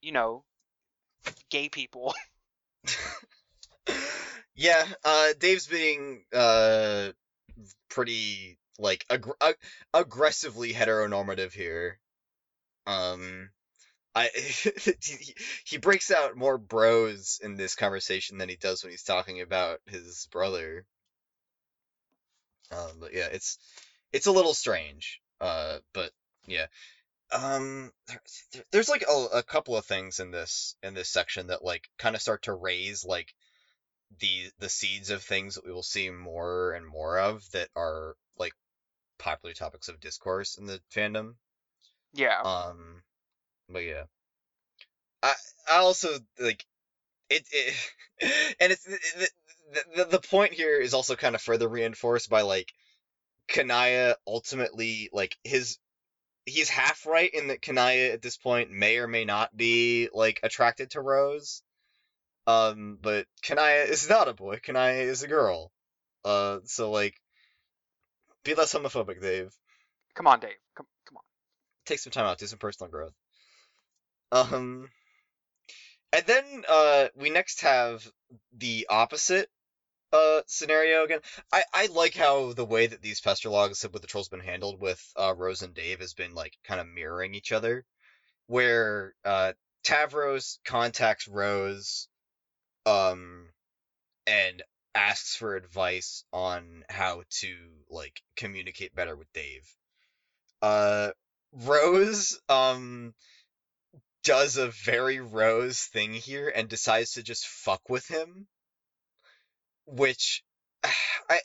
[0.00, 0.44] you know,
[1.50, 2.14] gay people.
[4.54, 7.10] yeah uh dave's being uh
[7.90, 9.56] pretty like ag- ag-
[9.94, 11.98] aggressively heteronormative here
[12.86, 13.50] um
[14.14, 15.34] I he,
[15.64, 19.80] he breaks out more bros in this conversation than he does when he's talking about
[19.86, 20.84] his brother.
[22.70, 23.58] Um, but yeah, it's
[24.12, 25.20] it's a little strange.
[25.40, 26.12] Uh, but
[26.46, 26.66] yeah.
[27.30, 28.22] Um, there,
[28.70, 32.16] there's like a, a couple of things in this in this section that like kind
[32.16, 33.34] of start to raise like
[34.20, 38.16] the the seeds of things that we will see more and more of that are
[38.38, 38.52] like
[39.18, 41.34] popular topics of discourse in the fandom.
[42.14, 42.40] Yeah.
[42.40, 43.02] Um,
[43.68, 44.04] but yeah,
[45.22, 45.34] I
[45.70, 46.64] I also like
[47.28, 47.74] it, it
[48.60, 49.28] and it's the,
[49.96, 52.72] the the point here is also kind of further reinforced by like
[53.48, 55.78] Kanaya ultimately like his
[56.48, 60.40] he's half right in that Kanaya at this point may or may not be like
[60.42, 61.62] attracted to Rose.
[62.46, 64.58] Um, but Kanaya is not a boy.
[64.62, 65.70] Kanaya is a girl.
[66.24, 67.14] Uh, so like,
[68.44, 69.52] be less homophobic, Dave.
[70.14, 70.56] Come on, Dave.
[70.74, 71.22] Come, come on.
[71.84, 72.38] Take some time out.
[72.38, 73.12] Do some personal growth.
[74.32, 74.88] Um,
[76.12, 78.10] and then uh, we next have
[78.56, 79.48] the opposite
[80.12, 81.20] uh scenario again.
[81.52, 84.80] I I like how the way that these pester logs with the trolls been handled
[84.80, 87.84] with uh Rose and Dave has been like kind of mirroring each other,
[88.46, 89.52] where uh
[89.84, 92.08] Tavros contacts Rose,
[92.84, 93.48] um,
[94.26, 94.62] and
[94.94, 97.56] asks for advice on how to
[97.88, 99.66] like communicate better with Dave.
[100.60, 101.12] Uh,
[101.52, 103.14] Rose um
[104.24, 108.46] does a very Rose thing here and decides to just fuck with him
[109.88, 110.42] which
[111.30, 111.40] I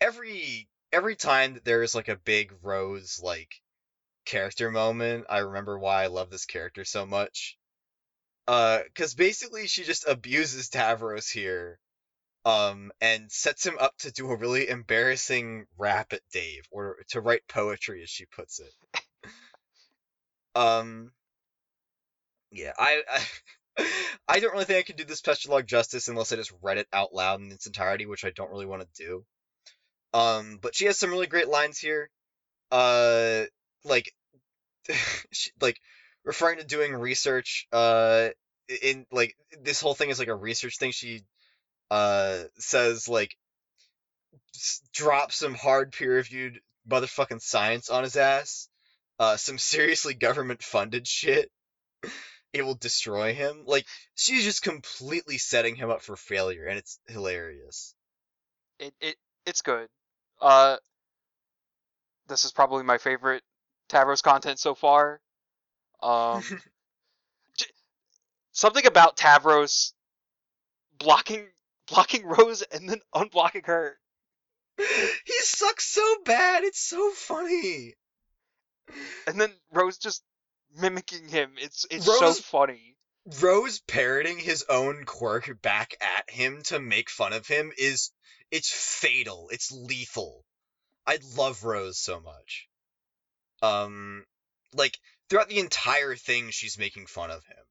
[0.00, 3.60] every every time that there is like a big Rose like
[4.24, 7.56] character moment, I remember why I love this character so much.
[8.48, 11.80] Uh, cause basically she just abuses Tavros here,
[12.44, 17.20] um, and sets him up to do a really embarrassing rap at Dave, or to
[17.20, 18.72] write poetry as she puts it.
[20.54, 21.10] um,
[22.52, 23.20] yeah, I, I
[24.28, 26.78] I don't really think I can do this pester log justice unless I just read
[26.78, 29.24] it out loud in its entirety, which I don't really want to do.
[30.14, 32.10] Um, but she has some really great lines here.
[32.70, 33.44] Uh,
[33.84, 34.12] like,
[35.32, 35.80] she, like
[36.24, 37.66] referring to doing research.
[37.72, 38.28] Uh,
[38.82, 40.90] in like this whole thing is like a research thing.
[40.90, 41.22] She
[41.90, 43.36] uh says like
[44.92, 48.68] drop some hard peer reviewed motherfucking science on his ass.
[49.18, 51.50] Uh, some seriously government funded shit
[52.52, 53.64] it will destroy him.
[53.66, 57.94] Like she's just completely setting him up for failure, and it's hilarious.
[58.78, 59.88] It it it's good.
[60.40, 60.76] Uh,
[62.28, 63.42] this is probably my favorite
[63.88, 65.20] Tavros content so far.
[66.02, 66.42] Um,
[67.56, 67.66] j-
[68.52, 69.92] something about Tavros
[70.98, 71.46] blocking
[71.86, 73.98] blocking Rose and then unblocking her.
[74.78, 76.64] he sucks so bad.
[76.64, 77.94] It's so funny.
[79.26, 80.22] And then Rose just
[80.76, 81.52] mimicking him.
[81.58, 82.96] It's it's Rose, so funny.
[83.40, 88.10] Rose parroting his own quirk back at him to make fun of him is
[88.50, 89.48] it's fatal.
[89.50, 90.44] It's lethal.
[91.06, 92.68] I love Rose so much.
[93.62, 94.24] Um
[94.74, 94.98] like
[95.28, 97.64] throughout the entire thing she's making fun of him.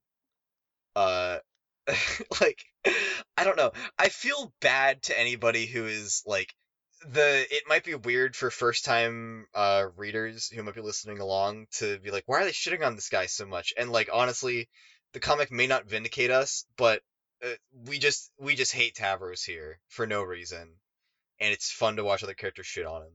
[0.95, 1.37] Uh
[2.41, 2.63] like
[3.37, 3.71] I don't know.
[3.97, 6.53] I feel bad to anybody who is like
[7.03, 11.67] the it might be weird for first time uh readers who might be listening along
[11.71, 13.73] to be like why are they shitting on this guy so much?
[13.77, 14.69] And like honestly
[15.13, 17.01] the comic may not vindicate us but
[17.43, 17.49] uh,
[17.87, 20.69] we just we just hate Tavros here for no reason
[21.39, 23.13] and it's fun to watch other characters shit on him.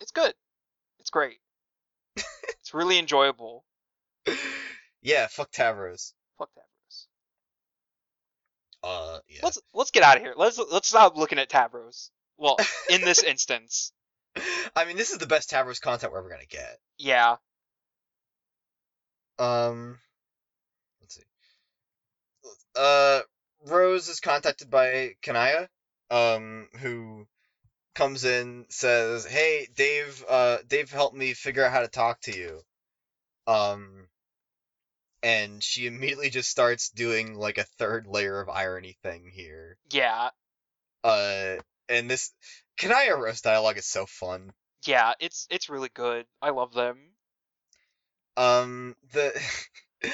[0.00, 0.34] It's good.
[1.00, 1.38] It's great.
[2.60, 3.62] It's really enjoyable.
[5.02, 6.14] Yeah fuck Tavros.
[6.38, 6.73] Fuck Tavros
[8.84, 9.40] uh, yeah.
[9.42, 10.34] Let's let's get out of here.
[10.36, 12.10] Let's let's stop looking at Tavros.
[12.36, 12.56] Well,
[12.90, 13.92] in this instance.
[14.74, 16.78] I mean, this is the best Tavros content we're ever gonna get.
[16.98, 17.36] Yeah.
[19.38, 19.98] Um.
[21.00, 21.22] Let's see.
[22.76, 23.20] Uh,
[23.66, 25.68] Rose is contacted by Kanaya,
[26.10, 27.26] um, who
[27.94, 30.24] comes in says, "Hey, Dave.
[30.28, 32.60] Uh, Dave helped me figure out how to talk to you."
[33.46, 34.08] Um,
[35.24, 39.78] and she immediately just starts doing like a third layer of irony thing here.
[39.90, 40.28] Yeah.
[41.02, 41.56] Uh,
[41.88, 42.30] and this
[42.76, 44.52] Kanaya Rose dialogue is so fun.
[44.86, 46.26] Yeah, it's it's really good.
[46.42, 46.98] I love them.
[48.36, 49.32] Um, the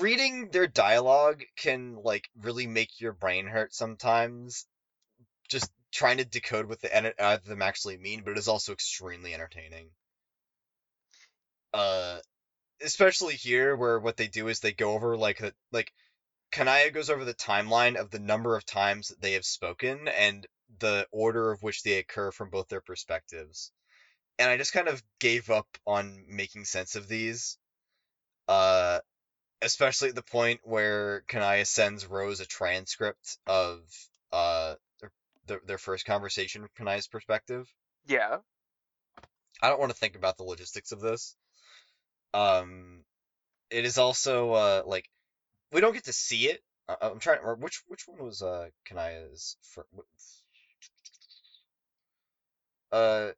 [0.00, 4.66] reading their dialogue can like really make your brain hurt sometimes.
[5.48, 8.72] Just trying to decode what the edit uh, them actually mean, but it is also
[8.72, 9.90] extremely entertaining.
[11.72, 12.18] Uh,
[12.82, 15.92] especially here where what they do is they go over like the like
[16.52, 20.46] Kanaya goes over the timeline of the number of times that they have spoken and
[20.78, 23.72] the order of which they occur from both their perspectives.
[24.38, 27.58] And I just kind of gave up on making sense of these.
[28.48, 29.00] Uh
[29.62, 33.80] especially at the point where Kanaya sends Rose a transcript of
[34.32, 34.74] uh
[35.46, 37.66] their, their first conversation from Kanaya's perspective.
[38.06, 38.38] Yeah.
[39.62, 41.36] I don't want to think about the logistics of this.
[42.34, 43.04] Um,
[43.70, 45.08] it is also uh like
[45.72, 46.62] we don't get to see it.
[46.88, 47.40] Uh, I'm trying.
[47.40, 49.56] Or which which one was uh Kanaya's?
[49.62, 49.86] For,
[52.92, 53.32] uh,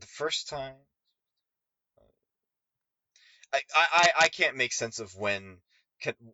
[0.00, 0.74] the first time.
[3.52, 5.58] I, I I can't make sense of when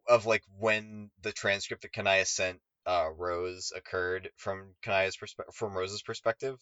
[0.09, 5.77] of like when the transcript that Kanaya sent uh, Rose occurred from Kanaya's perspective from
[5.77, 6.59] Rose's perspective.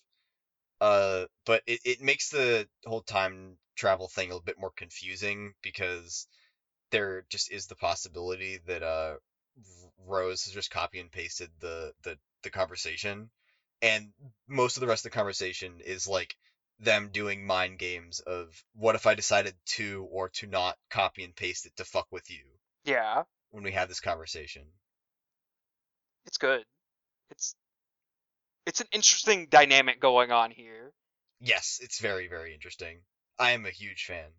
[0.80, 5.52] Uh, but it, it makes the whole time travel thing a little bit more confusing
[5.62, 6.26] because
[6.90, 9.16] there just is the possibility that uh
[10.06, 13.30] Rose has just copy and pasted the the the conversation,
[13.82, 14.12] and
[14.48, 16.36] most of the rest of the conversation is like
[16.80, 21.34] them doing mind games of what if I decided to or to not copy and
[21.34, 22.44] paste it to fuck with you
[22.84, 23.24] Yeah.
[23.51, 24.64] when we have this conversation.
[26.26, 26.64] It's good.
[27.30, 27.55] It's
[28.66, 30.92] it's an interesting dynamic going on here.
[31.40, 32.98] Yes, it's very very interesting.
[33.38, 34.30] I am a huge fan.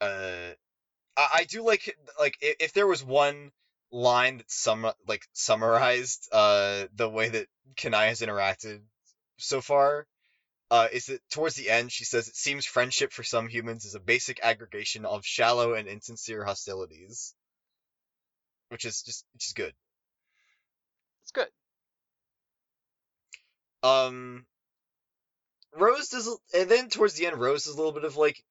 [0.00, 0.54] Uh,
[1.16, 3.52] I, I do like like if, if there was one
[3.90, 7.46] line that sum like summarized uh the way that
[7.76, 8.80] Kanaya has interacted
[9.38, 10.06] so far
[10.70, 13.94] uh, is that towards the end she says it seems friendship for some humans is
[13.94, 17.34] a basic aggregation of shallow and insincere hostilities,
[18.68, 19.72] which is just which is good.
[21.22, 21.48] It's good.
[23.82, 24.46] Um,
[25.74, 28.42] Rose does, and then towards the end, Rose is a little bit of like,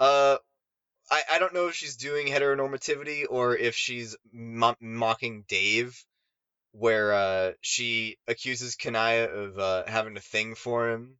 [0.00, 0.38] uh,
[1.10, 6.02] I I don't know if she's doing heteronormativity or if she's mo- mocking Dave,
[6.72, 11.18] where uh she accuses Kanaya of uh having a thing for him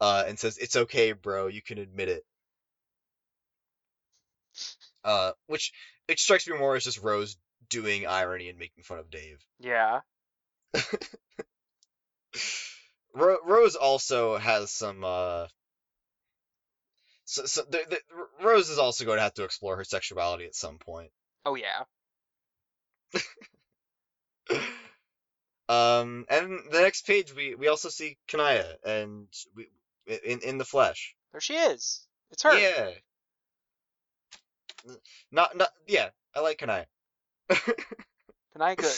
[0.00, 1.48] uh, and says, "It's okay, bro.
[1.48, 2.24] You can admit it."
[5.04, 5.72] Uh, which
[6.08, 7.36] it strikes me more as just Rose
[7.68, 9.44] doing irony and making fun of Dave.
[9.60, 10.00] Yeah.
[13.16, 15.02] Ro- Rose also has some.
[15.02, 15.46] Uh,
[17.24, 17.98] so, so the, the,
[18.44, 21.10] Rose is also going to have to explore her sexuality at some point.
[21.44, 21.84] Oh yeah.
[25.68, 29.68] um, and the next page we we also see Kanaya and we
[30.06, 31.14] in in the flesh.
[31.32, 32.06] There she is.
[32.30, 32.56] It's her.
[32.58, 32.90] Yeah.
[35.32, 36.10] Not not yeah.
[36.34, 36.86] I like Kanaya.
[38.52, 38.96] Kanaya good.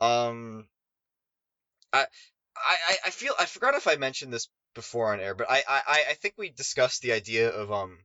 [0.00, 0.66] Um,
[1.92, 2.06] I,
[2.64, 6.04] I, I feel I forgot if I mentioned this before on air, but I, I,
[6.10, 7.98] I think we discussed the idea of um,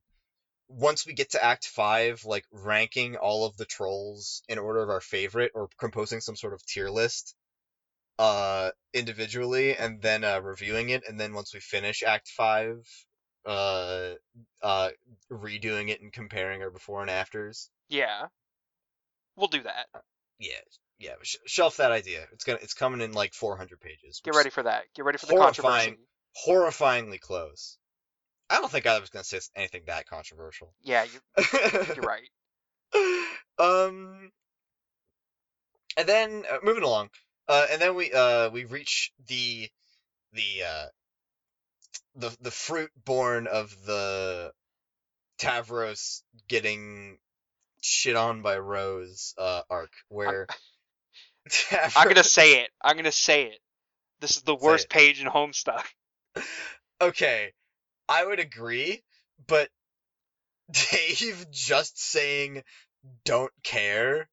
[0.67, 4.89] once we get to Act Five, like ranking all of the trolls in order of
[4.89, 7.35] our favorite, or composing some sort of tier list,
[8.19, 12.87] uh, individually, and then uh, reviewing it, and then once we finish Act Five,
[13.45, 14.13] uh,
[14.61, 14.89] uh,
[15.31, 17.69] redoing it and comparing our before and afters.
[17.89, 18.27] Yeah.
[19.35, 19.87] We'll do that.
[20.43, 20.59] Yeah,
[20.99, 21.13] yeah.
[21.21, 22.25] Sh- shelf that idea.
[22.33, 22.59] It's gonna.
[22.61, 24.21] It's coming in like 400 pages.
[24.23, 24.83] Get ready for that.
[24.95, 25.97] Get ready for the horrifying.
[26.45, 27.09] controversy.
[27.15, 27.77] Horrifyingly close.
[28.49, 30.73] I don't think I was gonna say anything that controversial.
[30.81, 31.19] Yeah, you,
[31.95, 32.27] you're right.
[33.57, 34.31] um,
[35.95, 37.09] and then uh, moving along,
[37.47, 39.69] uh, and then we uh we reach the
[40.33, 40.85] the uh
[42.15, 44.51] the the fruit born of the
[45.39, 47.17] Tavros getting
[47.83, 50.47] shit on by Rose uh arc where
[51.95, 52.69] I'm gonna say it.
[52.81, 53.59] I'm gonna say it.
[54.21, 55.83] This is the worst page in Homestuck.
[57.01, 57.51] okay,
[58.07, 59.03] I would agree,
[59.47, 59.69] but
[60.71, 62.63] Dave just saying
[63.25, 64.29] don't care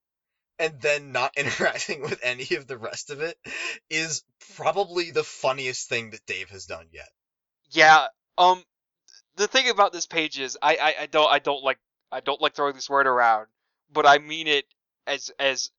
[0.60, 3.36] and then not interacting with any of the rest of it
[3.89, 4.22] is
[4.55, 7.09] probably the funniest thing that Dave has done yet.
[7.70, 8.06] Yeah.
[8.39, 8.62] Um.
[9.36, 11.78] The thing about this page is, I, I, I don't, I don't like,
[12.12, 13.47] I don't like throwing this word around,
[13.93, 14.66] but I mean it
[15.07, 15.70] as, as,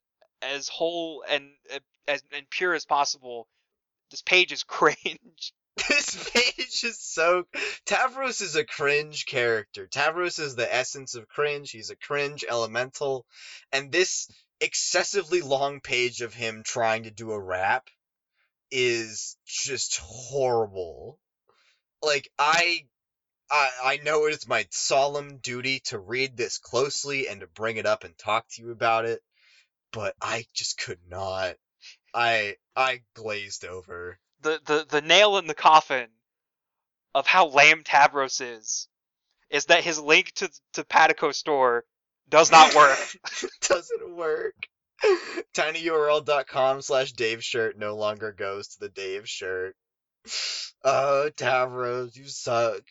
[0.42, 3.48] as whole and uh, as and pure as possible.
[4.10, 5.54] This page is cringe.
[5.88, 7.46] This page is so.
[7.86, 9.88] Tavros is a cringe character.
[9.88, 11.72] Tavros is the essence of cringe.
[11.72, 13.26] He's a cringe elemental.
[13.72, 14.30] And this
[14.60, 17.88] excessively long page of him trying to do a rap
[18.70, 21.18] is just horrible.
[22.02, 22.86] Like, I.
[23.52, 27.78] I, I know it is my solemn duty to read this closely and to bring
[27.78, 29.22] it up and talk to you about it,
[29.92, 31.56] but I just could not.
[32.14, 34.20] I I glazed over.
[34.42, 36.08] The, the, the nail in the coffin
[37.14, 38.88] of how lame Tavros is,
[39.50, 41.84] is that his link to to TopatoCo store
[42.30, 43.00] does not work.
[43.62, 44.56] Doesn't work.
[45.54, 49.76] tinyurl.com slash Dave shirt no longer goes to the Dave shirt.
[50.84, 52.82] Oh, Tavros, you suck.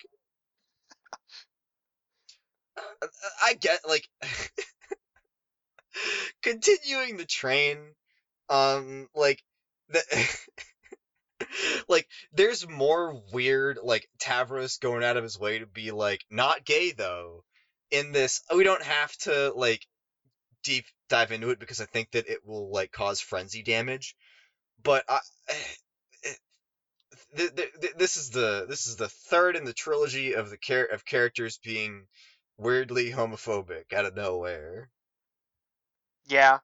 [3.42, 4.06] I get like
[6.42, 7.78] continuing the train.
[8.48, 9.42] Um, like
[9.88, 10.02] the
[11.88, 16.64] like there's more weird like Tavros going out of his way to be like not
[16.64, 17.44] gay though
[17.90, 19.86] in this we don't have to like
[20.62, 24.14] deep dive into it because I think that it will like cause frenzy damage
[24.82, 25.20] but I
[27.36, 30.84] th- th- this is the this is the third in the trilogy of the char-
[30.84, 32.06] of characters being
[32.60, 34.90] weirdly homophobic out of nowhere
[36.26, 36.58] Yeah.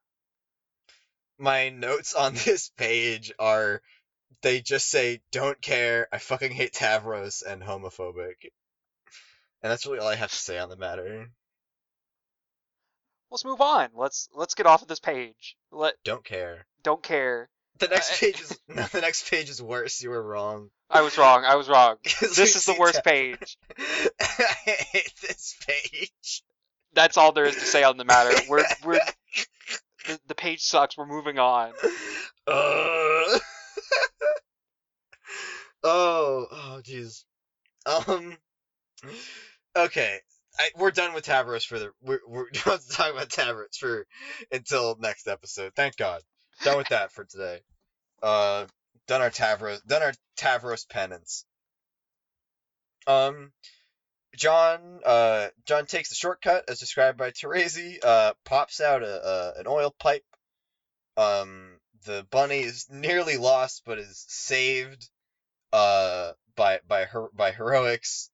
[1.39, 3.83] my notes on this page are
[4.43, 8.35] they just say don't care i fucking hate tavros and homophobic
[9.63, 11.31] and that's really all i have to say on the matter
[13.29, 13.89] Let's move on.
[13.93, 15.57] Let's let's get off of this page.
[15.73, 17.49] Let don't care don't care.
[17.79, 21.45] The next page is the next page is worse you were wrong I was wrong.
[21.45, 21.97] I was wrong.
[22.21, 23.59] This is the worst page.
[24.21, 24.25] i
[24.93, 26.43] hate this page
[26.95, 28.35] That's all there is to say on the matter.
[28.49, 29.01] We're we're
[30.07, 30.97] the, the page sucks.
[30.97, 31.73] We're moving on.
[32.47, 33.39] Uh...
[35.83, 37.25] oh, oh, jeez.
[38.09, 38.37] Um.
[39.77, 40.19] Okay,
[40.59, 41.91] I, we're done with Tavros for the.
[42.01, 44.07] We're we're done talking about Tavros for
[44.53, 45.73] until next episode.
[45.75, 46.23] Thank God.
[46.63, 47.61] Done with that for today.
[48.23, 48.67] Uh,
[49.07, 49.85] done our Tavros.
[49.87, 51.45] Done our Tavros penance.
[53.07, 53.53] Um.
[54.35, 59.27] John, uh, John takes the shortcut as described by Terezi, uh, pops out a,
[59.57, 60.27] a an oil pipe,
[61.17, 65.09] um, the bunny is nearly lost but is saved
[65.73, 68.31] uh by by her by heroics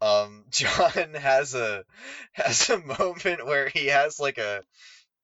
[0.00, 1.84] um john has a
[2.32, 4.62] has a moment where he has like a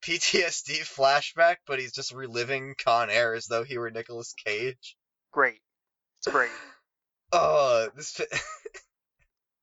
[0.02, 4.96] ptsd flashback but he's just reliving con air as though he were Nicolas cage
[5.32, 5.60] Great.
[6.18, 6.50] It's great.
[7.32, 8.20] oh this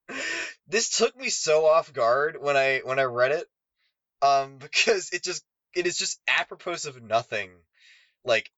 [0.67, 3.45] this took me so off guard when i when i read it
[4.21, 5.43] um because it just
[5.75, 7.51] it is just apropos of nothing
[8.25, 8.49] like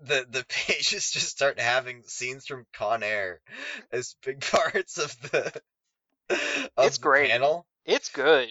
[0.00, 3.40] the the pages just start having scenes from Con Air
[3.92, 5.62] as big parts of the
[6.76, 7.30] of It's the great.
[7.30, 7.66] panel.
[7.84, 8.48] It's good.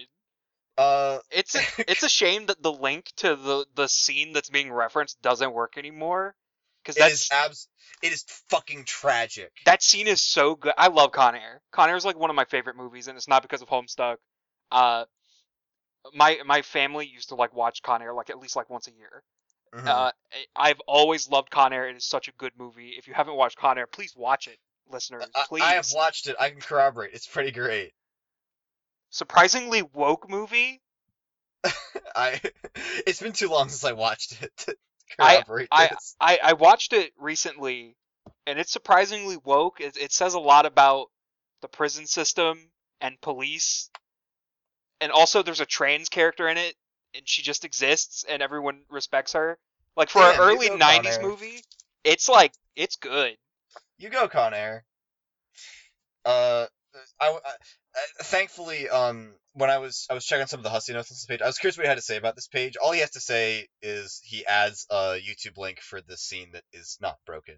[0.78, 4.72] Uh, It's a, it's a shame that the link to the the scene that's being
[4.72, 6.34] referenced doesn't work anymore.
[6.82, 7.68] Because that's abs.
[8.02, 9.52] It is fucking tragic.
[9.66, 10.72] that scene is so good.
[10.76, 11.60] I love Con Air.
[11.70, 14.16] Con Air is like one of my favorite movies, and it's not because of Homestuck.
[14.72, 15.04] Uh,
[16.14, 18.92] my my family used to like watch Con Air like at least like once a
[18.92, 19.22] year.
[19.74, 19.86] Mhm.
[19.86, 21.88] Uh, I- I've always loved Con Air.
[21.88, 22.94] It is such a good movie.
[22.98, 24.58] If you haven't watched Con Air, please watch it,
[24.90, 25.24] listeners.
[25.34, 25.62] I, Please.
[25.62, 26.36] I have watched it.
[26.40, 27.14] I can corroborate.
[27.14, 27.92] It's pretty great.
[29.12, 30.80] Surprisingly woke movie.
[32.16, 32.40] I.
[33.06, 34.76] It's been too long since I watched it to
[35.20, 36.16] I- corroborate I- this.
[36.20, 37.94] I, I watched it recently,
[38.46, 39.80] and it's surprisingly woke.
[39.80, 41.06] It, it says a lot about
[41.60, 42.58] the prison system
[43.00, 43.90] and police,
[45.00, 46.74] and also there's a trans character in it,
[47.14, 49.58] and she just exists, and everyone respects her.
[49.96, 51.22] Like for Damn, an early go, '90s Con Air.
[51.22, 51.62] movie,
[52.02, 53.36] it's like it's good.
[53.98, 54.84] You go, Con Air.
[56.24, 56.66] Uh,
[57.20, 57.36] I, I,
[57.94, 61.14] I- thankfully, um, when I was I was checking some of the Hussie notes on
[61.14, 62.76] this page, I was curious what he had to say about this page.
[62.76, 66.64] All he has to say is he adds a YouTube link for the scene that
[66.72, 67.56] is not broken.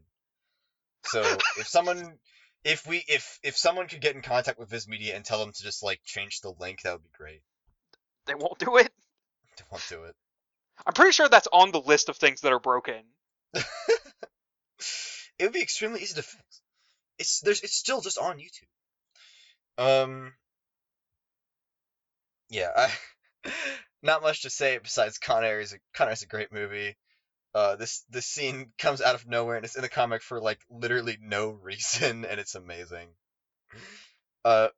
[1.05, 1.23] So
[1.59, 2.19] if someone,
[2.65, 5.53] if we, if if someone could get in contact with Viz Media and tell them
[5.53, 7.43] to just like change the link, that would be great.
[8.27, 8.93] They won't do it.
[9.57, 10.15] They won't do it.
[10.87, 13.03] I'm pretty sure that's on the list of things that are broken.
[13.55, 13.65] it
[15.43, 16.63] would be extremely easy to fix.
[17.19, 18.67] It's there's it's still just on YouTube.
[19.79, 20.33] Um.
[22.49, 23.51] Yeah, I,
[24.03, 26.97] not much to say besides Con is a is a great movie.
[27.55, 30.61] Uh, this this scene comes out of nowhere and it's in the comic for like
[30.71, 33.09] literally no reason and it's amazing.
[34.45, 34.69] Uh,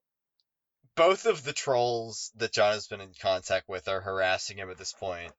[0.94, 4.78] both of the trolls that John has been in contact with are harassing him at
[4.78, 5.32] this point,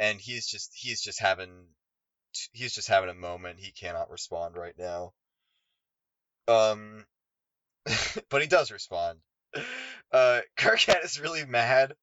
[0.00, 1.50] and he's just he's just having
[2.52, 3.58] he's just having a moment.
[3.58, 5.12] He cannot respond right now.
[6.48, 7.04] Um,
[8.30, 9.18] but he does respond.
[10.12, 11.94] Uh, Karkat is really mad.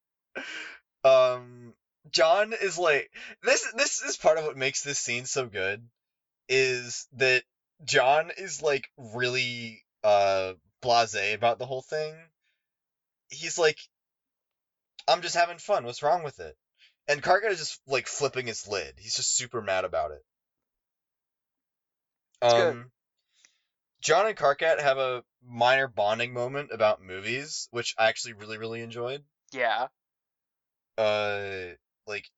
[1.03, 1.73] Um,
[2.09, 3.11] John is like
[3.43, 3.71] this.
[3.75, 5.81] This is part of what makes this scene so good.
[6.49, 7.43] Is that
[7.83, 10.53] John is like really uh
[10.83, 12.15] blasé about the whole thing.
[13.29, 13.77] He's like,
[15.07, 15.85] I'm just having fun.
[15.85, 16.55] What's wrong with it?
[17.07, 18.93] And Karkat is just like flipping his lid.
[18.97, 20.23] He's just super mad about it.
[22.41, 22.71] Good.
[22.71, 22.91] Um,
[24.01, 28.81] John and Karkat have a minor bonding moment about movies, which I actually really, really
[28.81, 29.23] enjoyed.
[29.51, 29.87] Yeah.
[30.97, 31.75] Uh,
[32.07, 32.29] like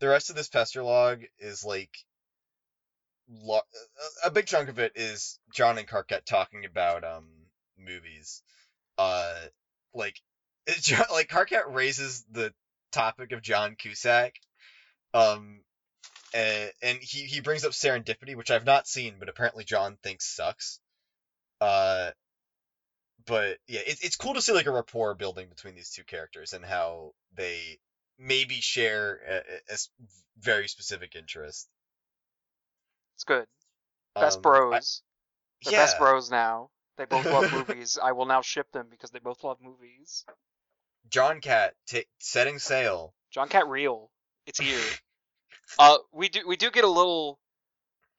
[0.00, 1.90] the rest of this pester log is like
[3.28, 3.60] lo-
[4.24, 7.26] a- big chunk of it is John and Karkat talking about um
[7.78, 8.42] movies.
[8.98, 9.34] Uh,
[9.94, 10.20] like
[10.80, 12.52] John, like Karkat raises the
[12.92, 14.32] topic of John Cusack,
[15.14, 15.60] um,
[16.36, 20.26] uh, and he he brings up Serendipity, which I've not seen, but apparently John thinks
[20.26, 20.78] sucks.
[21.60, 22.10] Uh,
[23.24, 26.52] but yeah, it, it's cool to see like a rapport building between these two characters
[26.52, 27.78] and how they
[28.18, 29.20] maybe share
[29.70, 29.76] a
[30.38, 31.68] very specific interest.
[33.16, 33.46] It's good.
[34.14, 35.02] Best Um, I- bros.
[35.64, 36.68] They're yeah, best bros now.
[36.98, 37.98] They both love movies.
[38.02, 40.24] I will now ship them because they both love movies.
[41.08, 43.14] John Cat ta setting sail.
[43.30, 44.10] John Cat Real.
[44.46, 44.80] It's here.
[45.78, 47.38] uh, we do we do get a little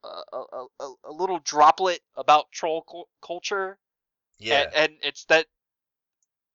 [0.03, 3.77] uh, a, a, a- a little droplet about troll cul- culture,
[4.39, 5.47] Yeah, and, and it's that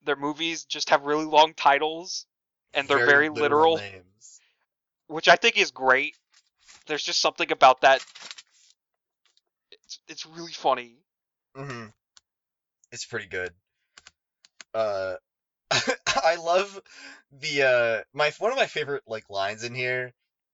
[0.03, 2.27] their movies just have really long titles,
[2.75, 4.41] and they're very, literal, names.
[5.07, 6.17] which I think is great.
[6.87, 8.05] There's just something about that.
[9.71, 11.05] It's it's really funny.
[11.55, 11.93] hmm
[12.93, 13.55] It's pretty good.
[14.75, 15.17] Uh,
[16.25, 16.81] I love
[17.33, 20.13] the uh my one of my favorite like lines in here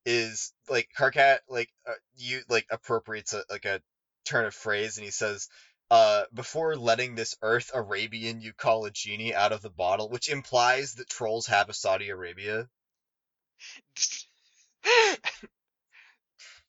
[0.08, 3.82] is like Karkat like uh, you like appropriates a, like a
[4.24, 5.48] turn of phrase and he says
[5.90, 10.30] uh before letting this Earth Arabian you call a genie out of the bottle, which
[10.30, 12.68] implies that trolls have a Saudi Arabia.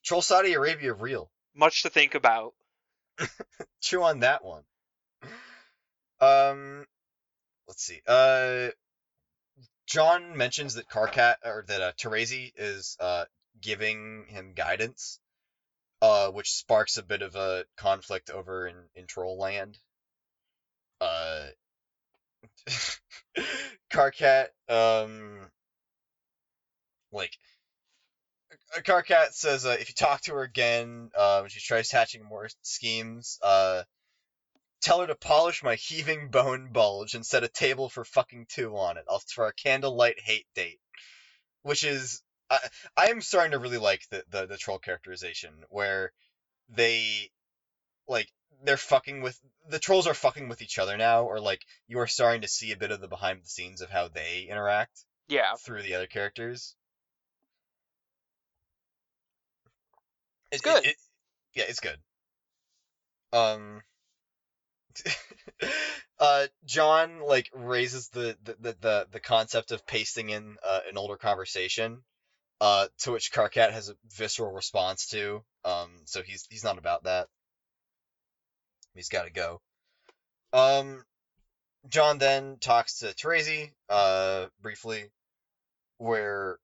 [0.03, 1.31] Troll Saudi Arabia real.
[1.55, 2.53] Much to think about.
[3.81, 4.63] chew on that one.
[6.19, 6.85] Um,
[7.69, 8.01] let's see.
[8.05, 8.69] Uh,
[9.89, 13.25] John mentions that Karkat or that uh, Terezi is uh
[13.59, 15.19] giving him guidance,
[16.03, 19.79] uh, which sparks a bit of a conflict over in in Troll Land.
[21.01, 21.47] Uh,
[23.91, 25.49] Karkat, um,
[27.11, 27.35] like.
[28.83, 32.47] Karkat says uh, if you talk to her again, uh, when she tries hatching more
[32.61, 33.81] schemes, uh,
[34.81, 38.75] tell her to polish my heaving bone bulge and set a table for fucking two
[38.77, 39.05] on it.
[39.09, 40.79] I'll for a candlelight hate date,
[41.63, 42.59] which is I
[42.97, 46.11] I am starting to really like the the, the troll characterization where
[46.69, 47.31] they
[48.07, 48.29] like
[48.63, 52.07] they're fucking with the trolls are fucking with each other now, or like you are
[52.07, 55.55] starting to see a bit of the behind the scenes of how they interact Yeah,
[55.55, 56.75] through the other characters.
[60.51, 60.83] It's good.
[61.53, 61.97] yeah, it's good.
[63.31, 63.81] Um,
[66.19, 71.17] uh, John like raises the the, the, the, concept of pasting in uh, an older
[71.17, 72.03] conversation,
[72.61, 75.43] uh, to which Karkat has a visceral response to.
[75.65, 77.27] Um, so he's he's not about that.
[78.95, 79.61] He's got to go.
[80.51, 81.03] Um,
[81.87, 85.05] John then talks to Terezi, uh, briefly,
[85.97, 86.57] where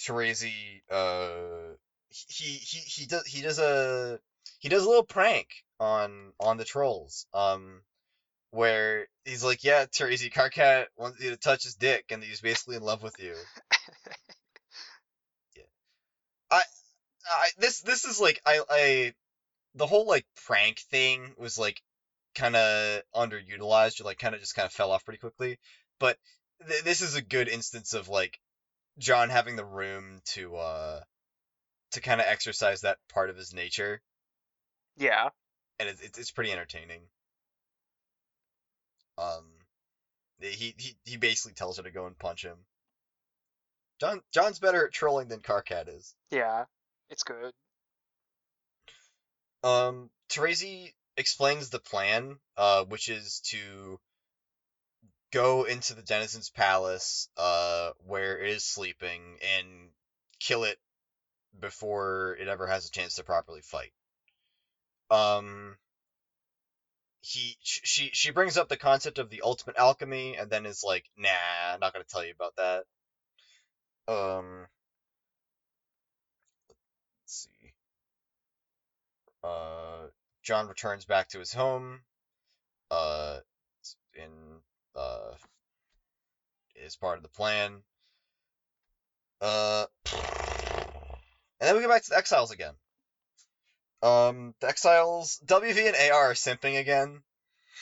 [0.00, 1.74] Terezi, uh,
[2.10, 4.18] he he he does he does a
[4.58, 5.48] he does a little prank
[5.80, 7.26] on on the trolls.
[7.32, 7.82] Um,
[8.50, 12.76] where he's like, "Yeah, Terezi Karkat wants you to touch his dick, and he's basically
[12.76, 13.34] in love with you."
[15.56, 15.64] yeah,
[16.50, 16.62] I,
[17.28, 19.14] I this this is like I I
[19.74, 21.80] the whole like prank thing was like
[22.34, 25.58] kind of underutilized or like kind of just kind of fell off pretty quickly.
[26.00, 26.18] But
[26.66, 28.38] th- this is a good instance of like
[28.98, 31.00] John having the room to uh
[31.92, 34.00] to kind of exercise that part of his nature,
[34.96, 35.28] yeah.
[35.80, 37.00] And it's it's, pretty entertaining.
[39.16, 39.44] Um,
[40.40, 42.56] he, he he basically tells her to go and punch him.
[44.00, 46.14] John John's better at trolling than Karkat is.
[46.30, 46.64] Yeah,
[47.10, 47.52] it's good.
[49.62, 53.98] Um, Terezi explains the plan, uh, which is to
[55.32, 59.90] go into the Denizen's palace, uh, where it is sleeping, and
[60.40, 60.78] kill it
[61.58, 63.92] before it ever has a chance to properly fight.
[65.10, 65.76] Um,
[67.20, 71.04] he she she brings up the concept of the ultimate alchemy, and then is like,
[71.16, 71.28] "Nah,
[71.72, 72.84] I'm not gonna tell you about that."
[74.08, 74.66] Um,
[77.22, 77.72] let's see.
[79.42, 80.08] Uh,
[80.42, 82.00] John returns back to his home.
[82.90, 83.40] Uh,
[84.14, 84.60] in
[84.94, 85.34] uh,
[86.74, 87.82] is part of the plan.
[89.40, 89.86] Uh,
[91.60, 92.74] and then we go back to the Exiles again.
[94.02, 97.22] Um, the Exiles, WV and AR are simping again.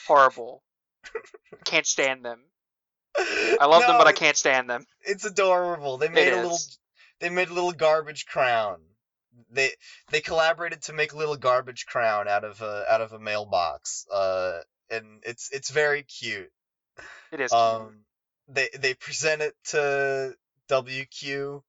[0.07, 0.63] Horrible.
[1.63, 2.39] can't stand them.
[3.17, 4.85] I love them, but I can't stand them.
[5.01, 5.97] It's adorable.
[5.97, 6.55] They made a little.
[6.55, 6.79] is.
[7.19, 8.79] They made a little garbage crown.
[9.51, 9.71] They
[10.11, 14.05] they collaborated to make a little garbage crown out of a out of a mailbox.
[14.11, 16.51] Uh, and it's it's very cute.
[17.31, 17.61] It is cute.
[17.61, 17.99] Um,
[18.47, 20.35] they they present it to
[20.69, 21.61] WQ.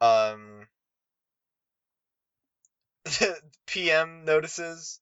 [0.00, 0.66] Um,
[3.66, 5.00] PM notices.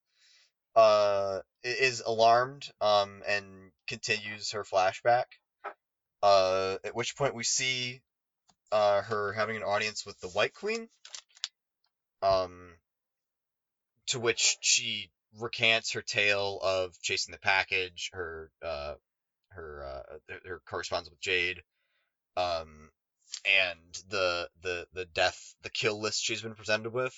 [0.76, 2.68] Uh, is alarmed.
[2.80, 5.24] Um, and continues her flashback.
[6.22, 8.00] Uh, at which point we see
[8.72, 10.88] uh her having an audience with the White Queen.
[12.22, 12.70] Um,
[14.06, 18.94] to which she recants her tale of chasing the package, her uh,
[19.50, 21.62] her uh, her correspondence with Jade,
[22.36, 22.90] um,
[23.44, 27.14] and the the the death the kill list she's been presented with,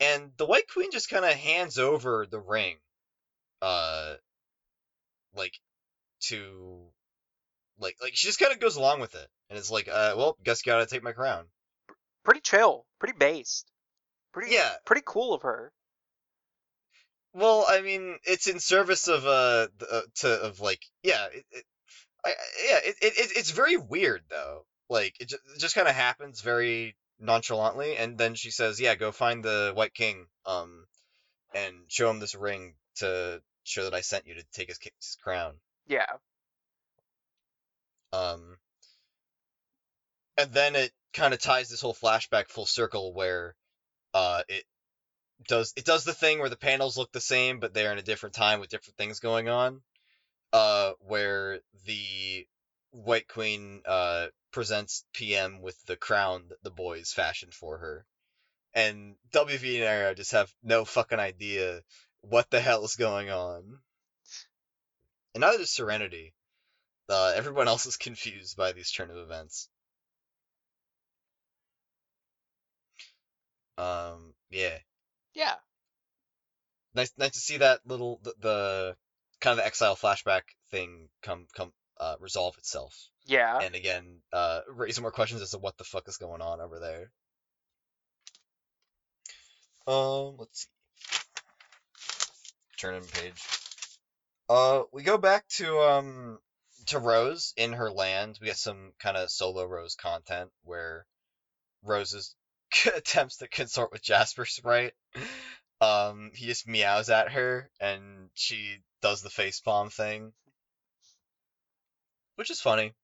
[0.00, 2.76] and the White Queen just kind of hands over the ring,
[3.62, 4.14] uh,
[5.34, 5.58] like
[6.20, 6.90] to
[7.78, 10.36] like like she just kind of goes along with it, and it's like, uh, well,
[10.44, 11.46] guess you gotta take my crown.
[12.24, 13.70] Pretty chill, pretty based,
[14.32, 14.74] pretty Yeah.
[14.84, 15.72] pretty cool of her.
[17.32, 21.64] Well, I mean, it's in service of uh, uh to of like yeah, it, it
[22.24, 22.30] I,
[22.66, 24.66] yeah, it, it it- it's very weird though.
[24.88, 28.94] Like it just, it just kind of happens very nonchalantly, and then she says, "Yeah,
[28.94, 30.86] go find the White King, um,
[31.54, 35.16] and show him this ring to show that I sent you to take his, his
[35.22, 35.54] crown."
[35.86, 36.06] Yeah,
[38.14, 38.58] Um,
[40.36, 43.56] and then it kind of ties this whole flashback full circle where
[44.12, 44.64] uh, it
[45.48, 48.02] does it does the thing where the panels look the same but they're in a
[48.02, 49.82] different time with different things going on.
[50.52, 52.46] Uh, where the
[52.92, 58.06] White Queen uh, presents PM with the crown that the boys fashioned for her,
[58.72, 61.82] and WV and Arrow just have no fucking idea
[62.20, 63.80] what the hell is going on.
[65.34, 66.34] And neither does Serenity.
[67.08, 69.68] Uh, everyone else is confused by these turn of events.
[73.76, 74.78] Um, yeah,
[75.34, 75.56] yeah,
[76.94, 78.96] nice, nice to see that little the, the
[79.40, 82.94] kind of exile flashback thing come come uh, resolve itself.
[83.26, 83.58] Yeah.
[83.58, 86.78] And again, uh, raise more questions as to what the fuck is going on over
[86.78, 87.10] there.
[89.86, 90.68] Um, let's see.
[92.78, 93.42] Turn in page.
[94.48, 96.38] Uh, we go back to um
[96.86, 98.38] to Rose in her land.
[98.40, 101.06] We get some kind of solo Rose content where
[101.82, 102.34] Rose's
[102.96, 104.92] attempts to consort with Jaspersprite.
[105.80, 110.32] Um, he just meows at her, and she does the facepalm thing,
[112.36, 112.94] which is funny.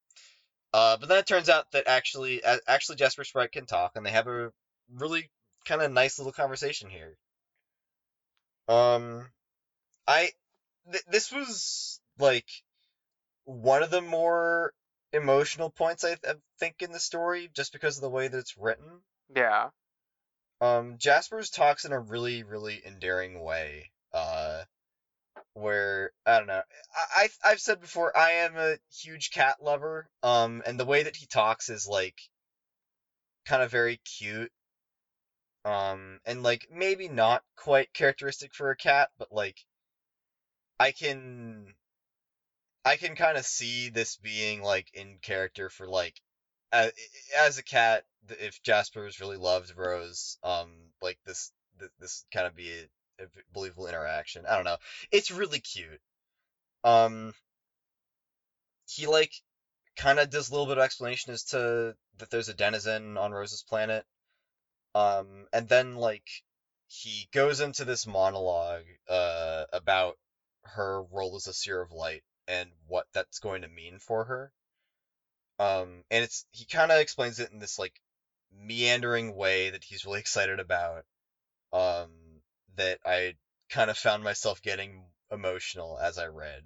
[0.73, 4.29] Uh, but then it turns out that actually, actually Jaspersprite can talk, and they have
[4.29, 4.53] a
[4.95, 5.31] really
[5.65, 7.17] kind of nice little conversation here.
[8.69, 9.27] Um,
[10.07, 10.31] I
[10.91, 12.49] th- this was like
[13.45, 14.73] one of the more
[15.13, 18.39] emotional points I, th- I think in the story, just because of the way that
[18.39, 19.03] it's written.
[19.35, 19.71] Yeah.
[20.61, 23.91] Um, Jaspers talks in a really, really endearing way.
[24.13, 24.63] Uh,
[25.55, 26.63] where I don't know.
[26.95, 30.09] I I've, I've said before I am a huge cat lover.
[30.23, 32.21] Um, and the way that he talks is like
[33.47, 34.53] kind of very cute.
[35.65, 39.59] Um, and like maybe not quite characteristic for a cat, but like
[40.79, 41.75] I can
[42.85, 46.21] I can kind of see this being like in character for like
[46.73, 46.93] as,
[47.37, 50.71] as a cat if Jaspers really loved Rose, um,
[51.03, 52.87] like this th- this kind of be
[53.53, 54.47] believable interaction.
[54.47, 54.79] I don't know.
[55.11, 56.01] It's really cute.
[56.85, 57.35] Um,
[58.87, 59.33] he like
[59.97, 63.33] kind of does a little bit of explanation as to that there's a denizen on
[63.33, 64.05] Rose's planet.
[64.95, 66.29] Um, and then like
[66.89, 70.19] he goes into this monologue uh about
[70.65, 74.53] her role as a seer of light and what that's going to mean for her.
[75.59, 78.01] Um, and it's he kind of explains it in this like
[78.53, 81.05] meandering way that he's really excited about.
[81.73, 82.11] Um,
[82.81, 83.37] that I
[83.69, 86.65] kind of found myself getting emotional as I read.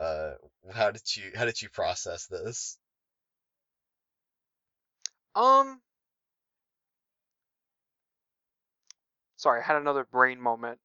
[0.00, 0.34] Uh,
[0.72, 2.78] how did you how did you process this?
[5.34, 5.80] Um.
[9.36, 10.80] Sorry, I had another brain moment.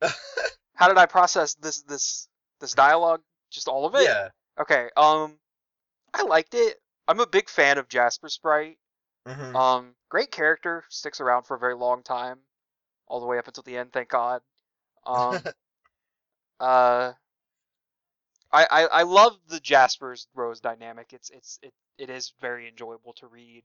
[0.74, 2.28] How did I process this this
[2.60, 3.22] this dialogue?
[3.50, 4.04] Just all of it?
[4.04, 4.28] yeah.
[4.60, 4.90] Okay.
[4.96, 5.38] Um,
[6.14, 6.80] I liked it.
[7.08, 8.76] I'm a big fan of Jaspersprite.
[9.26, 12.40] hmm Um, great character, sticks around for a very long time,
[13.08, 13.92] all the way up until the end.
[13.92, 14.42] Thank God.
[15.06, 15.46] Um,
[16.60, 17.12] uh,
[18.52, 21.12] I, I I love the Jaspers Rose dynamic.
[21.14, 23.64] It's it's it it is very enjoyable to read.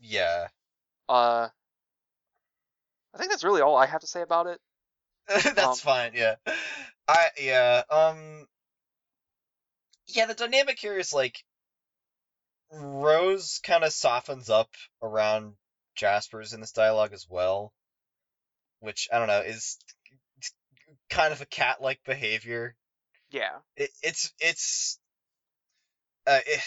[0.00, 0.48] yeah.
[1.08, 1.48] Uh,
[3.14, 4.60] I think that's really all I have to say about it.
[5.54, 6.36] That's Um, fine, yeah.
[7.08, 8.46] I yeah, um
[10.06, 11.44] yeah, the dynamic here is like
[12.72, 15.56] Rose kind of softens up around
[15.94, 17.72] Jaspers in this dialogue as well,
[18.84, 19.78] which I don't know, is
[21.10, 22.76] kind of a cat-like behavior.
[23.30, 23.58] Yeah.
[23.76, 24.98] It, it's it's
[26.26, 26.60] uh, it,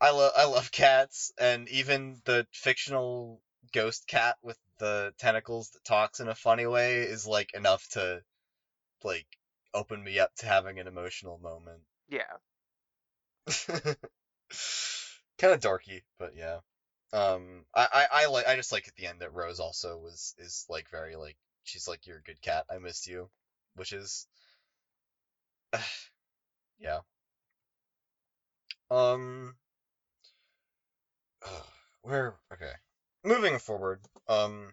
[0.00, 3.40] I love I love cats, and even the fictional
[3.72, 8.22] ghost cat with the tentacles that talks in a funny way is like enough to
[9.04, 9.26] like
[9.74, 11.82] open me up to having an emotional moment.
[12.08, 12.22] Yeah.
[15.38, 16.58] kind of dorky, but yeah.
[17.12, 20.34] Um, I, I, I like I just like at the end that Rose also was
[20.38, 22.64] is like very like she's like you're a good cat.
[22.70, 23.28] I missed you,
[23.76, 24.26] which is
[26.78, 27.00] yeah.
[28.90, 29.54] Um,
[32.02, 32.72] where okay,
[33.24, 34.00] moving forward.
[34.28, 34.72] Um,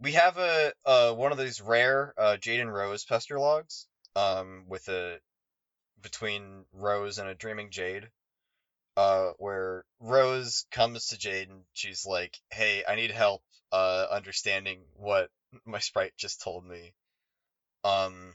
[0.00, 3.86] we have a uh one of these rare uh Jade and Rose pester logs.
[4.14, 5.18] Um, with a
[6.02, 8.08] between Rose and a dreaming Jade
[8.96, 13.42] uh, where Rose comes to Jade and she's like, "Hey, I need help
[13.72, 15.30] uh, understanding what
[15.64, 16.94] my sprite just told me."
[17.84, 18.34] Um,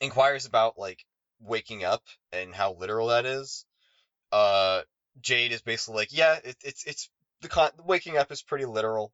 [0.00, 1.04] inquires about like
[1.40, 3.64] waking up and how literal that is.
[4.30, 4.82] Uh,
[5.20, 9.12] Jade is basically like, "Yeah, it, it's it's the con- waking up is pretty literal."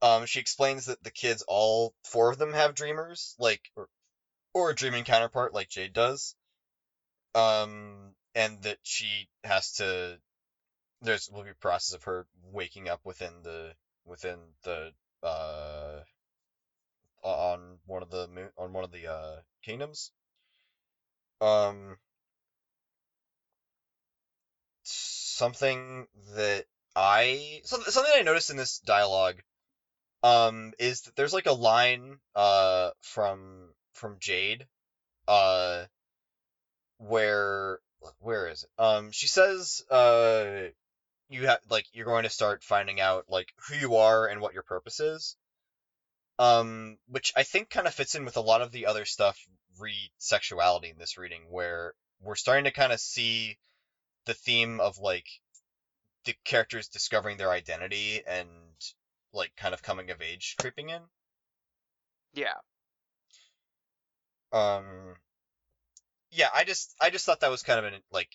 [0.00, 3.88] Um, she explains that the kids, all four of them, have dreamers, like or,
[4.54, 6.36] or a dreaming counterpart, like Jade does.
[7.34, 10.16] Um, and that she has to
[11.02, 13.72] there's will be a process of her waking up within the
[14.06, 14.92] within the
[15.24, 16.00] uh
[17.22, 20.12] on one of the on one of the uh kingdoms.
[21.40, 21.96] Um
[24.84, 26.64] something that
[26.96, 29.36] i something i noticed in this dialogue
[30.22, 34.66] um is that there's like a line uh from from jade
[35.28, 35.84] uh
[36.98, 37.78] where
[38.20, 38.82] where is it?
[38.82, 40.68] Um, she says, uh,
[41.28, 44.54] you have like you're going to start finding out like who you are and what
[44.54, 45.36] your purpose is.
[46.38, 49.38] Um, which I think kind of fits in with a lot of the other stuff
[49.78, 53.58] re sexuality in this reading, where we're starting to kind of see
[54.24, 55.26] the theme of like
[56.24, 58.48] the characters discovering their identity and
[59.32, 61.02] like kind of coming of age creeping in.
[62.34, 62.54] Yeah.
[64.52, 65.16] Um,
[66.30, 68.30] yeah, I just I just thought that was kind of an like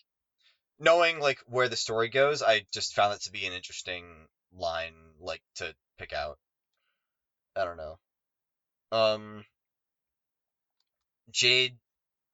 [0.80, 4.94] knowing like where the story goes, I just found it to be an interesting line
[5.20, 6.38] like to pick out.
[7.56, 8.00] I don't know.
[8.92, 9.46] Um
[11.32, 11.78] Jade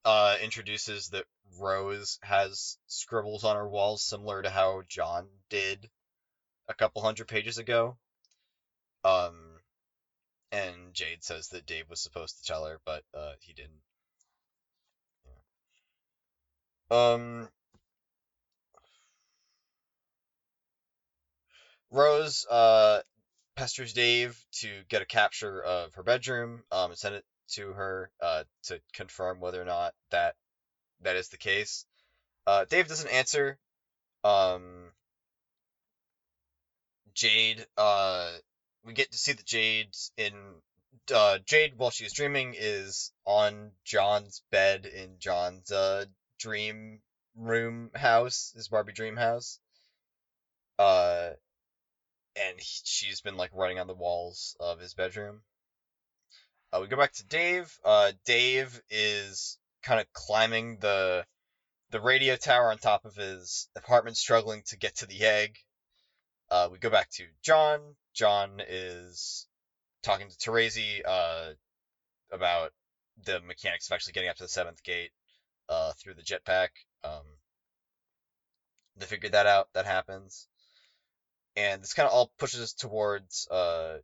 [0.06, 1.26] uh introduces that
[1.58, 5.90] Rose has scribbles on her walls similar to how John did
[6.68, 7.98] a couple hundred pages ago.
[9.04, 9.60] Um
[10.52, 13.82] and Jade says that Dave was supposed to tell her, but uh he didn't.
[16.92, 17.50] Um,
[21.92, 23.02] Rose uh,
[23.56, 28.12] pesters Dave to get a capture of her bedroom um, and send it to her
[28.22, 30.36] uh, to confirm whether or not that
[31.02, 31.86] that is the case.
[32.46, 33.58] Uh, Dave doesn't answer.
[34.24, 34.92] Um,
[37.14, 38.32] Jade, uh,
[38.84, 40.34] we get to see that Jade's in
[41.14, 46.06] uh, Jade while she's dreaming is on John's bed in John's uh,
[46.40, 47.02] dream
[47.36, 49.60] room house, his Barbie dream house.
[50.78, 51.32] Uh,
[52.36, 55.42] and he, she's been like running on the walls of his bedroom.
[56.72, 57.78] Uh, we go back to Dave.
[57.84, 61.26] Uh, Dave is kind of climbing the
[61.92, 65.58] the radio tower on top of his apartment, struggling to get to the egg.
[66.52, 67.80] Uh, we go back to John.
[68.14, 69.48] John is
[70.04, 71.54] talking to Terezi uh,
[72.32, 72.72] about
[73.26, 75.12] the mechanics of actually getting up to the seventh gate
[75.70, 76.70] uh, through the jetpack.
[77.04, 77.24] Um,
[78.98, 79.70] they figured that out.
[79.74, 80.48] That happens,
[81.56, 84.00] and this kind of all pushes us towards uh,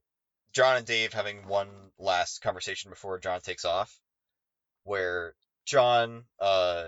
[0.54, 1.70] John and Dave having one
[2.00, 4.00] last conversation before John takes off,
[4.84, 5.36] where
[5.66, 6.86] John uh,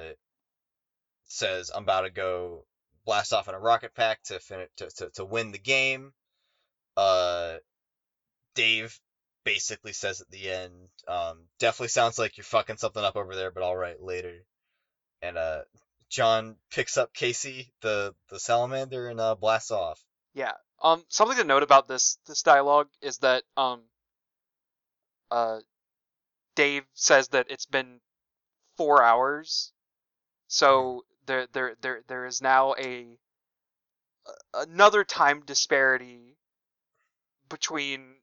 [1.25, 2.65] says, "I'm about to go
[3.05, 6.13] blast off in a rocket pack to finish to, to, to win the game."
[6.95, 7.57] Uh,
[8.55, 8.99] Dave
[9.43, 10.73] basically says at the end,
[11.07, 14.45] um, "Definitely sounds like you're fucking something up over there, but all right, later."
[15.22, 15.61] And uh,
[16.10, 20.03] John picks up Casey, the the salamander, and uh, blasts off.
[20.34, 20.53] Yeah.
[20.81, 21.03] Um.
[21.10, 23.81] Something to note about this this dialogue is that um.
[25.30, 25.60] Uh,
[26.56, 27.99] Dave says that it's been
[28.77, 29.73] four hours,
[30.48, 33.18] so there there there there is now a
[34.53, 36.38] another time disparity
[37.49, 38.15] between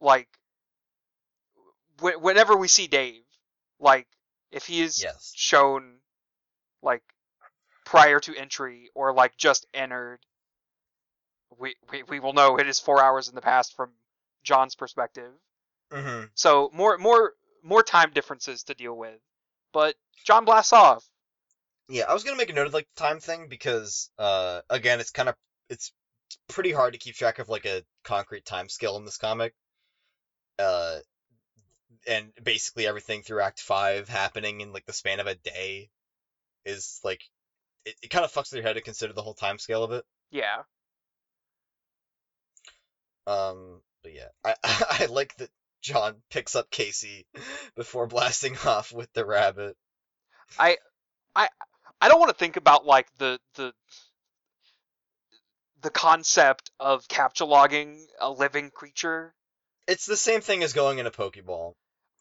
[0.00, 0.28] like
[2.00, 3.22] whenever we see Dave,
[3.78, 4.06] like
[4.50, 5.32] if he is Yes.
[5.34, 5.98] shown
[6.82, 7.02] like
[7.84, 10.18] prior to entry or like just entered,
[11.58, 13.90] we, we we will know it is four hours in the past from
[14.42, 15.32] John's perspective.
[15.92, 16.26] Mm-hmm.
[16.34, 17.32] So more more
[17.62, 19.18] more time differences to deal with.
[19.72, 21.04] But John blasts off.
[21.88, 25.00] Yeah, I was gonna make a note of like the time thing because uh again
[25.00, 25.36] it's kind of
[25.70, 25.92] it's
[26.48, 29.54] pretty hard to keep track of like a concrete time scale in this comic.
[30.58, 30.98] Uh
[32.06, 35.90] and basically everything through act 5 happening in like the span of a day
[36.64, 37.22] is like
[37.84, 39.92] it, it kind of fucks with your head to consider the whole time scale of
[39.92, 40.04] it.
[40.30, 40.62] Yeah.
[43.26, 45.50] Um, but yeah, I I like that
[45.82, 47.26] John picks up Casey
[47.76, 49.76] before blasting off with the rabbit.
[52.00, 53.72] I don't want to think about like the the
[55.82, 59.34] the concept of capture logging a living creature.
[59.86, 61.74] It's the same thing as going in a Pokeball.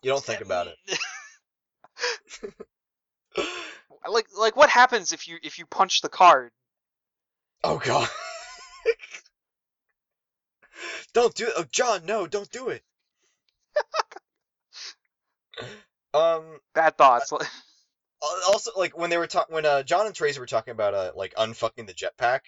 [0.05, 0.77] You don't think about it.
[4.07, 6.51] like like what happens if you if you punch the card?
[7.63, 8.07] Oh god.
[11.13, 11.53] don't do it.
[11.57, 12.83] Oh John, no, don't do it.
[16.13, 17.31] um Bad thoughts.
[17.31, 17.41] al-
[18.47, 21.13] also like when they were talking when uh John and Terezi were talking about uh
[21.15, 22.41] like unfucking the jetpack,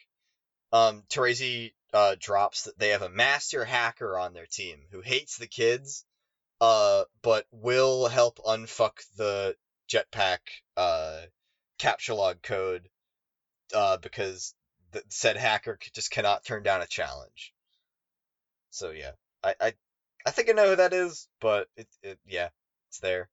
[0.71, 5.39] um Terezi uh drops that they have a master hacker on their team who hates
[5.39, 6.05] the kids,
[6.61, 9.55] uh but will help unfuck the
[9.89, 10.39] jetpack
[10.75, 11.21] uh
[11.79, 12.89] captchalogue code
[13.73, 14.53] uh because
[14.91, 17.53] the said hacker just cannot turn down a challenge.
[18.69, 19.11] So yeah,
[19.43, 19.73] I I,
[20.25, 22.49] I think I know who that is, but it, it yeah,
[22.89, 23.29] it's there.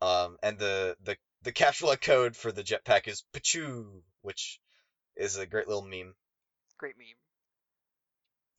[0.00, 4.60] Um, and the the the captchalogue code for the jetpack is Pachoo, which
[5.16, 6.14] is a great little meme.
[6.78, 7.16] Great meme.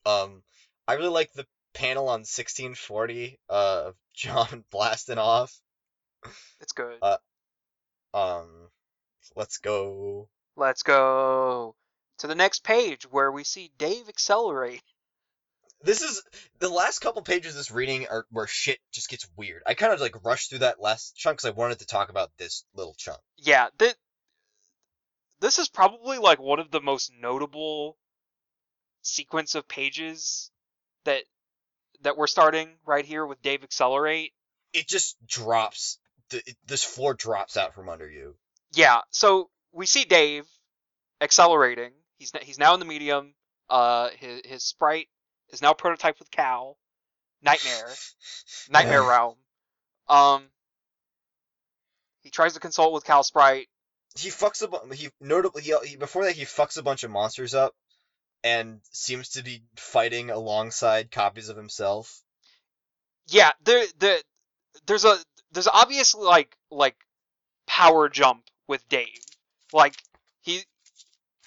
[0.06, 0.42] Um,
[0.86, 3.52] I really like the panel on 1640 uh,
[3.86, 5.60] of John blasting off.
[6.60, 6.98] It's good.
[7.02, 7.18] Uh,
[8.14, 8.70] Um,
[9.36, 10.28] let's go.
[10.56, 11.74] Let's go
[12.18, 14.82] to the next page where we see Dave accelerate.
[15.82, 16.22] This is
[16.60, 19.62] the last couple pages of this reading are where shit just gets weird.
[19.66, 22.30] I kind of like rushed through that last chunk because I wanted to talk about
[22.38, 23.18] this little chunk.
[23.36, 23.96] Yeah, th-
[25.40, 27.98] this is probably like one of the most notable
[29.02, 30.50] sequence of pages
[31.04, 31.24] that
[32.04, 34.32] that we're starting right here with Dave accelerate.
[34.72, 35.98] It just drops.
[36.30, 38.36] The, it, this floor drops out from under you.
[38.72, 40.46] Yeah, so we see Dave
[41.20, 41.92] accelerating.
[42.18, 43.34] He's he's now in the medium.
[43.68, 45.08] Uh, his his sprite
[45.50, 46.78] is now prototyped with Cal.
[47.42, 47.90] Nightmare,
[48.70, 49.36] Nightmare Realm.
[50.08, 50.44] Um,
[52.22, 53.66] he tries to consult with Cal Sprite.
[54.18, 57.10] he fucks a bu- he notably he, he before that he fucks a bunch of
[57.10, 57.74] monsters up
[58.44, 62.22] and seems to be fighting alongside copies of himself.
[63.26, 64.18] Yeah, there there
[64.86, 65.18] there's a
[65.50, 66.96] there's obvious like like
[67.66, 69.18] power jump with Dave.
[69.72, 69.94] Like
[70.42, 70.62] he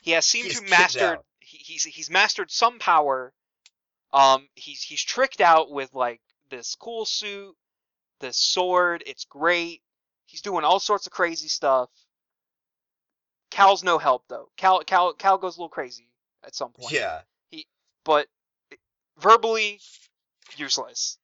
[0.01, 3.31] he has seemed He's to mastered he, he's he's mastered some power.
[4.11, 6.19] Um he's he's tricked out with like
[6.49, 7.55] this cool suit,
[8.19, 9.83] this sword, it's great.
[10.25, 11.89] He's doing all sorts of crazy stuff.
[13.51, 14.49] Cal's no help though.
[14.57, 16.06] Cal Cal Cal goes a little crazy
[16.45, 16.91] at some point.
[16.91, 17.21] Yeah.
[17.49, 17.67] He,
[18.03, 18.27] But
[19.19, 19.79] verbally
[20.55, 21.17] useless.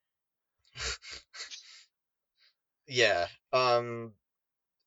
[2.87, 3.27] Yeah.
[3.51, 4.13] Um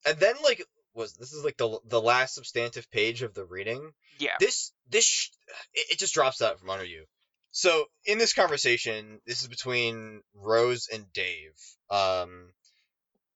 [0.04, 0.62] and then like
[0.94, 3.92] was this is like the the last substantive page of the reading.
[4.18, 4.36] Yeah.
[4.38, 5.30] This this sh-
[5.74, 7.04] it, it just drops out from under you.
[7.52, 11.54] So in this conversation, this is between Rose and Dave.
[11.90, 12.50] Um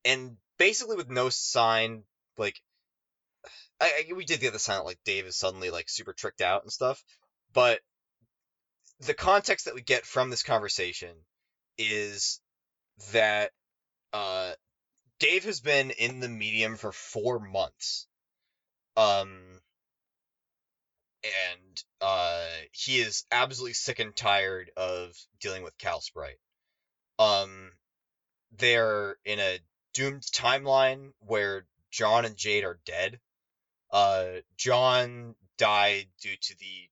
[0.04, 2.04] and basically with no sign
[2.36, 2.60] like
[3.80, 6.62] I, I we did get the that, like Dave is suddenly like super tricked out
[6.62, 7.02] and stuff,
[7.52, 7.80] but
[9.00, 11.14] the context that we get from this conversation
[11.78, 12.40] is
[13.12, 13.50] that
[14.12, 14.52] uh
[15.20, 18.08] Dave has been in the medium for four months.
[18.96, 19.60] Um,
[21.22, 26.38] and uh, he is absolutely sick and tired of dealing with Cal Sprite.
[27.18, 27.72] Um,
[28.56, 29.60] they're in a
[29.92, 33.20] doomed timeline where John and Jade are dead.
[33.92, 34.26] Uh,
[34.56, 36.88] John died due to the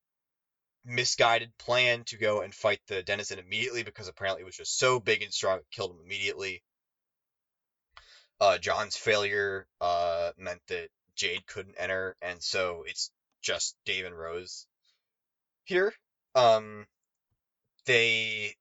[0.85, 4.99] misguided plan to go and fight the denizen immediately because apparently it was just so
[4.99, 6.63] big and strong it killed him immediately
[8.41, 13.11] uh, John's failure uh, meant that Jade couldn't enter, and so it's
[13.43, 14.67] just Dave and Rose
[15.65, 15.93] here.
[16.35, 16.87] Um,
[17.87, 18.55] they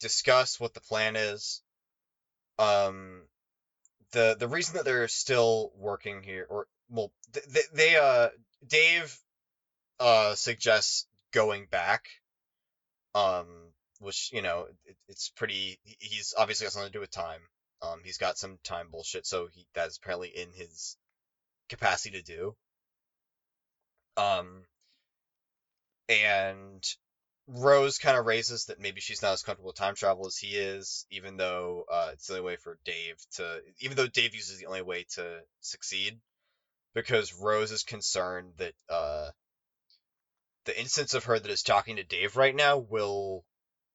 [0.00, 1.62] discuss what the plan is.
[2.58, 3.22] Um,
[4.12, 8.28] the the reason that they're still working here, or well, they, they uh
[8.66, 9.16] Dave
[9.98, 12.08] uh suggests going back.
[13.14, 13.46] Um,
[14.00, 15.78] which you know it, it's pretty.
[15.84, 17.40] He's obviously got something to do with time.
[17.82, 20.96] Um, he's got some time bullshit, so he that's apparently in his
[21.68, 22.54] capacity to do.
[24.16, 24.64] Um,
[26.08, 26.84] and
[27.46, 30.56] Rose kind of raises that maybe she's not as comfortable with time travel as he
[30.56, 34.58] is, even though uh, it's the only way for Dave to, even though Dave uses
[34.58, 36.20] the only way to succeed,
[36.94, 39.30] because Rose is concerned that uh,
[40.64, 43.44] the instance of her that is talking to Dave right now will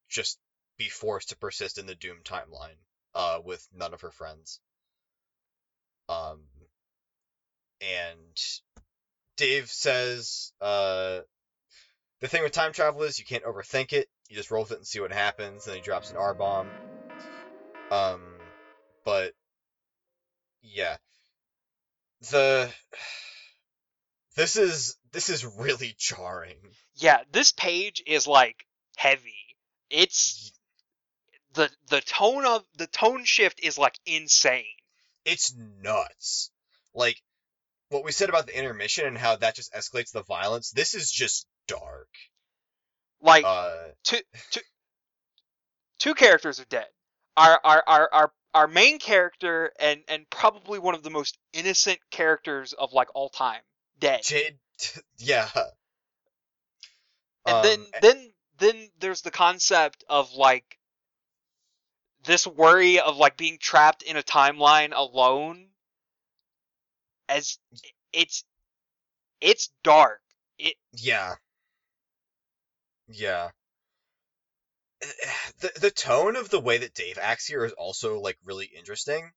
[0.10, 0.40] just
[0.78, 2.78] be forced to persist in the Doom timeline
[3.14, 4.60] uh, with none of her friends.
[6.10, 6.42] Um,
[7.82, 8.42] and
[9.38, 11.20] Dave says uh,
[12.22, 14.08] the thing with time travel is you can't overthink it.
[14.30, 15.66] You just roll with it and see what happens.
[15.66, 16.68] Then he drops an R bomb.
[17.92, 18.20] Um,
[19.04, 19.34] but
[20.64, 20.98] yeah,
[22.32, 22.72] the
[24.36, 26.58] this is this is really jarring.
[26.96, 28.66] Yeah, this page is like
[28.98, 29.36] heavy.
[29.90, 30.52] It's
[31.54, 34.66] the the tone of the tone shift is like insane.
[35.24, 36.52] It's nuts.
[36.94, 37.22] Like
[37.90, 40.72] what we said about the intermission and how that just escalates the violence.
[40.72, 42.10] This is just dark.
[43.22, 43.74] Like Uh,
[44.04, 44.20] two
[44.52, 44.62] two
[46.00, 46.88] two characters are dead.
[47.38, 52.00] Our our our our our main character and and probably one of the most innocent
[52.12, 53.62] characters of like all time
[54.00, 54.24] dead.
[54.24, 54.60] Jade,
[55.18, 55.50] yeah.
[57.46, 60.80] And Um, then then then there's the concept of like
[62.26, 65.70] this worry of like being trapped in a timeline alone
[67.30, 67.60] as
[68.14, 68.46] it's
[69.42, 70.22] it's dark.
[70.58, 71.36] It Yeah.
[73.08, 73.52] Yeah.
[75.60, 79.32] The the tone of the way that Dave acts here is also like really interesting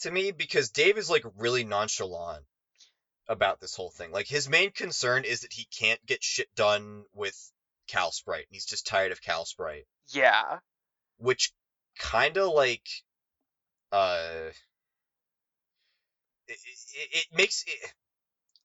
[0.00, 2.44] to me because Dave is like really nonchalant
[3.28, 4.10] about this whole thing.
[4.10, 7.36] Like his main concern is that he can't get shit done with
[7.88, 8.46] Cal Sprite.
[8.48, 10.58] And he's just tired of Cal Sprite, yeah.
[11.18, 11.52] which
[11.98, 12.88] kind of like
[13.92, 14.50] uh
[16.48, 16.58] it,
[16.94, 17.92] it, it makes it,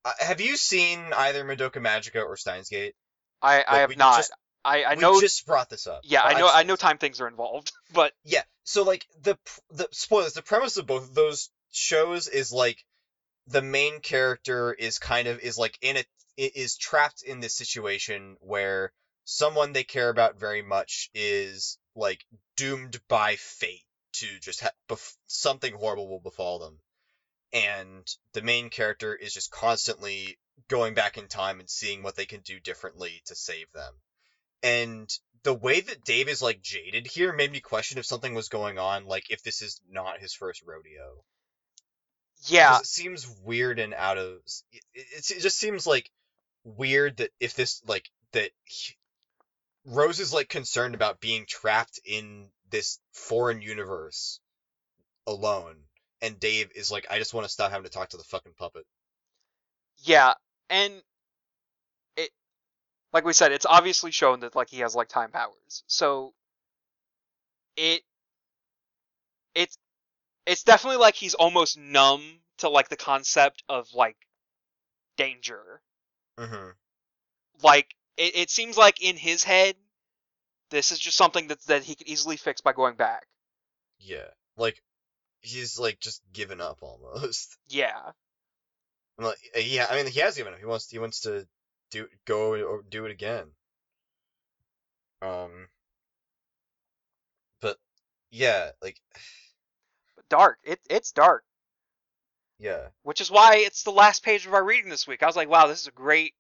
[0.06, 2.96] uh, have you seen either Madoka Magica or Steins Gate?
[3.42, 4.18] I I Like, have not.
[4.18, 4.32] just-
[4.66, 6.02] I I we know just brought this up.
[6.04, 9.38] yeah, I know I know time things are involved, but Yeah, so like the
[9.70, 12.84] the spoilers, the premise of both of those shows is like
[13.48, 16.06] the main character is kind of is like in a
[16.38, 18.92] is trapped in this situation where
[19.24, 22.26] someone they care about very much is like
[22.58, 26.80] doomed by fate to just ha- bef- something horrible will befall them,
[27.54, 30.38] and the main character is just constantly
[30.68, 33.94] going back in time and seeing what they can do differently to save them.
[34.66, 35.10] And
[35.44, 38.80] the way that Dave is like jaded here made me question if something was going
[38.80, 41.24] on, like if this is not his first rodeo.
[42.48, 44.40] yeah, it seems weird and out of.
[44.72, 46.12] It, it, it just seems like
[46.64, 48.96] weird that if this like that he-
[49.86, 54.40] Rose is like concerned about being trapped in this foreign universe
[55.28, 55.76] alone,
[56.22, 58.54] and Dave is like, I just want to stop having to talk to the fucking
[58.58, 58.86] puppet.
[60.04, 60.34] yeah,
[60.72, 60.94] and
[63.16, 65.84] like we said, it's obviously shown that like he has like time powers.
[65.88, 66.34] So
[67.78, 68.02] it
[69.56, 69.78] it's
[70.46, 72.22] it's definitely like he's almost numb
[72.58, 74.18] to like the concept of like
[75.16, 75.82] danger.
[76.38, 76.72] Mm-hmm.
[77.64, 79.76] Like it, it seems like in his head
[80.70, 83.28] this is just something that that he could easily fix by going back.
[83.98, 84.28] Yeah,
[84.58, 84.84] like
[85.40, 87.58] he's like just given up almost.
[87.70, 88.12] Yeah.
[89.18, 90.60] Like, yeah, I mean, he has given up.
[90.60, 91.48] He wants he wants to
[91.96, 93.46] do go or do it again.
[95.22, 95.70] Um,
[97.62, 97.78] but
[98.32, 98.98] yeah, like
[100.30, 100.60] Dark.
[100.64, 101.44] It it's dark.
[102.60, 105.24] yeah, Which is why it's the last page of our reading this week.
[105.24, 106.34] I was like, wow, this is a great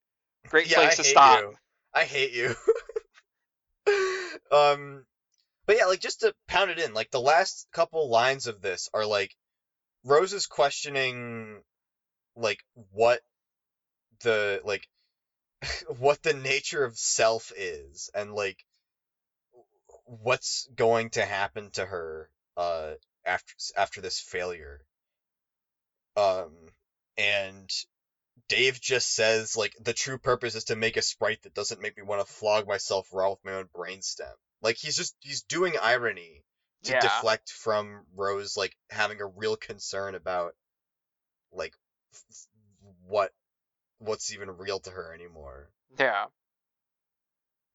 [0.49, 1.39] great yeah, place I to stop.
[1.39, 1.53] you.
[1.93, 2.55] I hate you.
[4.51, 5.05] um,
[5.65, 8.89] but yeah, like just to pound it in, like the last couple lines of this
[8.93, 9.33] are like
[10.03, 11.61] Rose is questioning
[12.35, 12.59] like
[12.91, 13.21] what
[14.21, 14.85] the like
[15.97, 18.63] what the nature of self is and like
[20.05, 22.91] what's going to happen to her uh
[23.25, 24.81] after after this failure
[26.17, 26.51] um
[27.17, 27.69] and
[28.47, 31.97] Dave just says like the true purpose is to make a sprite that doesn't make
[31.97, 35.75] me want to flog myself raw with my own brainstem like he's just he's doing
[35.81, 36.43] irony
[36.83, 36.99] to Yeah.
[36.99, 40.53] deflect from Rose like having a real concern about
[41.51, 41.73] like
[42.13, 42.47] f-
[43.07, 43.31] what
[44.05, 45.69] what's even real to her anymore.
[45.99, 46.25] Yeah.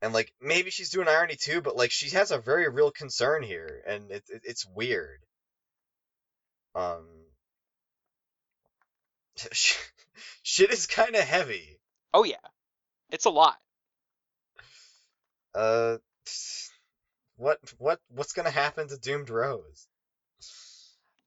[0.02, 3.42] And like maybe she's doing irony too, but like she has a very real concern
[3.42, 5.20] here, and it, it it's weird.
[6.74, 7.06] Um,
[9.52, 11.78] shit is kind of heavy.
[12.14, 12.36] Oh yeah.
[13.10, 13.58] It's a lot.
[15.54, 15.98] Uh,
[17.36, 19.88] what what what's gonna happen to Doomed Rose?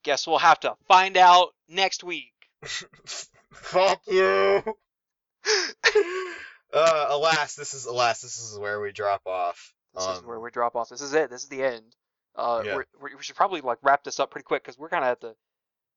[0.04, 2.34] Guess we'll have to find out next week.
[3.52, 4.64] Fuck you.
[6.74, 9.74] uh, alas, this is alas, this is where we drop off.
[9.94, 10.90] This is Um, where we drop off.
[10.90, 11.30] This is it.
[11.30, 11.96] This is the end.
[12.36, 12.80] Uh, Yeah.
[13.00, 15.36] we're, should probably like wrap this up pretty quick because we're kind of at the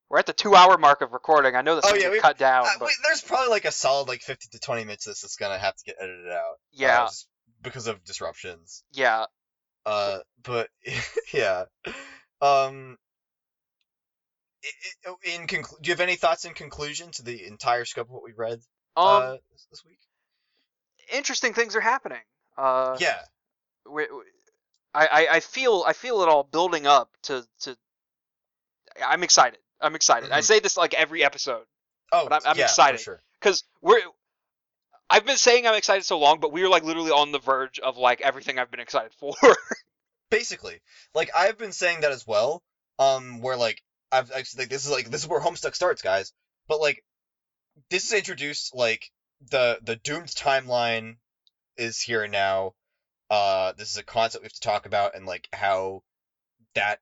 [0.08, 1.56] we're at the two hour mark of recording.
[1.56, 3.72] I know this Oh, yeah, we- cut down, Uh, but wait, there's probably like a
[3.72, 6.36] solid like 50 to 20 minutes this that's gonna have to get edited out.
[6.54, 7.26] uh, yeah, just
[7.62, 8.84] because of disruptions.
[8.92, 9.24] yeah.
[9.86, 10.68] Uh, but
[11.32, 11.64] yeah.
[12.40, 12.98] Um.
[15.24, 18.24] In conclu- do you have any thoughts in conclusion to the entire scope of what
[18.24, 18.60] we read
[18.96, 19.36] Um, uh,
[19.70, 19.98] this- week?
[21.12, 22.20] interesting things are happening.
[22.56, 23.20] Uh, yeah,
[23.88, 24.22] we, we-
[24.94, 27.76] I, I I feel I feel it all building up to to.
[29.04, 29.58] I'm excited.
[29.80, 30.32] I'm excited.
[30.32, 30.44] I Mhm.
[30.44, 31.66] say this like every episode
[32.12, 33.00] oh, But I'm- I'm yeah, for excited.
[33.00, 33.22] sure.
[33.38, 34.00] because we're.
[35.10, 37.78] I've been saying I'm excited so long, but we are like literally on the verge
[37.78, 39.34] of like everything I've been excited for.
[40.28, 40.80] basically
[41.14, 42.60] like i've been saying that as well
[42.98, 46.32] um where like i've actually like this is like this is where homestuck starts guys
[46.66, 47.04] but like
[47.90, 49.10] this is introduced like
[49.50, 51.16] the the doomed timeline
[51.76, 52.74] is here now.
[53.30, 56.02] Uh this is a concept we have to talk about and like how
[56.74, 57.00] that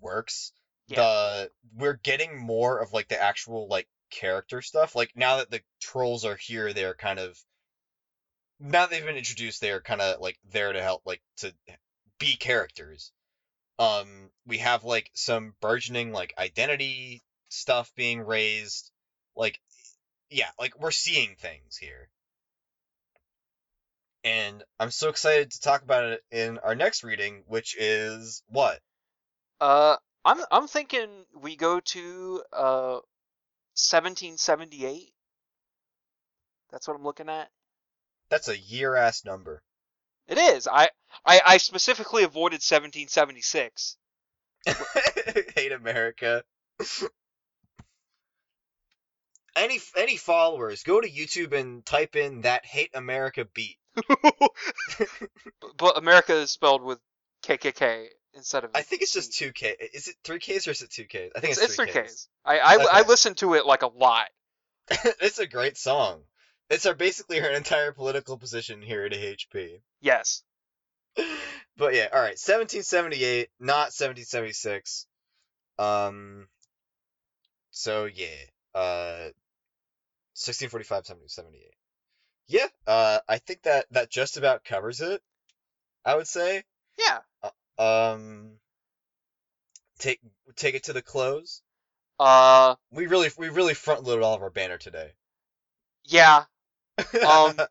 [0.00, 0.52] works.
[0.88, 0.96] Yeah.
[0.96, 4.94] the we're getting more of like the actual like character stuff.
[4.94, 7.38] Like now that the trolls are here they're kind of
[8.60, 11.52] now that they've been introduced they're kind of like there to help like to
[12.18, 13.12] be characters.
[13.78, 18.90] Um we have like some burgeoning like identity stuff being raised.
[19.36, 19.58] Like
[20.30, 22.08] yeah like we're seeing things here
[24.24, 28.80] and i'm so excited to talk about it in our next reading which is what
[29.60, 33.00] Uh, I'm I'm thinking we go to uh
[33.74, 35.14] 1778.
[36.70, 37.50] That's what I'm looking at.
[38.28, 39.62] that's a year ass number
[40.26, 40.68] It is.
[40.68, 40.90] I
[41.24, 43.96] I, I specifically avoided 1776.
[45.54, 46.42] hate america
[49.56, 53.76] any any followers go to youtube and type in that hate america beat
[55.76, 56.98] but America is spelled with
[57.46, 58.70] KKK instead of.
[58.74, 61.62] i think it's just 2k is it 3ks or is it 2ks i think It's,
[61.62, 62.28] it's, it's 3ks, 3Ks.
[62.44, 63.08] I I, I Okay.
[63.08, 64.26] listened to it like a lot.
[65.20, 66.22] it's a great song
[66.70, 70.42] it's our basically our entire political position here at ahp Yes.
[71.76, 75.06] but yeah all right 1778 not 1776
[75.78, 76.46] um
[77.70, 78.26] so yeah
[78.74, 79.28] uh
[80.34, 81.74] 1645 1778
[82.48, 85.22] yeah uh i think that that just about covers it
[86.04, 86.62] i would say
[86.98, 87.20] Yeah.
[87.78, 88.58] um
[89.98, 90.20] take
[90.56, 91.62] take it to the close
[92.18, 92.74] Uh.
[92.90, 95.12] we really we really front loaded all of our banner today
[96.04, 96.44] Yeah.
[97.26, 97.58] Um,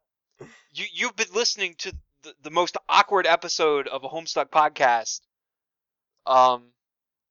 [0.74, 5.22] You you've been listening to the, the most awkward episode of a Homestuck podcast.
[6.26, 6.72] Um,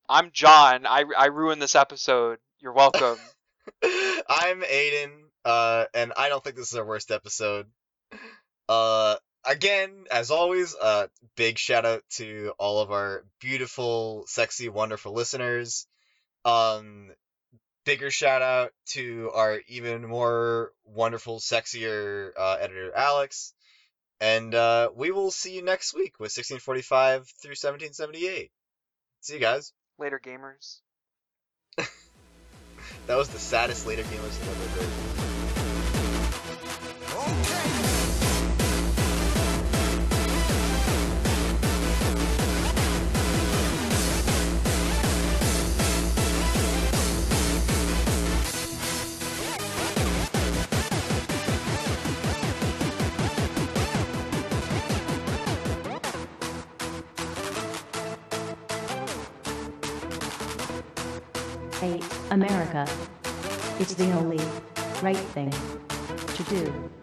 [0.09, 0.87] I'm John.
[0.87, 2.39] I I ruined this episode.
[2.61, 3.19] You're welcome.
[4.29, 7.67] I'm Aidan, uh, and I don't think this is our worst episode.
[8.69, 11.07] Uh, again, as always, uh,
[11.37, 15.87] big shout out to all of our beautiful, sexy, wonderful listeners.
[16.45, 17.11] Um,
[17.85, 23.55] bigger shout out to our even more wonderful, sexier uh, editor, Alex.
[24.21, 28.53] And uh, we will see you next week with 1645 through 1778.
[29.21, 29.73] See you guys.
[29.99, 30.81] Later, gamers.
[33.07, 35.32] That was the saddest later gamers I've ever heard.
[62.33, 62.89] America.
[63.79, 64.43] It's the only
[65.03, 65.53] right thing
[66.35, 67.02] to do.